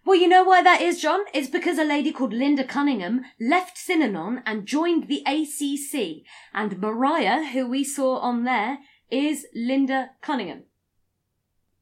[0.06, 1.22] Well, you know why that is, John?
[1.34, 6.24] It's because a lady called Linda Cunningham left Synanon and joined the ACC.
[6.53, 8.78] And Mariah, who we saw on there,
[9.10, 10.66] is Linda Cunningham.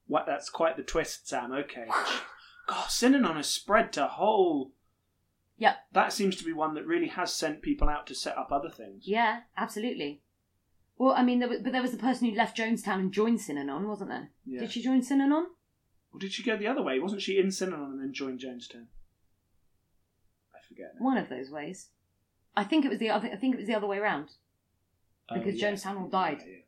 [0.08, 0.26] What?
[0.26, 1.52] That's quite the twist, Sam.
[1.52, 1.88] Okay.
[2.68, 4.72] God, Synanon has spread to whole.
[5.58, 5.76] Yep.
[5.92, 8.70] That seems to be one that really has sent people out to set up other
[8.70, 9.04] things.
[9.06, 10.22] Yeah, absolutely.
[11.00, 13.40] Well, I mean, there was, but there was the person who left Jonestown and joined
[13.40, 14.30] Synanon, wasn't there?
[14.46, 14.60] Yeah.
[14.60, 15.46] Did she join Synanon?
[16.14, 17.00] Or did she go the other way?
[17.00, 18.88] Wasn't she in Synanon and then joined Jonestown?
[20.54, 20.96] I forget.
[21.00, 21.06] now.
[21.06, 21.88] One of those ways.
[22.56, 23.30] I think it was the other.
[23.32, 24.28] I think it was the other way around.
[25.34, 26.40] because Jonestown all died.
[26.42, 26.60] Yeah, yeah.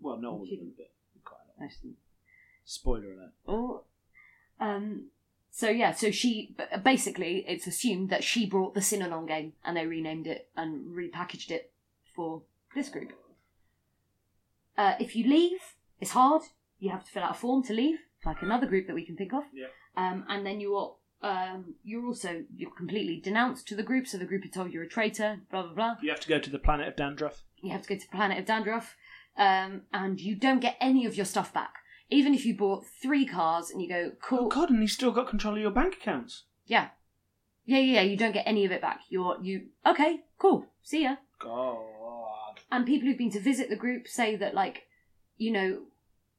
[0.00, 0.90] Well, not all of them, but
[1.24, 1.66] quite a lot.
[1.66, 1.92] Actually.
[2.64, 3.32] Spoiler alert.
[3.46, 3.82] Oh.
[4.58, 5.04] Um.
[5.52, 9.86] So yeah, so she basically it's assumed that she brought the Synanon game and they
[9.86, 11.70] renamed it and repackaged it
[12.16, 12.42] for
[12.74, 13.12] this group.
[14.76, 15.60] Uh, if you leave,
[16.00, 16.42] it's hard.
[16.78, 19.16] You have to fill out a form to leave, like another group that we can
[19.16, 19.44] think of.
[19.52, 19.66] Yeah.
[19.96, 20.92] Um, and then you are
[21.22, 24.82] um, you're also you're completely denounced to the group, so the group are told you're
[24.82, 25.38] a traitor.
[25.50, 25.96] Blah blah blah.
[26.02, 27.42] You have to go to the planet of dandruff.
[27.62, 28.94] You have to go to the planet of Dandruff,
[29.38, 31.76] um, and you don't get any of your stuff back.
[32.10, 35.10] Even if you bought three cars and you go, cool, Oh God, and you still
[35.12, 36.42] got control of your bank accounts.
[36.66, 36.88] yeah,
[37.64, 39.00] yeah, yeah, yeah, you don't get any of it back.
[39.08, 41.16] You're you okay, cool, see ya.
[41.38, 41.78] God.
[42.74, 44.88] And people who've been to visit the group say that, like,
[45.36, 45.82] you know,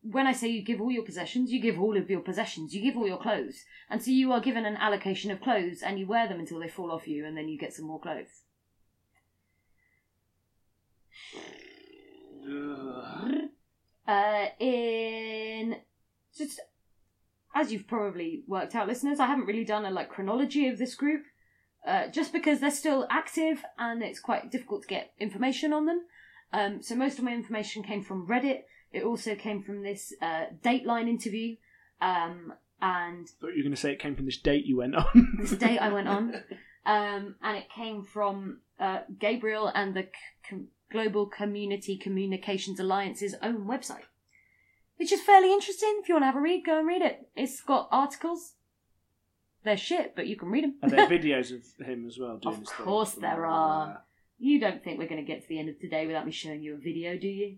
[0.02, 2.82] when I say you give all your possessions, you give all of your possessions, you
[2.82, 3.64] give all your clothes.
[3.90, 6.68] And so you are given an allocation of clothes and you wear them until they
[6.68, 8.41] fall off you and then you get some more clothes.
[14.06, 15.78] Uh, in
[16.38, 16.60] just
[17.56, 20.95] as you've probably worked out, listeners, I haven't really done a like chronology of this
[20.95, 21.24] group,
[21.88, 26.02] uh, just because they're still active and it's quite difficult to get information on them.
[26.54, 28.62] Um, so most of my information came from Reddit.
[28.92, 31.58] It also came from this uh, Dateline interview,
[32.02, 34.96] um, and thought you were going to say it came from this date you went
[34.96, 35.36] on.
[35.40, 36.36] this date I went on,
[36.86, 43.36] um, and it came from uh, Gabriel and the C- Com- Global Community Communications Alliance's
[43.42, 44.06] own website,
[44.98, 46.00] which is fairly interesting.
[46.02, 47.28] If you want to have a read, go and read it.
[47.36, 48.54] It's got articles.
[49.66, 50.76] They're shit, but you can read them.
[50.84, 52.86] Are there are videos of him as well doing Of thing?
[52.86, 54.04] course there are.
[54.38, 56.62] You don't think we're going to get to the end of today without me showing
[56.62, 57.57] you a video, do you?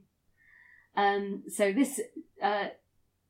[0.96, 2.00] Um, so this,
[2.42, 2.68] uh,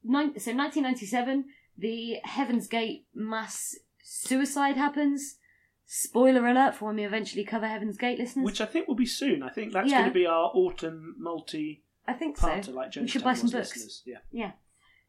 [0.03, 1.45] nine, so 1997,
[1.78, 5.38] the Heaven's Gate mass suicide happens.
[5.86, 8.45] Spoiler alert for when we eventually cover Heaven's Gate, listeners.
[8.45, 9.41] Which I think will be soon.
[9.44, 9.99] I think that's Yeah.
[9.99, 12.48] going to be our autumn multi I think so.
[12.48, 13.69] parter like We should Jonestown buy some was, books.
[13.76, 14.03] listeners.
[14.06, 14.18] Yeah.
[14.32, 14.52] Yeah.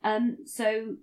[0.04, 0.96] Um, so,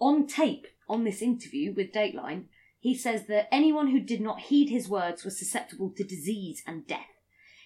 [0.00, 2.44] on tape, on this interview with Dateline,
[2.78, 6.86] he says that anyone who did not heed his words was susceptible to disease and
[6.86, 7.00] death.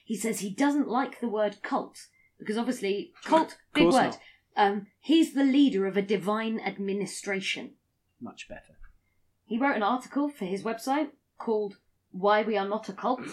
[0.05, 2.07] He says he doesn't like the word cult,
[2.39, 4.03] because obviously, cult, big Course word.
[4.05, 4.19] not.
[4.57, 7.73] Um, he's the leader of a divine administration.
[8.21, 8.79] Much better.
[9.47, 11.77] He wrote an article for his website called
[12.11, 13.21] Why We Are Not a Cult.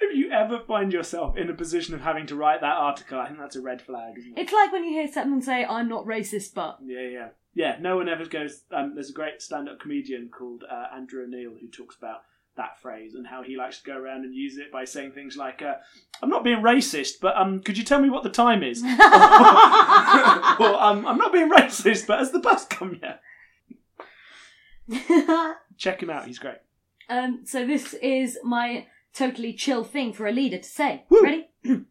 [0.00, 3.26] If you ever find yourself in a position of having to write that article, I
[3.26, 4.40] think that's a red flag, isn't it?
[4.42, 6.78] It's like when you hear someone say, I'm not racist, but.
[6.84, 7.28] Yeah, yeah.
[7.58, 8.62] Yeah, no one ever goes.
[8.70, 12.20] Um, there's a great stand up comedian called uh, Andrew O'Neill who talks about
[12.56, 15.36] that phrase and how he likes to go around and use it by saying things
[15.36, 15.74] like, uh,
[16.22, 18.80] I'm not being racist, but um, could you tell me what the time is?
[18.84, 18.96] or um,
[21.04, 23.00] I'm not being racist, but has the bus come
[24.88, 25.56] yet?
[25.76, 26.58] Check him out, he's great.
[27.08, 31.06] Um, so this is my totally chill thing for a leader to say.
[31.08, 31.24] Woo.
[31.24, 31.48] Ready?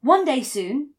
[0.00, 0.94] One day soon.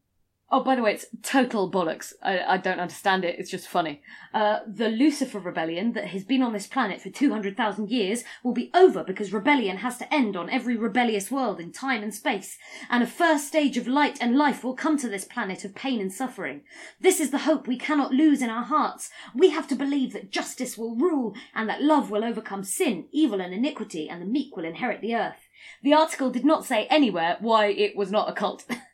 [0.51, 2.11] Oh, by the way, it's total bollocks.
[2.23, 3.37] I, I don't understand it.
[3.37, 4.01] It's just funny.
[4.33, 8.71] Uh, the Lucifer rebellion that has been on this planet for 200,000 years will be
[8.73, 12.57] over because rebellion has to end on every rebellious world in time and space.
[12.89, 16.01] And a first stage of light and life will come to this planet of pain
[16.01, 16.61] and suffering.
[16.99, 19.11] This is the hope we cannot lose in our hearts.
[19.35, 23.39] We have to believe that justice will rule and that love will overcome sin, evil
[23.39, 25.47] and iniquity and the meek will inherit the earth.
[25.83, 28.65] The article did not say anywhere why it was not a cult.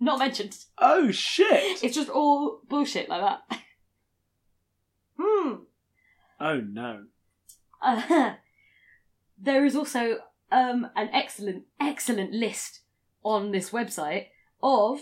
[0.00, 0.56] not mentioned.
[0.78, 1.82] Oh, shit!
[1.82, 3.60] It's just all bullshit like that.
[5.20, 5.54] Hmm.
[6.40, 7.04] Oh, no.
[7.82, 8.34] Uh,
[9.40, 10.18] there is also
[10.52, 12.80] um, an excellent, excellent list
[13.24, 14.26] on this website
[14.62, 15.00] of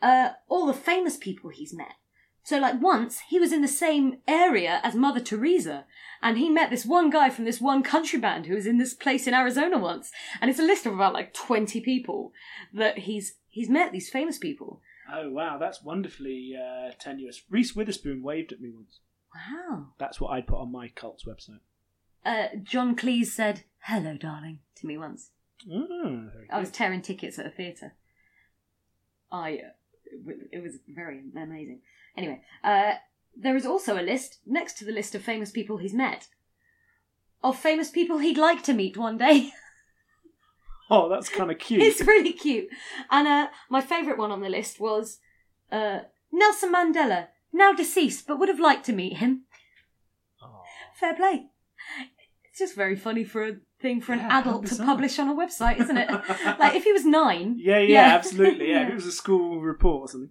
[0.00, 1.94] uh, all the famous people he's met.
[2.42, 5.84] So, like, once he was in the same area as Mother Teresa,
[6.22, 8.94] and he met this one guy from this one country band who was in this
[8.94, 10.10] place in Arizona once.
[10.40, 12.32] And it's a list of about like 20 people
[12.72, 14.80] that he's he's met, these famous people.
[15.12, 17.42] Oh, wow, that's wonderfully uh, tenuous.
[17.48, 19.00] Reese Witherspoon waved at me once.
[19.34, 19.88] Wow.
[19.98, 21.60] That's what I'd put on my cult's website.
[22.24, 25.30] Uh, John Cleese said, hello, darling, to me once.
[25.70, 27.94] Oh, I was tearing tickets at a theatre.
[29.30, 29.70] I, uh,
[30.26, 31.80] it it was very amazing.
[32.16, 32.94] Anyway, uh,
[33.36, 36.28] there is also a list next to the list of famous people he's met
[37.42, 39.50] of famous people he'd like to meet one day.
[40.90, 41.82] Oh, that's kind of cute.
[41.82, 42.68] it's really cute.
[43.10, 45.18] And uh, my favourite one on the list was
[45.70, 46.00] uh,
[46.32, 49.42] Nelson Mandela, now deceased, but would have liked to meet him.
[50.42, 50.62] Oh.
[50.98, 51.46] Fair play.
[52.48, 55.34] It's just very funny for a thing for an Yeah, adult to publish on a
[55.34, 56.08] website, isn't it?
[56.58, 57.56] like if he was nine.
[57.58, 58.14] Yeah, yeah, Yeah.
[58.14, 58.68] absolutely.
[58.70, 58.82] Yeah, Yeah.
[58.84, 60.30] if it was a school report or something.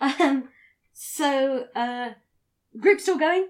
[0.00, 0.48] Um,
[0.92, 2.10] so, uh,
[2.80, 3.48] group still going?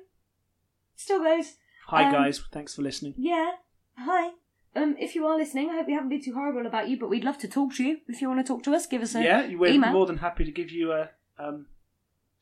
[0.97, 1.55] Still goes.
[1.87, 2.43] Hi, Um, guys.
[2.53, 3.15] Thanks for listening.
[3.17, 3.53] Yeah.
[3.97, 4.33] Hi.
[4.75, 7.11] Um, if you are listening, I hope we haven't been too horrible about you, but
[7.11, 7.99] we'd love to talk to you.
[8.09, 9.93] If you want to talk to us, give us a yeah, we're email.
[9.93, 11.67] more than happy to give you a um,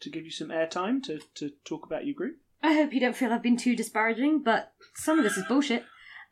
[0.00, 2.36] to give you some airtime to to talk about your group.
[2.62, 5.84] I hope you don't feel I've been too disparaging, but some of this is bullshit.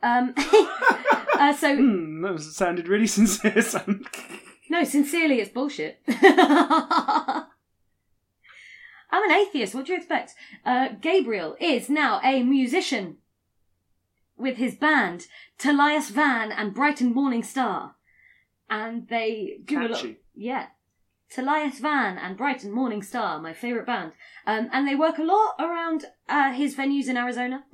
[0.03, 0.35] Um,
[1.35, 3.63] uh, so Hmm, that was, sounded really sincere.
[4.71, 6.01] No, sincerely, it's bullshit.
[9.11, 9.75] I'm an atheist.
[9.75, 10.35] What do you expect?
[10.65, 13.17] Uh, Gabriel is now a musician
[14.39, 15.27] with his band,
[15.59, 17.97] Talias Van and Bright and Morning Star.
[18.71, 19.91] And they do a lot.
[19.91, 20.17] Catchy.
[20.35, 20.67] Yeah.
[21.35, 24.13] Talias Van and Bright and Morning Star, my favourite band.
[24.47, 27.65] Um, and they work a lot around uh, his venues in Arizona.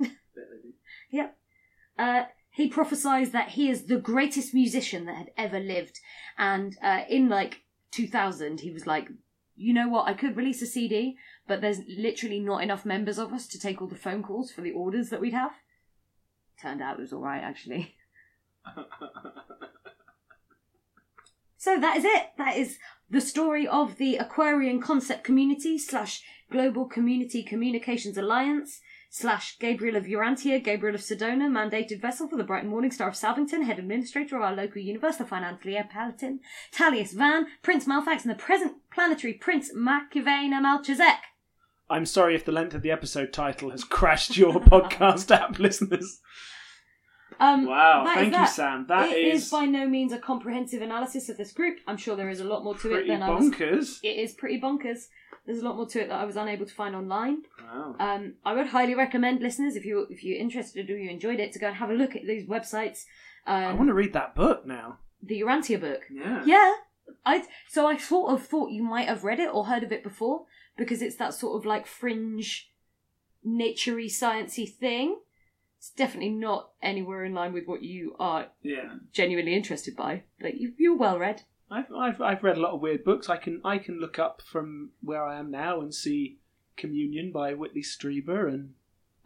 [1.11, 1.37] yep.
[1.97, 5.99] Uh, he prophesies that he is the greatest musician that had ever lived.
[6.37, 7.61] And uh, in like
[7.91, 9.09] 2000, he was like,
[9.55, 11.17] you know what, I could release a CD,
[11.47, 14.61] but there's literally not enough members of us to take all the phone calls for
[14.61, 15.51] the orders that we'd have.
[16.65, 17.95] Turned out it was alright, actually.
[21.57, 22.27] So that is it.
[22.37, 22.77] That is
[23.09, 26.21] the story of the Aquarian Concept Community slash
[26.51, 32.43] Global Community Communications Alliance slash Gabriel of Urantia, Gabriel of Sedona, mandated vessel for the
[32.43, 35.81] Bright and Morning Star of Salvington, head administrator of our local universe, the finance Leo
[35.91, 36.37] Palatin,
[36.71, 41.17] Talius Van, Prince Malfax, and the present planetary Prince Machiventa Melchizedek.
[41.89, 46.21] I'm sorry if the length of the episode title has crashed your podcast app, listeners.
[47.39, 48.47] Um, Wow, thank you.
[48.47, 48.85] Sam.
[48.87, 51.79] That It is is by no means a comprehensive analysis of this group.
[51.87, 53.49] I'm sure there is a lot more to it than I was.
[53.49, 53.99] bonkers.
[54.03, 55.07] It is pretty bonkers.
[55.45, 57.43] There's a lot more to it that I was unable to find online.
[57.61, 57.95] Wow.
[57.99, 61.51] Um, I would highly recommend listeners, if you if you're interested or you enjoyed it,
[61.53, 63.03] to go and have a look at these websites.
[63.45, 64.99] I Um, want to read that book now.
[65.21, 66.01] the Urantia book.
[66.11, 66.43] Yeah.
[66.45, 66.73] Yeah,
[67.25, 70.03] I so I sort of thought you might have read it or heard of it
[70.03, 70.45] before
[70.77, 72.71] because it's that sort of like fringe,
[73.45, 75.19] naturey, sciencey thing.
[75.85, 78.95] It's definitely not anywhere in line with what you are Yeah.
[79.13, 81.43] genuinely interested by, but you, you're well read.
[81.69, 83.29] I've, I've I've read a lot of weird books.
[83.29, 86.39] I can I can look up from where I am now and see
[86.75, 88.73] Communion by Whitley Strieber and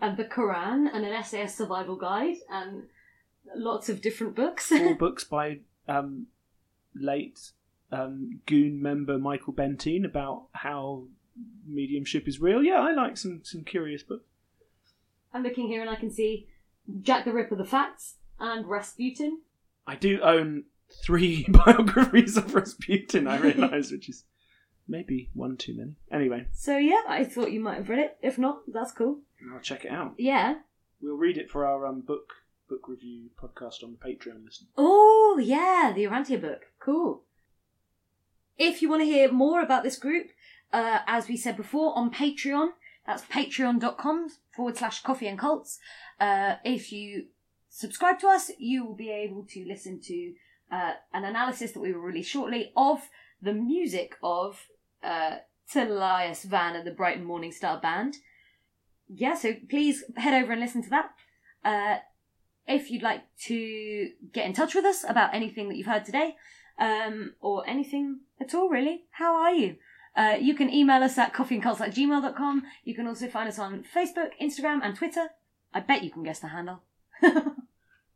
[0.02, 2.84] And the Quran and an SAS survival guide and
[3.56, 4.68] lots of different books.
[4.68, 6.28] four books by um,
[6.94, 7.52] late
[7.90, 11.06] um, Goon member Michael Bentine about how
[11.66, 12.62] mediumship is real.
[12.62, 14.26] Yeah, I like some some curious books.
[15.34, 16.48] I'm looking here and I can see
[17.02, 19.42] Jack the Ripper, the Facts, and Rasputin.
[19.86, 20.66] I do own
[21.04, 23.28] three biographies of Rasputin.
[23.28, 24.24] I realise, which is
[24.88, 25.96] maybe one too many.
[26.12, 28.18] Anyway, So yeah, I thought you might have read it.
[28.22, 29.20] If not, that's cool.
[29.54, 30.16] I'll check it out.
[30.18, 30.56] Yeah.
[31.02, 32.34] We'll read it for our um, book
[32.68, 34.46] book review podcast on the Patreon.
[34.46, 34.68] Listen.
[34.78, 36.64] Oh yeah, the Urantia book.
[36.80, 37.24] Cool.
[38.58, 40.28] If you want to hear more about this group,
[40.74, 42.70] uh, as we said before, on Patreon,
[43.10, 45.80] that's patreon.com forward slash coffee and cults.
[46.20, 47.26] Uh, if you
[47.68, 50.34] subscribe to us, you will be able to listen to
[50.72, 53.10] uh, an analysis that we will release shortly of
[53.42, 54.68] the music of
[55.04, 55.38] uh,
[55.74, 58.18] Van and the Bright and Morning Star Band.
[59.08, 61.10] Yeah, so please head over and listen to that.
[61.66, 61.98] Uh,
[62.68, 66.36] if you'd like to get in touch with us about anything that you've heard today,
[66.78, 69.78] um, or anything at all, really, how are you?
[70.16, 72.64] Uh, you can email us at coffeeandcults at gmail.com.
[72.84, 75.30] You can also find us on Facebook, Instagram, and Twitter.
[75.74, 76.82] I bet you can guess the handle.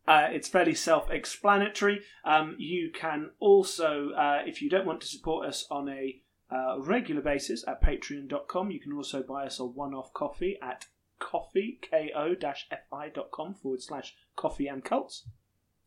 [0.06, 2.02] Uh, it's fairly self-explanatory.
[2.26, 6.22] Um, you can also, uh, if you don't want to support us on a
[6.52, 10.88] uh, regular basis at patreon.com, you can also buy us a one-off coffee at
[11.20, 15.26] coffee, ko-fi.com forward slash coffee and cults.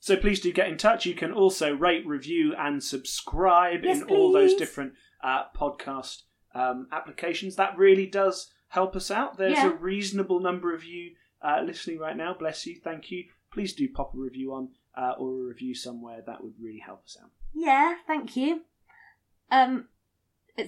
[0.00, 1.04] So please do get in touch.
[1.04, 6.22] You can also rate, review, and subscribe Yes, in all those different uh, podcast
[6.54, 7.56] um, applications.
[7.56, 9.36] That really does help us out.
[9.38, 9.70] There's Yeah.
[9.70, 11.12] a reasonable number of you
[11.42, 12.34] uh, listening right now.
[12.38, 12.80] Bless you.
[12.82, 13.24] Thank you.
[13.52, 16.22] Please do pop a review on uh, or a review somewhere.
[16.26, 17.30] That would really help us out.
[17.54, 18.62] Yeah, thank you.
[19.50, 19.88] Um,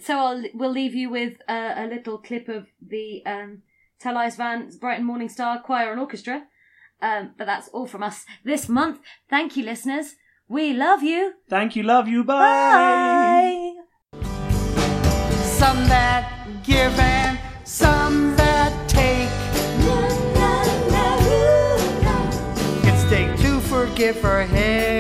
[0.03, 3.63] so I'll we'll leave you with uh, a little clip of the um,
[4.03, 6.45] Talias Van's Bright and Morning Star Choir and Orchestra.
[7.01, 9.01] Um, but that's all from us this month.
[9.31, 10.17] Thank you, listeners.
[10.49, 11.35] We love you.
[11.49, 11.83] Thank you.
[11.83, 12.25] Love you.
[12.25, 12.35] Bye.
[12.35, 13.78] Bye.
[15.69, 16.33] Some that
[16.63, 19.29] give and some that take.
[22.89, 24.98] It's day to forgive for him.